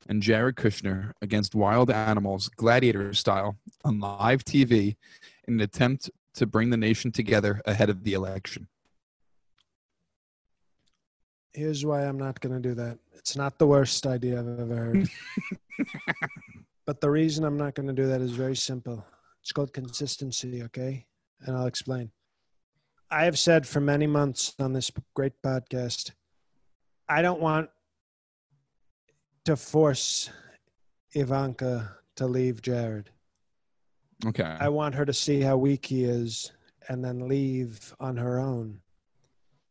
and 0.09 0.23
Jared 0.23 0.57
Kushner 0.57 1.13
against 1.21 1.55
wild 1.55 1.91
animals, 1.91 2.49
gladiator 2.49 3.13
style, 3.15 3.57
on 3.85 3.99
live 3.99 4.45
TV 4.45 4.97
in 5.49 5.55
an 5.55 5.61
attempt 5.61 6.11
to 6.35 6.47
bring 6.47 6.71
the 6.71 6.77
nation 6.77 7.11
together 7.11 7.61
ahead 7.65 7.91
of 7.91 8.05
the 8.05 8.13
election? 8.13 8.69
Here's 11.57 11.87
why 11.87 12.03
I'm 12.03 12.19
not 12.19 12.41
going 12.41 12.55
to 12.55 12.69
do 12.69 12.75
that. 12.75 12.99
It's 13.15 13.35
not 13.35 13.59
the 13.59 13.67
worst 13.67 14.07
idea 14.07 14.39
I've 14.39 14.61
ever 14.61 14.77
heard. 14.77 15.09
but 16.87 17.01
the 17.01 17.11
reason 17.11 17.45
I'm 17.45 17.57
not 17.57 17.75
going 17.75 17.87
to 17.89 17.95
do 17.95 18.07
that 18.09 18.21
is 18.21 18.33
very 18.33 18.55
simple. 18.55 19.05
It's 19.41 19.53
called 19.53 19.73
consistency, 19.73 20.63
okay? 20.65 21.07
And 21.41 21.57
I'll 21.57 21.67
explain. 21.67 22.11
I 23.11 23.25
have 23.25 23.39
said 23.39 23.67
for 23.67 23.81
many 23.81 24.07
months 24.07 24.55
on 24.59 24.75
this 24.75 24.91
great 25.15 25.33
podcast 25.43 26.13
I 27.09 27.23
don't 27.23 27.41
want 27.41 27.71
to 29.45 29.57
force 29.57 30.29
Ivanka 31.13 31.97
to 32.17 32.27
leave 32.27 32.61
Jared. 32.61 33.11
Okay. 34.27 34.43
I 34.43 34.69
want 34.69 34.95
her 34.97 35.05
to 35.05 35.13
see 35.13 35.41
how 35.41 35.57
weak 35.57 35.87
he 35.87 36.05
is 36.05 36.53
and 36.89 37.05
then 37.05 37.29
leave 37.29 37.95
on 38.01 38.17
her 38.17 38.41
own. 38.41 38.81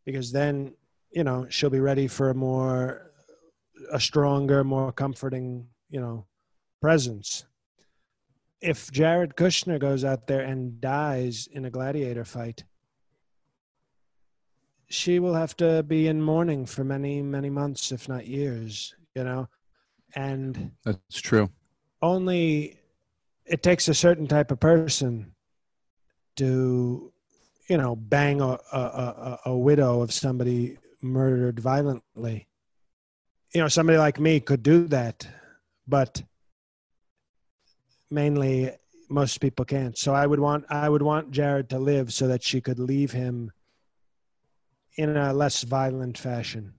Because 0.06 0.32
then, 0.32 0.74
you 1.16 1.24
know, 1.24 1.48
she'll 1.50 1.70
be 1.70 1.80
ready 1.80 2.08
for 2.08 2.30
a 2.30 2.36
more 2.36 3.10
a 3.92 4.00
stronger, 4.00 4.64
more 4.64 4.92
comforting, 4.92 5.66
you 5.90 6.00
know, 6.00 6.26
presence. 6.82 7.46
If 8.62 8.92
Jared 8.92 9.36
Kushner 9.36 9.80
goes 9.80 10.04
out 10.04 10.28
there 10.28 10.42
and 10.42 10.80
dies 10.82 11.48
in 11.52 11.66
a 11.66 11.70
gladiator 11.70 12.26
fight, 12.26 12.66
she 14.90 15.20
will 15.20 15.34
have 15.34 15.56
to 15.58 15.84
be 15.84 16.08
in 16.08 16.22
mourning 16.22 16.66
for 16.66 16.84
many, 16.84 17.22
many 17.22 17.50
months, 17.50 17.92
if 17.92 18.10
not 18.10 18.28
years, 18.28 18.94
you 19.16 19.24
know. 19.24 19.48
And 20.16 20.72
That's 20.84 21.22
true. 21.22 21.50
only 22.02 22.80
it 23.46 23.64
takes 23.64 23.88
a 23.88 23.94
certain 23.94 24.28
type 24.28 24.52
of 24.52 24.60
person 24.60 25.34
to 26.38 27.14
you 27.70 27.78
know 27.78 27.96
bang 27.96 28.42
a, 28.42 28.58
a, 28.74 28.80
a, 28.80 29.40
a 29.46 29.58
widow 29.58 30.02
of 30.02 30.12
somebody 30.12 30.78
murdered 31.06 31.60
violently 31.60 32.48
you 33.54 33.62
know 33.62 33.68
somebody 33.68 33.98
like 33.98 34.20
me 34.20 34.40
could 34.40 34.64
do 34.64 34.88
that 34.88 35.28
but 35.88 36.24
mainly 38.10 38.72
most 39.10 39.40
people 39.40 39.64
can't 39.64 39.98
so 39.98 40.14
i 40.14 40.26
would 40.26 40.40
want 40.40 40.66
i 40.70 40.90
would 40.90 41.02
want 41.02 41.32
jared 41.32 41.70
to 41.70 41.78
live 41.78 42.12
so 42.12 42.28
that 42.28 42.44
she 42.44 42.60
could 42.60 42.80
leave 42.80 43.12
him 43.12 43.52
in 44.98 45.16
a 45.16 45.34
less 45.34 45.64
violent 45.64 46.18
fashion 46.18 46.74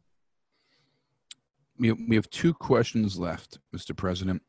We 1.79 2.16
have 2.16 2.31
two 2.31 2.55
questions 2.55 3.18
left, 3.18 3.59
Mr. 3.74 3.95
President. 3.95 4.41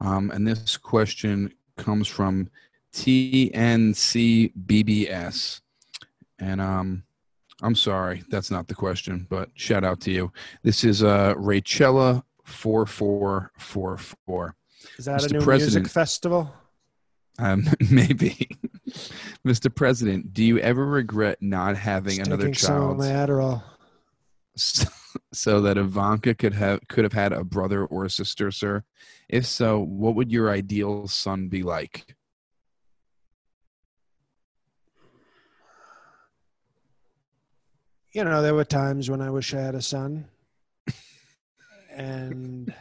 Um, 0.00 0.30
and 0.30 0.48
this 0.48 0.78
question 0.78 1.52
comes 1.76 2.08
from 2.08 2.48
TNCBBS. 2.94 5.60
And 6.38 6.60
um, 6.60 7.04
I'm 7.62 7.74
sorry, 7.74 8.24
that's 8.28 8.50
not 8.50 8.68
the 8.68 8.74
question, 8.74 9.26
but 9.30 9.50
shout 9.54 9.84
out 9.84 10.00
to 10.00 10.10
you. 10.10 10.32
This 10.62 10.84
is 10.84 11.02
uh, 11.02 11.34
Rachella 11.34 12.22
four 12.44 12.86
four 12.86 13.52
four 13.58 13.96
four. 13.98 14.56
is 14.98 15.06
that 15.06 15.20
Mr. 15.20 15.30
a 15.30 15.32
new 15.34 15.40
President. 15.40 15.82
music 15.84 15.92
festival 15.92 16.54
Um, 17.38 17.64
maybe, 17.90 18.48
Mr. 19.46 19.74
President, 19.74 20.32
do 20.32 20.44
you 20.44 20.58
ever 20.58 20.84
regret 20.84 21.38
not 21.40 21.76
having 21.76 22.16
Just 22.18 22.28
another 22.28 22.52
some 22.54 22.68
child 22.68 22.98
my 22.98 23.06
adderall 23.06 23.62
so, 24.56 24.88
so 25.32 25.60
that 25.62 25.78
Ivanka 25.78 26.34
could 26.34 26.54
have 26.54 26.80
could 26.88 27.04
have 27.04 27.12
had 27.12 27.32
a 27.32 27.44
brother 27.44 27.84
or 27.84 28.04
a 28.04 28.10
sister, 28.10 28.50
sir? 28.50 28.84
If 29.28 29.46
so, 29.46 29.78
what 29.78 30.14
would 30.14 30.30
your 30.30 30.50
ideal 30.50 31.08
son 31.08 31.48
be 31.48 31.62
like? 31.62 32.14
You 38.14 38.22
know, 38.22 38.40
there 38.40 38.54
were 38.54 38.64
times 38.64 39.10
when 39.10 39.20
I 39.20 39.28
wish 39.28 39.52
I 39.52 39.60
had 39.60 39.74
a 39.74 39.82
son. 39.82 40.26
and 41.90 42.72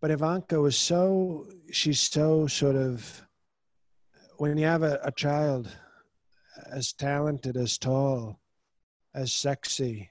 but 0.00 0.10
Ivanka 0.10 0.58
was 0.58 0.76
so 0.76 1.46
she's 1.70 2.00
so 2.00 2.46
sort 2.46 2.74
of 2.74 3.22
when 4.38 4.56
you 4.56 4.66
have 4.66 4.82
a, 4.82 4.98
a 5.02 5.12
child 5.12 5.68
as 6.70 6.94
talented, 6.94 7.56
as 7.56 7.76
tall, 7.76 8.40
as 9.14 9.32
sexy, 9.32 10.10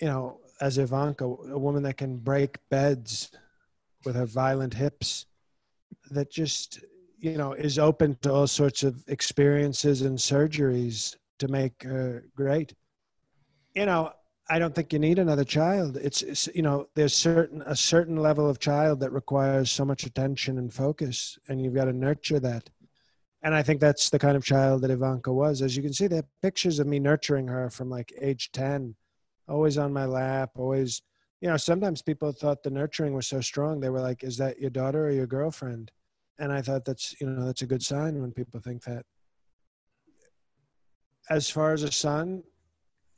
you 0.00 0.06
know, 0.06 0.38
as 0.60 0.78
Ivanka, 0.78 1.24
a 1.24 1.58
woman 1.58 1.82
that 1.82 1.96
can 1.96 2.16
break 2.16 2.58
beds 2.70 3.32
with 4.04 4.14
her 4.14 4.26
violent 4.26 4.74
hips, 4.74 5.26
that 6.10 6.30
just 6.30 6.84
you 7.18 7.36
know 7.36 7.52
is 7.52 7.80
open 7.80 8.16
to 8.22 8.32
all 8.32 8.46
sorts 8.46 8.84
of 8.84 9.02
experiences 9.08 10.02
and 10.02 10.16
surgeries 10.16 11.16
to 11.38 11.48
make 11.48 11.82
her 11.82 12.24
great. 12.34 12.74
You 13.74 13.86
know, 13.86 14.12
I 14.48 14.58
don't 14.58 14.74
think 14.74 14.92
you 14.92 14.98
need 14.98 15.18
another 15.18 15.44
child. 15.44 15.96
It's, 15.96 16.22
it's 16.22 16.48
you 16.54 16.62
know, 16.62 16.88
there's 16.94 17.14
certain 17.14 17.62
a 17.62 17.74
certain 17.74 18.16
level 18.16 18.48
of 18.48 18.58
child 18.58 19.00
that 19.00 19.10
requires 19.10 19.70
so 19.70 19.84
much 19.84 20.04
attention 20.04 20.58
and 20.58 20.72
focus, 20.72 21.38
and 21.48 21.62
you've 21.62 21.74
got 21.74 21.86
to 21.86 21.92
nurture 21.92 22.40
that. 22.40 22.68
And 23.42 23.54
I 23.54 23.62
think 23.62 23.80
that's 23.80 24.10
the 24.10 24.18
kind 24.18 24.36
of 24.36 24.44
child 24.44 24.82
that 24.82 24.90
Ivanka 24.90 25.32
was. 25.32 25.62
As 25.62 25.76
you 25.76 25.82
can 25.82 25.92
see, 25.92 26.06
there 26.06 26.20
are 26.20 26.28
pictures 26.42 26.78
of 26.78 26.86
me 26.86 26.98
nurturing 26.98 27.48
her 27.48 27.70
from 27.70 27.90
like 27.90 28.12
age 28.20 28.52
ten, 28.52 28.94
always 29.48 29.78
on 29.78 29.92
my 29.92 30.04
lap, 30.04 30.50
always. 30.56 31.02
You 31.40 31.50
know, 31.50 31.56
sometimes 31.56 32.00
people 32.00 32.32
thought 32.32 32.62
the 32.62 32.70
nurturing 32.70 33.14
was 33.14 33.26
so 33.26 33.40
strong. 33.40 33.80
They 33.80 33.90
were 33.90 34.00
like, 34.00 34.24
"Is 34.24 34.36
that 34.38 34.58
your 34.58 34.70
daughter 34.70 35.06
or 35.06 35.10
your 35.10 35.26
girlfriend?" 35.26 35.90
And 36.38 36.52
I 36.52 36.60
thought 36.60 36.84
that's 36.84 37.18
you 37.20 37.28
know 37.28 37.46
that's 37.46 37.62
a 37.62 37.66
good 37.66 37.82
sign 37.82 38.20
when 38.20 38.32
people 38.32 38.60
think 38.60 38.82
that 38.84 39.06
as 41.30 41.50
far 41.50 41.72
as 41.72 41.82
a 41.82 41.92
son, 41.92 42.42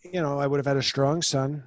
you 0.05 0.21
know, 0.23 0.39
I 0.39 0.47
would 0.47 0.59
have 0.59 0.67
had 0.67 0.77
a 0.77 0.83
strong 0.83 1.23
son. 1.23 1.65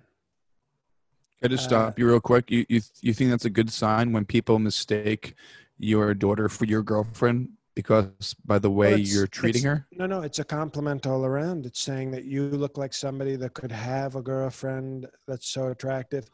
Can 1.41 1.51
I 1.51 1.55
just 1.55 1.63
Uh, 1.63 1.69
stop 1.69 1.99
you 1.99 2.07
real 2.07 2.19
quick? 2.19 2.51
You, 2.51 2.65
you 2.67 2.81
you 3.01 3.13
think 3.13 3.29
that's 3.29 3.45
a 3.45 3.49
good 3.49 3.71
sign 3.71 4.11
when 4.11 4.25
people 4.25 4.59
mistake 4.59 5.35
your 5.77 6.13
daughter 6.13 6.49
for 6.49 6.65
your 6.65 6.83
girlfriend 6.83 7.51
because 7.75 8.35
by 8.45 8.59
the 8.59 8.69
way 8.69 8.89
Well, 8.91 8.99
you're 8.99 9.27
treating 9.27 9.63
her? 9.63 9.87
No, 9.91 10.05
no, 10.05 10.21
it's 10.21 10.39
a 10.39 10.43
compliment 10.43 11.07
all 11.07 11.25
around. 11.25 11.65
It's 11.65 11.79
saying 11.81 12.11
that 12.11 12.25
you 12.25 12.47
look 12.49 12.77
like 12.77 12.93
somebody 12.93 13.35
that 13.37 13.53
could 13.53 13.71
have 13.71 14.15
a 14.15 14.21
girlfriend 14.21 15.07
that's 15.27 15.49
so 15.49 15.67
attractive. 15.67 16.29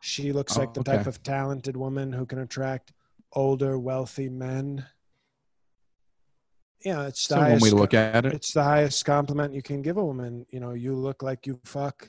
She 0.00 0.32
looks 0.32 0.56
Oh, 0.56 0.60
like 0.60 0.74
the 0.74 0.82
type 0.84 1.06
of 1.06 1.22
talented 1.22 1.76
woman 1.76 2.12
who 2.12 2.26
can 2.26 2.40
attract 2.40 2.92
older, 3.32 3.78
wealthy 3.78 4.28
men. 4.28 4.86
Yeah, 6.86 7.08
it's 7.08 7.26
the 7.26 7.34
highest. 7.34 7.64
way 7.64 7.70
to 7.70 7.74
look 7.74 7.94
at 7.94 8.24
it. 8.26 8.32
It's 8.32 8.52
the 8.52 8.62
highest 8.62 9.04
compliment 9.04 9.52
you 9.52 9.60
can 9.60 9.82
give 9.82 9.96
a 9.96 10.04
woman. 10.04 10.46
You 10.50 10.60
know, 10.60 10.70
you 10.74 10.94
look 10.94 11.20
like 11.20 11.44
you 11.44 11.58
fuck. 11.64 12.08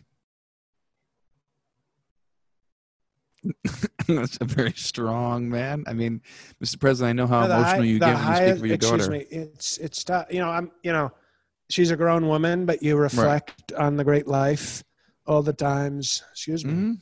That's 4.07 4.38
a 4.39 4.45
very 4.45 4.73
strong 4.73 5.49
man. 5.49 5.84
I 5.88 5.93
mean, 5.93 6.21
Mr. 6.63 6.80
President, 6.80 7.09
I 7.09 7.13
know 7.23 7.25
how 7.28 7.47
the 7.47 7.55
emotional 7.55 7.78
high- 7.82 7.84
you 7.86 7.97
get 7.99 8.15
when 8.15 8.28
you 8.28 8.36
speak 8.36 8.59
for 8.59 8.67
your 8.67 8.78
daughter. 8.78 8.95
excuse 8.97 9.07
daughter. 9.07 9.36
me. 9.36 9.41
It's 9.51 9.78
it's 9.80 10.03
tough. 10.03 10.28
You 10.30 10.39
know, 10.41 10.49
I'm. 10.49 10.71
You 10.84 10.91
know, 10.91 11.11
she's 11.71 11.89
a 11.89 11.95
grown 11.97 12.28
woman, 12.28 12.67
but 12.67 12.84
you 12.84 12.97
reflect 12.97 13.71
on 13.73 13.97
the 13.97 14.03
great 14.03 14.28
life 14.28 14.84
all 15.25 15.41
the 15.41 15.53
times. 15.53 16.21
Excuse 16.34 16.63
me. 16.63 16.73
Mhm. 16.73 16.97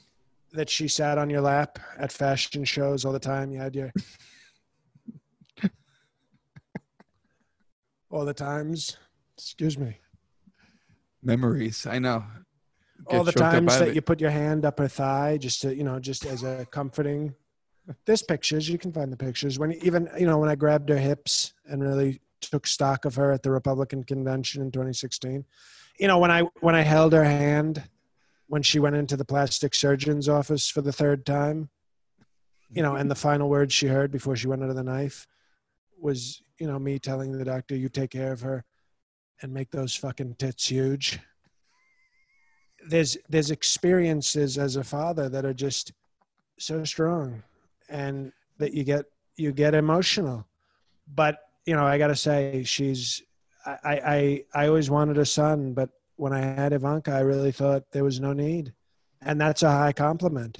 That 0.53 0.69
she 0.69 0.87
sat 0.87 1.17
on 1.17 1.29
your 1.29 1.41
lap 1.41 1.77
at 1.97 2.13
fashion 2.13 2.63
shows 2.63 3.03
all 3.03 3.11
the 3.11 3.19
time. 3.19 3.51
You 3.51 3.59
had 3.59 3.75
your 3.75 3.91
all 8.15 8.25
the 8.25 8.33
times. 8.33 8.97
Excuse 9.37 9.77
me. 9.77 9.97
Memories. 11.21 11.85
I 11.85 11.99
know. 11.99 12.23
all 13.07 13.23
the 13.23 13.31
times 13.31 13.77
that 13.77 13.93
you 13.93 14.01
put 14.01 14.21
your 14.21 14.29
hand 14.29 14.63
up 14.63 14.79
her 14.79 14.87
thigh, 14.87 15.37
just 15.37 15.61
to 15.61 15.75
you 15.75 15.83
know, 15.83 15.99
just 15.99 16.25
as 16.25 16.43
a 16.43 16.65
comforting. 16.71 17.35
There's 18.05 18.23
pictures. 18.23 18.67
You 18.67 18.77
can 18.77 18.91
find 18.91 19.11
the 19.11 19.17
pictures. 19.17 19.59
When 19.59 19.73
even 19.83 20.09
you 20.17 20.25
know 20.25 20.37
when 20.37 20.49
I 20.49 20.55
grabbed 20.55 20.89
her 20.89 20.97
hips 20.97 21.53
and 21.65 21.83
really 21.83 22.21
took 22.41 22.65
stock 22.67 23.05
of 23.05 23.15
her 23.15 23.31
at 23.31 23.43
the 23.43 23.51
Republican 23.51 24.03
convention 24.03 24.61
in 24.61 24.71
2016. 24.71 25.43
You 25.99 26.07
know 26.07 26.17
when 26.17 26.31
I 26.31 26.43
when 26.61 26.75
I 26.75 26.81
held 26.81 27.13
her 27.13 27.23
hand 27.23 27.83
when 28.47 28.61
she 28.61 28.79
went 28.79 28.95
into 28.95 29.17
the 29.17 29.25
plastic 29.25 29.73
surgeon's 29.73 30.29
office 30.29 30.69
for 30.69 30.81
the 30.81 30.93
third 30.93 31.25
time. 31.25 31.69
You 32.71 32.81
know, 32.81 32.95
and 32.95 33.11
the 33.11 33.15
final 33.15 33.49
words 33.49 33.73
she 33.73 33.87
heard 33.87 34.11
before 34.11 34.35
she 34.35 34.47
went 34.47 34.61
under 34.61 34.73
the 34.73 34.83
knife 34.83 35.27
was, 35.99 36.41
you 36.59 36.67
know, 36.67 36.79
me 36.79 36.99
telling 36.99 37.31
the 37.31 37.45
doctor, 37.45 37.75
"You 37.75 37.89
take 37.89 38.11
care 38.11 38.31
of 38.31 38.41
her, 38.41 38.63
and 39.41 39.53
make 39.53 39.71
those 39.71 39.95
fucking 39.95 40.35
tits 40.35 40.67
huge." 40.67 41.19
there's 42.87 43.17
there's 43.29 43.51
experiences 43.51 44.57
as 44.57 44.75
a 44.75 44.83
father 44.83 45.27
that 45.29 45.43
are 45.45 45.53
just 45.53 45.91
so 46.59 46.83
strong 46.83 47.41
and 47.89 48.31
that 48.59 48.73
you 48.73 48.83
get 48.83 49.05
you 49.37 49.51
get 49.51 49.73
emotional 49.73 50.45
but 51.15 51.39
you 51.65 51.75
know 51.75 51.85
i 51.85 51.97
gotta 51.97 52.15
say 52.15 52.63
she's 52.63 53.23
i 53.65 54.43
i 54.53 54.63
i 54.63 54.67
always 54.67 54.89
wanted 54.89 55.17
a 55.17 55.25
son 55.25 55.73
but 55.73 55.89
when 56.17 56.31
i 56.31 56.39
had 56.39 56.73
ivanka 56.73 57.11
i 57.11 57.21
really 57.21 57.51
thought 57.51 57.83
there 57.91 58.03
was 58.03 58.19
no 58.19 58.33
need 58.33 58.71
and 59.21 59.41
that's 59.41 59.63
a 59.63 59.71
high 59.71 59.93
compliment 59.93 60.59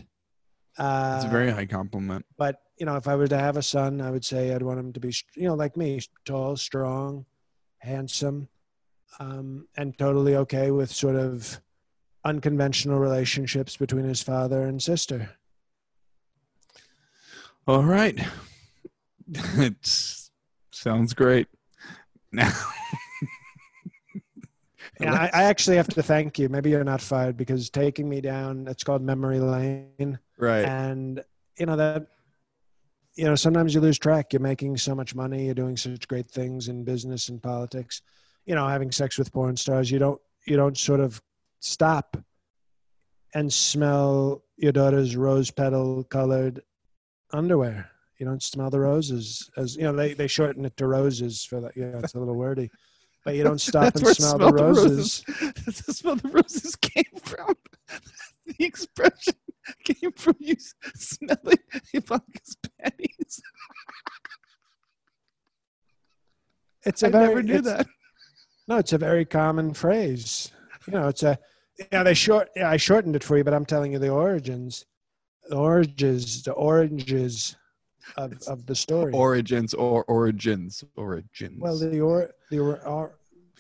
uh, 0.78 1.14
It's 1.18 1.26
a 1.26 1.30
very 1.30 1.52
high 1.52 1.66
compliment. 1.68 2.26
but 2.38 2.60
you 2.78 2.86
know 2.86 2.96
if 2.96 3.08
i 3.08 3.16
were 3.16 3.28
to 3.28 3.38
have 3.38 3.58
a 3.58 3.62
son 3.62 4.02
i 4.02 4.12
would 4.12 4.26
say 4.26 4.54
i'd 4.54 4.62
want 4.62 4.80
him 4.80 4.92
to 4.94 5.00
be 5.00 5.14
you 5.36 5.48
know 5.48 5.56
like 5.56 5.78
me 5.78 6.00
tall 6.26 6.56
strong 6.56 7.26
handsome 7.80 8.48
um, 9.20 9.68
and 9.78 9.98
totally 9.98 10.36
okay 10.36 10.72
with 10.72 10.92
sort 10.92 11.16
of 11.16 11.62
unconventional 12.26 13.00
relationships 13.00 13.78
between 13.78 14.04
his 14.04 14.22
father 14.22 14.64
and 14.64 14.82
sister 14.82 15.32
All 17.68 17.84
right. 17.84 18.20
It 19.58 19.76
sounds 20.72 21.14
great. 21.16 21.48
Now, 22.32 22.52
Yeah, 25.00 25.14
I, 25.14 25.30
I 25.34 25.44
actually 25.44 25.78
have 25.78 25.88
to 25.90 26.04
thank 26.04 26.40
you. 26.40 26.48
Maybe 26.48 26.70
you're 26.70 26.84
not 26.84 27.02
fired 27.02 27.36
because 27.36 27.70
taking 27.70 28.08
me 28.08 28.22
down, 28.22 28.68
it's 28.68 28.84
called 28.84 29.02
memory 29.02 29.40
lane. 29.40 30.20
right. 30.38 30.64
And, 30.66 31.22
you 31.60 31.66
know, 31.66 31.76
that, 31.76 32.08
you 33.16 33.26
know, 33.26 33.36
sometimes 33.36 33.74
you 33.74 33.82
lose 33.82 33.98
track. 33.98 34.34
You're 34.34 34.42
making 34.42 34.78
so 34.78 34.94
much 34.94 35.16
money. 35.16 35.46
You're 35.46 35.54
doing 35.54 35.78
such 35.78 36.08
great 36.08 36.30
things 36.30 36.68
in 36.68 36.84
business 36.84 37.30
and 37.30 37.42
politics. 37.42 38.02
You 38.46 38.56
know, 38.56 38.68
having 38.68 38.92
sex 38.92 39.18
with 39.18 39.32
porn 39.32 39.58
stars. 39.58 39.90
You 39.90 40.00
don't, 40.00 40.22
you 40.46 40.58
don't 40.58 40.78
sort 40.78 41.00
of 41.00 41.22
stop 41.60 42.18
and 43.34 43.52
smell 43.52 44.44
your 44.58 44.72
daughter's 44.72 45.16
rose 45.16 45.52
petal 45.52 46.04
colored 46.06 46.62
underwear. 47.32 47.90
You 48.18 48.26
don't 48.26 48.42
smell 48.42 48.70
the 48.70 48.80
roses 48.80 49.50
as 49.58 49.76
you 49.76 49.84
know 49.84 49.94
they, 49.94 50.14
they 50.14 50.28
shorten 50.28 50.64
it 50.64 50.78
to 50.78 50.88
roses 50.88 51.44
for 51.44 51.60
that. 51.62 51.76
Yeah, 51.76 52.00
it's 52.02 52.16
a 52.16 52.20
little 52.20 52.36
wordy, 52.36 52.72
but 53.26 53.36
you 53.36 53.44
don't 53.44 53.60
stop 53.60 53.96
and 53.96 54.08
smell, 54.08 54.38
smell 54.38 54.38
the 54.38 54.46
the 54.46 54.64
roses. 54.64 55.24
That's 55.66 55.82
the 55.82 55.94
smell 55.94 56.16
the 56.16 56.30
roses 56.30 56.76
came 56.76 57.04
from. 57.22 57.56
The 58.48 58.64
expression 58.64 59.34
came 59.84 60.12
from 60.12 60.36
you 60.40 60.56
smelling 60.96 61.58
Ivanka's 61.94 62.58
panties. 62.80 63.42
It's 66.88 67.02
a 67.02 67.08
I 67.08 67.10
very 67.10 67.28
never 67.28 67.42
knew 67.42 67.62
that. 67.62 67.88
No, 68.68 68.78
it's 68.78 68.94
a 68.94 68.98
very 68.98 69.26
common 69.26 69.74
phrase. 69.74 70.52
You 70.88 70.94
know, 70.94 71.08
it's 71.08 71.24
a 71.24 71.38
yeah. 71.92 72.04
They 72.04 72.14
short. 72.14 72.50
Yeah, 72.56 72.70
I 72.70 72.78
shortened 72.78 73.16
it 73.16 73.24
for 73.24 73.38
you, 73.38 73.44
but 73.44 73.54
I'm 73.54 73.66
telling 73.66 73.92
you 73.92 74.00
the 74.00 74.10
origins, 74.10 74.86
the 75.48 75.56
oranges, 75.56 76.42
the 76.42 76.54
oranges 76.54 77.56
of, 78.18 78.34
of 78.48 78.66
the 78.66 78.76
story. 78.76 79.14
Origins 79.14 79.74
or 79.76 80.04
origins. 80.06 80.84
Origins. 80.96 81.60
well, 81.60 81.78
the 81.78 82.00
or 82.02 82.32
the 82.50 82.60
or, 82.60 82.88
or 82.88 83.20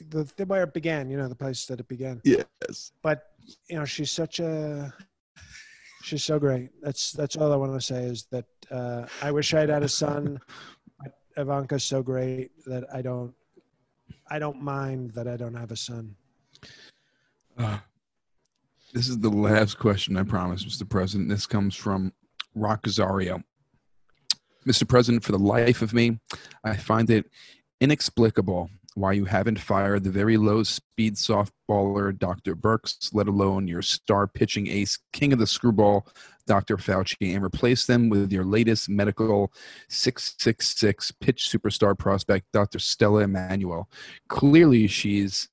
the, 0.09 0.31
the 0.37 0.45
where 0.45 0.63
it 0.63 0.73
began. 0.73 1.09
You 1.09 1.17
know, 1.17 1.27
the 1.27 1.35
place 1.35 1.65
that 1.67 1.79
it 1.79 1.87
began. 1.87 2.21
yes. 2.23 2.91
But 3.03 3.31
you 3.69 3.75
know, 3.75 3.85
she's 3.85 4.11
such 4.11 4.39
a 4.39 4.93
she's 6.05 6.23
so 6.23 6.37
great. 6.39 6.69
That's 6.81 7.11
that's 7.11 7.35
all 7.35 7.51
I 7.51 7.55
want 7.55 7.73
to 7.73 7.81
say 7.81 8.03
is 8.03 8.27
that 8.31 8.45
uh, 8.69 9.05
I 9.21 9.31
wish 9.31 9.53
I'd 9.53 9.69
had 9.69 9.83
a 9.83 9.89
son. 9.89 10.39
Ivanka's 11.37 11.83
so 11.83 12.01
great 12.01 12.51
that 12.65 12.85
I 12.93 13.01
don't 13.01 13.33
I 14.29 14.39
don't 14.39 14.61
mind 14.61 15.11
that 15.11 15.27
I 15.27 15.35
don't 15.35 15.55
have 15.55 15.71
a 15.71 15.75
son. 15.75 16.15
Uh, 17.57 17.79
this 18.93 19.09
is 19.09 19.19
the 19.19 19.29
last 19.29 19.77
question, 19.79 20.15
I 20.17 20.23
promise, 20.23 20.63
Mr. 20.63 20.87
President. 20.87 21.29
This 21.29 21.45
comes 21.45 21.75
from 21.75 22.13
Rocazario. 22.55 23.43
Mr. 24.65 24.87
President, 24.87 25.23
for 25.23 25.31
the 25.31 25.39
life 25.39 25.81
of 25.81 25.93
me, 25.93 26.19
I 26.63 26.75
find 26.75 27.09
it 27.09 27.29
inexplicable 27.81 28.69
why 28.95 29.11
you 29.11 29.25
haven't 29.25 29.59
fired 29.59 30.03
the 30.03 30.09
very 30.09 30.37
low 30.37 30.63
speed 30.63 31.15
softballer 31.15 32.17
Dr. 32.17 32.55
Birx, 32.55 33.09
let 33.13 33.27
alone 33.27 33.67
your 33.67 33.81
star 33.81 34.25
pitching 34.25 34.67
ace, 34.67 34.97
king 35.13 35.33
of 35.33 35.39
the 35.39 35.45
screwball, 35.45 36.07
Dr. 36.47 36.77
Fauci, 36.77 37.33
and 37.35 37.43
replaced 37.43 37.87
them 37.87 38.09
with 38.09 38.31
your 38.31 38.45
latest 38.45 38.87
medical 38.87 39.51
666 39.89 41.11
pitch 41.19 41.49
superstar 41.51 41.97
prospect, 41.97 42.45
Dr. 42.53 42.79
Stella 42.79 43.23
Immanuel. 43.23 43.89
Clearly, 44.29 44.87
she's 44.87 45.49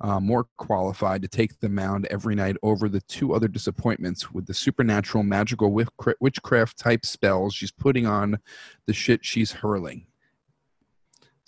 uh, 0.00 0.18
more 0.18 0.46
qualified 0.58 1.22
to 1.22 1.28
take 1.28 1.60
the 1.60 1.68
mound 1.68 2.08
every 2.10 2.34
night 2.34 2.56
over 2.62 2.88
the 2.88 3.00
two 3.02 3.32
other 3.32 3.46
disappointments 3.46 4.32
with 4.32 4.46
the 4.46 4.54
supernatural, 4.54 5.22
magical 5.22 5.72
witchcraft 6.20 6.78
type 6.78 7.06
spells 7.06 7.54
she's 7.54 7.70
putting 7.70 8.06
on 8.06 8.40
the 8.86 8.92
shit 8.92 9.24
she's 9.24 9.52
hurling. 9.52 10.06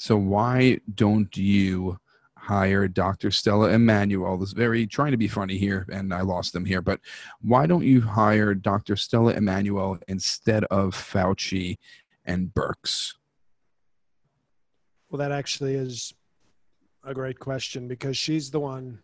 So 0.04 0.18
why 0.18 0.80
don't 0.94 1.34
you 1.34 1.98
hire 2.36 2.88
Dr. 2.88 3.30
Stella 3.30 3.70
Immanuel? 3.70 4.36
This 4.36 4.50
is 4.50 4.52
very 4.52 4.86
trying 4.86 5.12
to 5.12 5.16
be 5.16 5.28
funny 5.28 5.56
here, 5.56 5.86
and 5.90 6.12
I 6.12 6.20
lost 6.20 6.52
them 6.52 6.66
here, 6.66 6.82
but 6.82 7.00
why 7.40 7.66
don't 7.66 7.84
you 7.86 8.02
hire 8.02 8.52
Dr. 8.54 8.96
Stella 8.96 9.32
Immanuel 9.32 9.96
instead 10.06 10.64
of 10.64 10.94
Fauci 10.94 11.78
and 12.26 12.52
Birx? 12.52 13.14
Well, 15.08 15.20
that 15.20 15.32
actually 15.32 15.74
is 15.74 16.12
a 17.02 17.14
great 17.14 17.38
question 17.38 17.88
because 17.88 18.18
she's 18.18 18.50
the 18.50 18.60
one, 18.60 18.98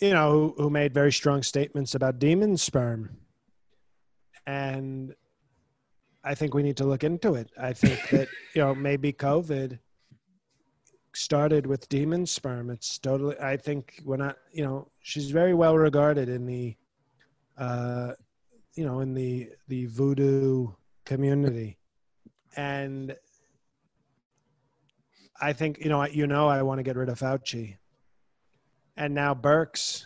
you 0.00 0.12
know, 0.12 0.30
who, 0.30 0.54
who 0.56 0.70
made 0.70 0.94
very 0.94 1.10
strong 1.10 1.42
statements 1.42 1.96
about 1.96 2.20
demon 2.20 2.56
sperm. 2.56 3.16
And 4.46 5.16
I 6.24 6.34
think 6.34 6.54
we 6.54 6.62
need 6.62 6.76
to 6.78 6.84
look 6.84 7.04
into 7.04 7.34
it. 7.34 7.50
I 7.60 7.72
think 7.72 8.08
that, 8.10 8.28
you 8.54 8.62
know, 8.62 8.74
maybe 8.74 9.12
COVID 9.12 9.78
started 11.14 11.66
with 11.66 11.88
demon 11.88 12.26
sperm. 12.26 12.70
It's 12.70 12.98
totally, 12.98 13.38
I 13.38 13.56
think 13.56 14.00
we're 14.04 14.16
not, 14.16 14.36
you 14.52 14.64
know, 14.64 14.88
she's 15.00 15.30
very 15.30 15.54
well 15.54 15.76
regarded 15.76 16.28
in 16.28 16.46
the, 16.46 16.76
uh, 17.58 18.12
you 18.74 18.84
know, 18.84 19.00
in 19.00 19.14
the, 19.14 19.50
the 19.68 19.86
voodoo 19.86 20.68
community. 21.04 21.78
And 22.56 23.14
I 25.40 25.52
think 25.52 25.78
you 25.80 25.90
know 25.90 26.06
you 26.06 26.26
know 26.26 26.48
I 26.48 26.62
want 26.62 26.78
to 26.78 26.82
get 26.82 26.96
rid 26.96 27.08
of 27.08 27.18
Fauci, 27.18 27.76
and 28.96 29.14
now 29.14 29.34
Birx, 29.34 30.04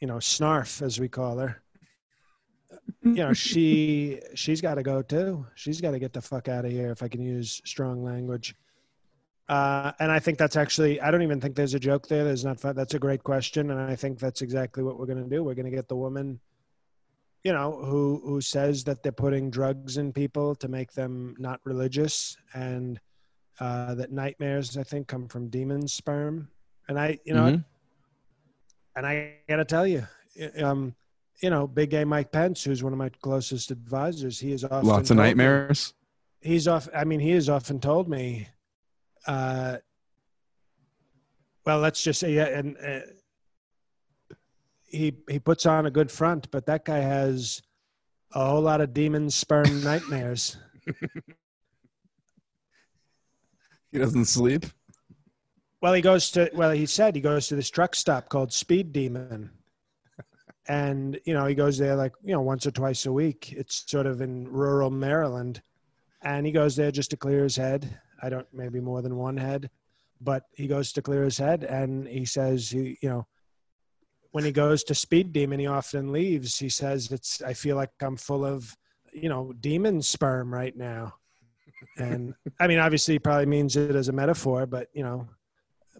you 0.00 0.06
know 0.06 0.16
Snarf 0.16 0.82
as 0.82 1.00
we 1.00 1.08
call 1.08 1.38
her. 1.38 1.62
You 3.02 3.14
know 3.14 3.32
she 3.32 4.20
she's 4.34 4.60
got 4.60 4.74
to 4.76 4.82
go 4.82 5.00
too. 5.02 5.46
She's 5.54 5.80
got 5.80 5.92
to 5.92 5.98
get 5.98 6.12
the 6.12 6.20
fuck 6.20 6.48
out 6.48 6.64
of 6.64 6.72
here 6.72 6.90
if 6.90 7.02
I 7.02 7.08
can 7.08 7.20
use 7.22 7.60
strong 7.64 8.02
language. 8.02 8.54
Uh, 9.48 9.92
and 10.00 10.10
I 10.10 10.18
think 10.18 10.38
that's 10.38 10.56
actually 10.56 11.00
I 11.00 11.10
don't 11.12 11.22
even 11.22 11.40
think 11.40 11.54
there's 11.54 11.74
a 11.74 11.78
joke 11.78 12.08
there. 12.08 12.24
There's 12.24 12.44
not. 12.44 12.58
That's 12.58 12.94
a 12.94 12.98
great 12.98 13.22
question, 13.22 13.70
and 13.70 13.80
I 13.80 13.94
think 13.94 14.18
that's 14.18 14.42
exactly 14.42 14.82
what 14.82 14.98
we're 14.98 15.06
going 15.06 15.22
to 15.22 15.30
do. 15.30 15.44
We're 15.44 15.54
going 15.54 15.70
to 15.70 15.76
get 15.76 15.86
the 15.86 15.94
woman, 15.96 16.40
you 17.44 17.52
know, 17.52 17.72
who 17.84 18.20
who 18.24 18.40
says 18.40 18.82
that 18.84 19.02
they're 19.04 19.12
putting 19.12 19.50
drugs 19.50 19.98
in 19.98 20.12
people 20.12 20.56
to 20.56 20.66
make 20.66 20.92
them 20.92 21.36
not 21.38 21.60
religious 21.64 22.36
and 22.54 22.98
uh, 23.60 23.94
that 23.94 24.10
nightmares 24.10 24.76
I 24.76 24.82
think 24.82 25.06
come 25.06 25.28
from 25.28 25.48
demon 25.48 25.86
sperm, 25.86 26.48
and 26.88 26.98
I 26.98 27.18
you 27.24 27.34
know, 27.34 27.52
Mhm. 27.52 27.64
and 28.96 29.06
I 29.06 29.36
gotta 29.48 29.64
tell 29.64 29.86
you, 29.86 30.06
um, 30.60 30.94
you 31.42 31.50
know, 31.50 31.66
Big 31.66 31.92
A 31.94 32.04
Mike 32.04 32.32
Pence, 32.32 32.64
who's 32.64 32.82
one 32.82 32.92
of 32.92 32.98
my 32.98 33.08
closest 33.08 33.70
advisors, 33.70 34.40
he 34.40 34.52
is 34.52 34.64
often 34.64 34.86
Lots 34.88 35.10
of 35.10 35.16
told 35.16 35.18
me- 35.18 35.24
nightmares. 35.24 35.92
he's 36.40 36.66
off. 36.66 36.88
I 36.94 37.04
mean, 37.04 37.20
he 37.20 37.30
has 37.32 37.48
often 37.48 37.78
told 37.80 38.08
me, 38.08 38.48
uh, 39.26 39.78
well, 41.64 41.80
let's 41.80 42.02
just 42.02 42.20
say, 42.20 42.32
yeah, 42.32 42.46
and 42.46 42.76
uh, 42.78 43.00
he 44.84 45.16
he 45.28 45.38
puts 45.38 45.66
on 45.66 45.84
a 45.86 45.90
good 45.90 46.10
front, 46.10 46.50
but 46.50 46.64
that 46.66 46.84
guy 46.84 46.98
has 46.98 47.60
a 48.32 48.44
whole 48.48 48.60
lot 48.62 48.80
of 48.80 48.94
demon 48.94 49.28
sperm 49.30 49.82
nightmares. 49.84 50.56
He 53.92 53.98
doesn't 53.98 54.26
sleep. 54.26 54.66
Well, 55.80 55.92
he 55.94 56.00
goes 56.02 56.30
to 56.32 56.50
well, 56.54 56.70
he 56.70 56.86
said 56.86 57.14
he 57.14 57.20
goes 57.20 57.48
to 57.48 57.56
this 57.56 57.70
truck 57.70 57.94
stop 57.94 58.28
called 58.28 58.52
Speed 58.52 58.92
Demon. 58.92 59.50
And 60.68 61.18
you 61.24 61.34
know, 61.34 61.46
he 61.46 61.54
goes 61.54 61.78
there 61.78 61.96
like, 61.96 62.12
you 62.24 62.32
know, 62.32 62.40
once 62.40 62.66
or 62.66 62.70
twice 62.70 63.06
a 63.06 63.12
week. 63.12 63.52
It's 63.52 63.84
sort 63.90 64.06
of 64.06 64.20
in 64.20 64.50
rural 64.50 64.90
Maryland. 64.90 65.62
And 66.22 66.44
he 66.44 66.52
goes 66.52 66.76
there 66.76 66.90
just 66.90 67.10
to 67.10 67.16
clear 67.16 67.44
his 67.44 67.56
head. 67.56 67.98
I 68.22 68.28
don't 68.28 68.46
maybe 68.52 68.80
more 68.80 69.02
than 69.02 69.16
one 69.16 69.36
head, 69.36 69.70
but 70.20 70.44
he 70.54 70.66
goes 70.66 70.92
to 70.92 71.02
clear 71.02 71.22
his 71.22 71.38
head 71.38 71.64
and 71.64 72.08
he 72.08 72.24
says 72.24 72.70
he, 72.70 72.98
you 73.02 73.08
know, 73.08 73.26
when 74.32 74.44
he 74.44 74.52
goes 74.52 74.82
to 74.84 74.94
Speed 74.94 75.32
Demon, 75.32 75.60
he 75.60 75.66
often 75.66 76.12
leaves. 76.12 76.58
He 76.58 76.68
says 76.68 77.12
it's 77.12 77.42
I 77.42 77.52
feel 77.52 77.76
like 77.76 77.90
I'm 78.00 78.16
full 78.16 78.44
of, 78.44 78.76
you 79.12 79.28
know, 79.28 79.52
demon 79.60 80.02
sperm 80.02 80.52
right 80.52 80.76
now. 80.76 81.14
And 81.98 82.34
I 82.58 82.66
mean, 82.66 82.78
obviously 82.78 83.14
he 83.14 83.18
probably 83.18 83.46
means 83.46 83.76
it 83.76 83.94
as 83.94 84.08
a 84.08 84.12
metaphor, 84.12 84.66
but 84.66 84.88
you 84.92 85.04
know, 85.04 85.28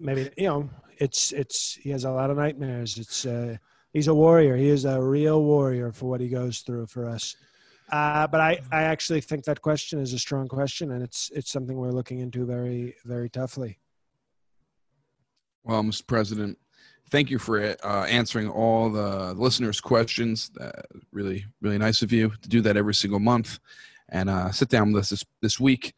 maybe 0.01 0.31
you 0.37 0.47
know 0.47 0.69
it's 0.99 1.33
it's 1.33 1.75
he 1.75 1.91
has 1.91 2.05
a 2.05 2.11
lot 2.11 2.31
of 2.31 2.37
nightmares 2.37 2.99
it's 2.99 3.27
uh 3.27 3.57
he's 3.97 4.09
a 4.09 4.15
warrior 4.15 4.57
he 4.57 4.69
is 4.69 4.85
a 4.85 5.01
real 5.01 5.43
warrior 5.43 5.91
for 5.91 6.05
what 6.11 6.21
he 6.21 6.29
goes 6.29 6.59
through 6.59 6.87
for 6.87 7.09
us 7.09 7.35
uh 7.93 8.27
but 8.27 8.43
i 8.43 8.61
i 8.71 8.83
actually 8.83 9.23
think 9.23 9.43
that 9.43 9.63
question 9.63 9.99
is 9.99 10.13
a 10.13 10.19
strong 10.19 10.47
question 10.47 10.93
and 10.93 11.03
it's 11.03 11.31
it's 11.35 11.51
something 11.51 11.79
we're 11.79 11.99
looking 12.01 12.19
into 12.19 12.45
very 12.45 12.95
very 13.07 13.31
toughly 13.31 13.79
Well, 15.65 15.83
Mr. 15.83 16.07
President, 16.07 16.59
thank 17.11 17.31
you 17.31 17.39
for 17.39 17.75
uh, 17.83 18.05
answering 18.05 18.49
all 18.49 18.89
the 18.89 19.35
listeners' 19.35 19.81
questions. 19.81 20.51
Uh, 20.61 20.71
really, 21.11 21.45
really 21.61 21.79
nice 21.79 22.03
of 22.03 22.13
you 22.13 22.33
to 22.43 22.49
do 22.49 22.61
that 22.61 22.77
every 22.77 22.95
single 22.95 23.19
month 23.19 23.59
and 24.11 24.31
uh, 24.31 24.53
sit 24.53 24.69
down 24.69 24.93
with 24.93 25.01
us 25.03 25.11
this, 25.11 25.25
this 25.43 25.59
week. 25.59 25.95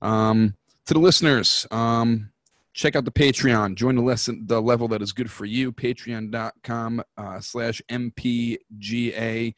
Um, 0.00 0.56
to 0.86 0.94
the 0.94 1.00
listeners, 1.00 1.68
um, 1.70 2.32
check 2.74 2.96
out 2.96 3.04
the 3.04 3.10
Patreon. 3.10 3.74
Join 3.74 3.96
the 3.96 4.02
lesson, 4.02 4.44
the 4.46 4.60
level 4.60 4.88
that 4.88 5.02
is 5.02 5.12
good 5.12 5.30
for 5.30 5.44
you. 5.44 5.72
Patreon.com 5.72 7.02
uh, 7.16 7.40
slash 7.40 7.82
MPGA. 7.90 9.54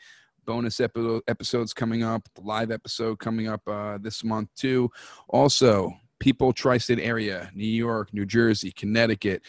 Bonus 0.46 0.78
epi- 0.78 1.20
episodes 1.26 1.72
coming 1.72 2.02
up. 2.02 2.28
Live 2.38 2.70
episode 2.70 3.18
coming 3.18 3.48
up 3.48 3.66
uh, 3.66 3.96
this 3.98 4.22
month 4.22 4.50
too. 4.54 4.90
Also, 5.28 5.90
people 6.18 6.52
tri-state 6.52 7.00
area, 7.00 7.50
New 7.54 7.66
York, 7.66 8.12
New 8.12 8.26
Jersey, 8.26 8.70
Connecticut, 8.70 9.42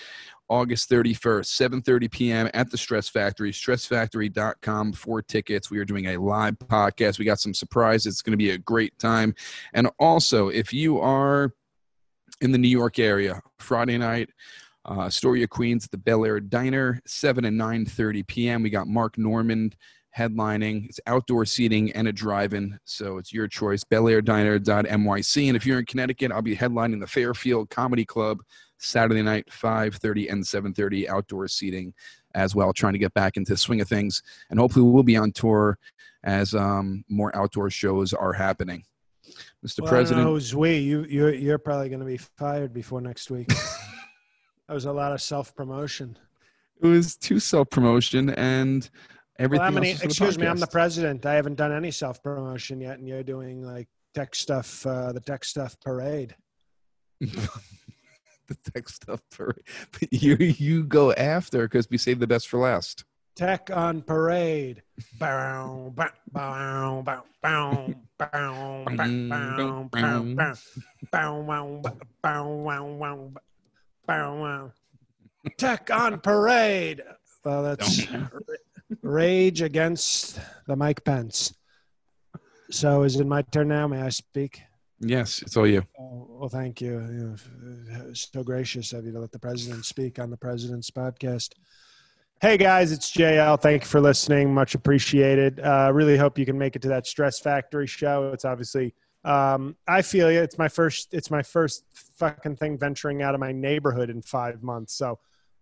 August 0.47 0.89
31st, 0.89 1.81
7:30 1.83 2.11
p.m. 2.11 2.49
at 2.53 2.71
the 2.71 2.77
Stress 2.77 3.09
Factory, 3.09 3.51
stressfactory.com 3.51 4.93
for 4.93 5.21
tickets. 5.21 5.69
We 5.69 5.79
are 5.79 5.85
doing 5.85 6.05
a 6.07 6.17
live 6.17 6.57
podcast. 6.59 7.19
We 7.19 7.25
got 7.25 7.39
some 7.39 7.53
surprises. 7.53 8.13
It's 8.13 8.21
going 8.21 8.31
to 8.31 8.37
be 8.37 8.51
a 8.51 8.57
great 8.57 8.97
time. 8.97 9.35
And 9.73 9.89
also, 9.99 10.49
if 10.49 10.71
you 10.71 10.99
are 10.99 11.51
in 12.41 12.51
the 12.51 12.57
New 12.57 12.69
York 12.69 12.99
area, 12.99 13.41
Friday 13.59 13.97
night, 13.97 14.29
uh, 14.85 15.01
Astoria 15.01 15.47
Queens 15.47 15.85
at 15.85 15.91
the 15.91 15.97
Bel 15.97 16.25
Air 16.25 16.39
Diner, 16.39 17.01
7 17.05 17.45
and 17.45 17.59
9:30 17.59 18.27
p.m. 18.27 18.63
We 18.63 18.69
got 18.69 18.87
Mark 18.87 19.17
Normand 19.17 19.75
headlining. 20.15 20.85
It's 20.87 20.99
outdoor 21.07 21.45
seating 21.45 21.91
and 21.91 22.07
a 22.07 22.13
drive-in, 22.13 22.79
so 22.85 23.17
it's 23.17 23.33
your 23.33 23.47
choice. 23.47 23.83
BelAirDiner.myc. 23.83 25.47
And 25.47 25.57
if 25.57 25.65
you're 25.65 25.79
in 25.79 25.85
Connecticut, 25.85 26.31
I'll 26.31 26.41
be 26.41 26.55
headlining 26.55 27.01
the 27.01 27.07
Fairfield 27.07 27.69
Comedy 27.69 28.05
Club 28.05 28.41
Saturday 28.77 29.21
night, 29.21 29.47
5:30 29.49 30.29
and 30.29 30.43
7:30 30.43 31.09
outdoor 31.09 31.47
seating 31.47 31.93
as 32.33 32.55
well. 32.55 32.73
Trying 32.73 32.93
to 32.93 32.99
get 32.99 33.13
back 33.13 33.37
into 33.37 33.53
the 33.53 33.57
swing 33.57 33.81
of 33.81 33.87
things, 33.87 34.21
and 34.49 34.59
hopefully 34.59 34.89
we'll 34.89 35.03
be 35.03 35.17
on 35.17 35.31
tour 35.31 35.77
as 36.23 36.55
um, 36.55 37.03
more 37.07 37.35
outdoor 37.35 37.69
shows 37.69 38.13
are 38.13 38.33
happening. 38.33 38.83
Mr. 39.65 39.81
Well, 39.81 39.89
President, 39.89 40.21
I 40.21 40.23
don't 40.23 40.31
know 40.31 40.35
who's 40.35 40.55
we? 40.55 40.77
You 40.77 41.05
you're 41.09 41.33
you're 41.33 41.57
probably 41.57 41.89
going 41.89 41.99
to 41.99 42.05
be 42.05 42.17
fired 42.17 42.73
before 42.73 43.01
next 43.01 43.29
week. 43.29 43.47
that 44.67 44.73
was 44.73 44.85
a 44.85 44.91
lot 44.91 45.11
of 45.11 45.21
self 45.21 45.55
promotion. 45.55 46.17
it 46.81 46.87
was 46.87 47.15
too 47.15 47.39
self 47.39 47.69
promotion 47.69 48.29
and 48.31 48.89
everything. 49.39 49.61
Well, 49.61 49.71
how 49.71 49.75
many, 49.75 49.93
was 49.93 50.03
excuse 50.03 50.37
me, 50.37 50.47
I'm 50.47 50.57
the 50.57 50.67
president. 50.67 51.25
I 51.25 51.35
haven't 51.35 51.55
done 51.55 51.71
any 51.71 51.91
self 51.91 52.21
promotion 52.21 52.81
yet, 52.81 52.99
and 52.99 53.07
you're 53.07 53.23
doing 53.23 53.63
like 53.63 53.87
tech 54.13 54.35
stuff, 54.35 54.85
uh, 54.85 55.11
the 55.11 55.19
tech 55.19 55.43
stuff 55.43 55.77
parade. 55.79 56.35
the 57.19 58.57
tech 58.73 58.89
stuff 58.89 59.21
for 59.31 59.55
you 60.11 60.35
you 60.35 60.83
go 60.83 61.11
after 61.13 61.63
because 61.63 61.89
we 61.89 61.97
saved 61.97 62.19
the 62.19 62.27
best 62.27 62.47
for 62.47 62.59
last 62.59 63.05
Tech 63.35 63.69
on 63.73 64.01
parade. 64.01 64.81
Bow, 65.19 65.91
bow, 65.93 66.09
bow, 66.31 67.01
bow, 67.03 67.25
bow, 67.41 67.93
bow, 68.17 68.85
bow, 68.85 68.85
bow, 68.87 69.89
bow, 69.89 69.89
bow, 69.91 70.53
bow, 71.11 71.41
wow, 71.41 71.81
bow, 72.23 72.47
wow, 72.47 72.85
wow, 72.85 73.31
bow, 74.07 74.41
wow. 74.41 74.71
Tech 75.57 75.91
on 75.91 76.19
parade. 76.21 77.03
Well, 77.43 77.61
that's 77.61 78.07
rage 79.01 79.61
against 79.61 80.39
the 80.65 80.77
Mike 80.77 81.03
Pence. 81.03 81.53
So 82.71 83.03
is 83.03 83.19
it 83.19 83.27
my 83.27 83.41
turn 83.41 83.67
now? 83.67 83.87
May 83.87 84.01
I 84.01 84.09
speak? 84.09 84.61
yes 85.01 85.41
it's 85.41 85.57
all 85.57 85.67
you 85.67 85.83
Oh, 85.99 86.25
well, 86.39 86.49
thank 86.49 86.79
you. 86.79 86.93
You 86.93 87.35
know, 87.89 88.13
So 88.13 88.43
gracious 88.43 88.93
of 88.93 89.05
you 89.05 89.11
to 89.11 89.19
let 89.19 89.31
the 89.31 89.39
president 89.39 89.83
speak 89.85 90.19
on 90.19 90.29
the 90.29 90.37
president's 90.37 90.89
podcast. 90.89 91.49
Hey 92.41 92.57
guys, 92.57 92.91
it's 92.91 93.11
JL. 93.11 93.59
Thank 93.59 93.83
you 93.83 93.87
for 93.87 94.01
listening. 94.01 94.53
Much 94.53 94.75
appreciated. 94.75 95.61
Uh, 95.61 95.89
really 95.93 96.17
hope 96.17 96.37
you 96.37 96.45
can 96.45 96.57
make 96.57 96.75
it 96.75 96.81
to 96.81 96.89
that 96.89 97.07
Stress 97.07 97.39
Factory 97.39 97.87
show. 97.87 98.31
It's 98.33 98.43
obviously, 98.43 98.93
um, 99.23 99.77
I 99.87 100.01
feel 100.01 100.29
you. 100.29 100.41
It's 100.41 100.57
my 100.57 100.67
first. 100.67 101.13
It's 101.13 101.31
my 101.31 101.41
first 101.41 101.85
fucking 102.17 102.57
thing 102.57 102.77
venturing 102.77 103.21
out 103.21 103.35
of 103.35 103.39
my 103.39 103.53
neighborhood 103.53 104.09
in 104.09 104.21
five 104.21 104.61
months. 104.61 104.97
So 104.97 105.17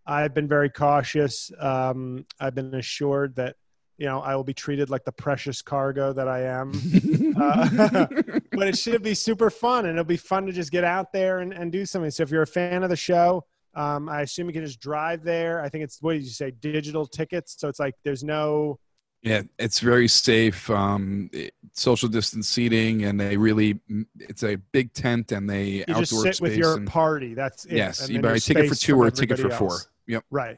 I've 0.08 0.34
been 0.34 0.48
very 0.48 0.70
cautious. 0.70 1.52
Um, 1.60 2.26
I've 2.40 2.56
been 2.56 2.74
assured 2.74 3.36
that 3.36 3.56
you 4.00 4.08
know 4.08 4.22
I 4.22 4.36
will 4.36 4.44
be 4.44 4.56
treated 4.56 4.90
like 4.90 5.06
the 5.06 5.12
precious 5.12 5.62
cargo 5.62 6.12
that 6.12 6.28
I 6.28 6.42
am. 6.42 6.74
Uh, 7.34 7.68
but 8.52 8.68
it 8.68 8.78
should 8.78 9.02
be 9.02 9.16
super 9.16 9.50
fun 9.50 9.88
and 9.88 9.98
it'll 9.98 10.04
be 10.04 10.16
fun 10.16 10.46
to 10.46 10.52
just 10.52 10.72
get 10.72 10.84
out 10.84 11.12
there 11.12 11.40
and, 11.40 11.52
and 11.52 11.72
do 11.72 11.84
something. 11.84 12.12
So 12.12 12.22
if 12.22 12.30
you're 12.30 12.44
a 12.44 12.48
fan 12.48 12.84
of 12.84 12.92
the 12.92 12.96
show, 12.96 13.44
um, 13.76 14.10
I 14.10 14.22
assume 14.22 14.48
you 14.48 14.54
can 14.54 14.66
just 14.66 14.80
drive 14.80 15.24
there. 15.24 15.62
I 15.62 15.70
think 15.70 15.84
it's 15.84 16.02
what 16.02 16.14
did 16.14 16.24
you 16.24 16.30
say, 16.30 16.52
digital 16.52 17.06
tickets. 17.06 17.56
So 17.58 17.68
it's 17.68 17.80
like 17.80 17.96
there's 18.04 18.24
no 18.24 18.80
yeah 19.24 19.42
it's 19.58 19.80
very 19.80 20.08
safe 20.08 20.70
um 20.70 21.30
it- 21.32 21.54
social 21.72 22.10
distance 22.10 22.48
seating 22.48 23.06
and 23.06 23.20
they 23.20 23.38
really 23.38 23.80
it's 24.20 24.44
a 24.44 24.58
big 24.74 24.94
tent 24.94 25.32
and 25.32 25.50
they 25.50 25.64
you 25.66 25.86
outdoor 25.88 26.02
just 26.02 26.12
sit 26.12 26.36
space 26.36 26.42
with 26.42 26.58
your 26.58 26.76
and, 26.76 26.88
party. 26.88 27.34
That's 27.34 27.66
it. 27.66 27.78
yes 27.78 28.10
you 28.10 28.22
buy 28.22 28.34
a 28.34 28.40
ticket 28.40 28.68
for 28.68 28.76
two 28.76 29.02
or 29.02 29.08
a 29.08 29.12
ticket 29.12 29.40
for 29.40 29.46
everybody 29.48 29.58
four 29.58 29.80
yep 30.08 30.24
Right. 30.30 30.58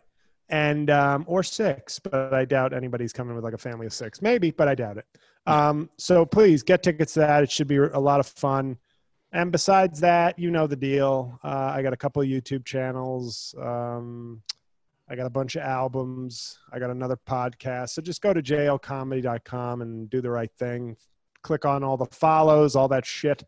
And 0.50 0.92
um, 0.92 1.26
or 1.28 1.42
six, 1.42 1.98
but 1.98 2.32
I 2.32 2.46
doubt 2.46 2.72
anybody's 2.72 3.12
coming 3.12 3.34
with 3.34 3.44
like 3.44 3.56
a 3.56 3.58
family 3.58 3.88
of 3.88 3.94
six. 3.94 4.22
Maybe, 4.22 4.52
but 4.52 4.68
I 4.68 4.76
doubt 4.76 4.98
it. 4.98 5.06
Um, 5.48 5.90
so 5.98 6.24
please 6.24 6.62
get 6.62 6.84
tickets 6.84 7.14
to 7.14 7.22
that. 7.22 7.44
It 7.44 7.52
should 7.52 7.68
be 7.68 7.78
a 7.78 8.00
lot 8.00 8.20
of 8.20 8.28
fun. 8.28 8.78
And 9.36 9.52
besides 9.52 10.00
that, 10.00 10.40
you 10.40 10.50
know 10.50 10.66
the 10.66 10.78
deal. 10.78 11.38
Uh, 11.44 11.74
I 11.76 11.82
got 11.82 11.92
a 11.92 11.98
couple 11.98 12.22
of 12.22 12.28
YouTube 12.30 12.64
channels. 12.64 13.54
Um, 13.62 14.42
I 15.10 15.16
got 15.18 15.26
a 15.26 15.30
bunch 15.30 15.58
of 15.58 15.64
albums. 15.64 16.58
I 16.72 16.80
got 16.80 16.90
another 16.90 17.18
podcast. 17.28 17.90
So 17.90 18.02
just 18.02 18.22
go 18.22 18.34
to 18.34 18.42
jlcomedy.com 18.42 19.82
and 19.82 20.10
do 20.10 20.22
the 20.22 20.30
right 20.30 20.50
thing. 20.58 20.96
Click 21.42 21.66
on 21.66 21.84
all 21.84 21.98
the 21.98 22.06
follows, 22.06 22.78
all 22.78 22.88
that 22.88 23.06
shit. 23.06 23.44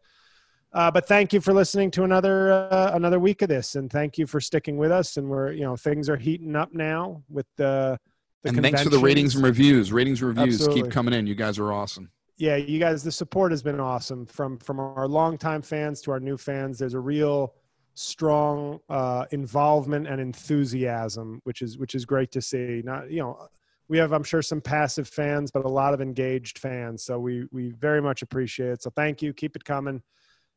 Uh, 0.73 0.91
but 0.91 1.07
thank 1.07 1.31
you 1.31 1.39
for 1.39 1.53
listening 1.53 1.89
to 1.91 2.03
another 2.03 2.51
uh, 2.51 2.91
another 2.93 3.17
week 3.17 3.41
of 3.41 3.47
this, 3.47 3.75
and 3.75 3.89
thank 3.89 4.17
you 4.17 4.27
for 4.27 4.41
sticking 4.41 4.75
with 4.75 4.91
us. 4.91 5.15
And 5.15 5.29
we're 5.29 5.53
you 5.53 5.63
know 5.63 5.77
things 5.77 6.09
are 6.09 6.17
heating 6.17 6.57
up 6.57 6.73
now 6.73 7.23
with 7.29 7.47
the. 7.55 7.97
the 8.43 8.49
and 8.49 8.61
thanks 8.61 8.83
for 8.83 8.89
the 8.89 8.99
ratings 8.99 9.35
and 9.35 9.43
reviews 9.45 9.93
ratings 9.93 10.21
and 10.21 10.37
reviews 10.37 10.55
Absolutely. 10.55 10.81
keep 10.81 10.91
coming 10.91 11.13
in 11.13 11.25
you 11.25 11.33
guys 11.33 11.57
are 11.57 11.71
awesome 11.71 12.11
yeah, 12.37 12.55
you 12.55 12.79
guys, 12.79 13.03
the 13.03 13.11
support 13.11 13.51
has 13.51 13.63
been 13.63 13.79
awesome 13.79 14.25
from 14.25 14.59
from 14.59 14.79
our 14.79 15.07
longtime 15.07 15.63
fans 15.63 16.01
to 16.01 16.11
our 16.11 16.19
new 16.19 16.37
fans. 16.37 16.77
There's 16.77 16.93
a 16.93 16.99
real 16.99 17.55
strong 17.95 18.79
uh, 18.89 19.25
involvement 19.31 20.07
and 20.07 20.21
enthusiasm, 20.21 21.41
which 21.45 21.63
is 21.63 21.79
which 21.79 21.95
is 21.95 22.05
great 22.05 22.31
to 22.31 22.41
see. 22.41 22.81
Not 22.85 23.09
you 23.09 23.21
know, 23.21 23.47
we 23.87 23.97
have 23.97 24.11
I'm 24.11 24.23
sure 24.23 24.43
some 24.43 24.61
passive 24.61 25.07
fans, 25.07 25.49
but 25.49 25.65
a 25.65 25.69
lot 25.69 25.95
of 25.95 26.01
engaged 26.01 26.59
fans. 26.59 27.03
So 27.03 27.19
we 27.19 27.45
we 27.51 27.71
very 27.71 28.01
much 28.01 28.21
appreciate 28.21 28.69
it. 28.69 28.83
So 28.83 28.91
thank 28.91 29.23
you. 29.23 29.33
Keep 29.33 29.55
it 29.55 29.65
coming, 29.65 30.03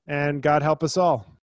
and 0.06 0.42
God 0.42 0.62
help 0.62 0.82
us 0.82 0.98
all. 0.98 1.38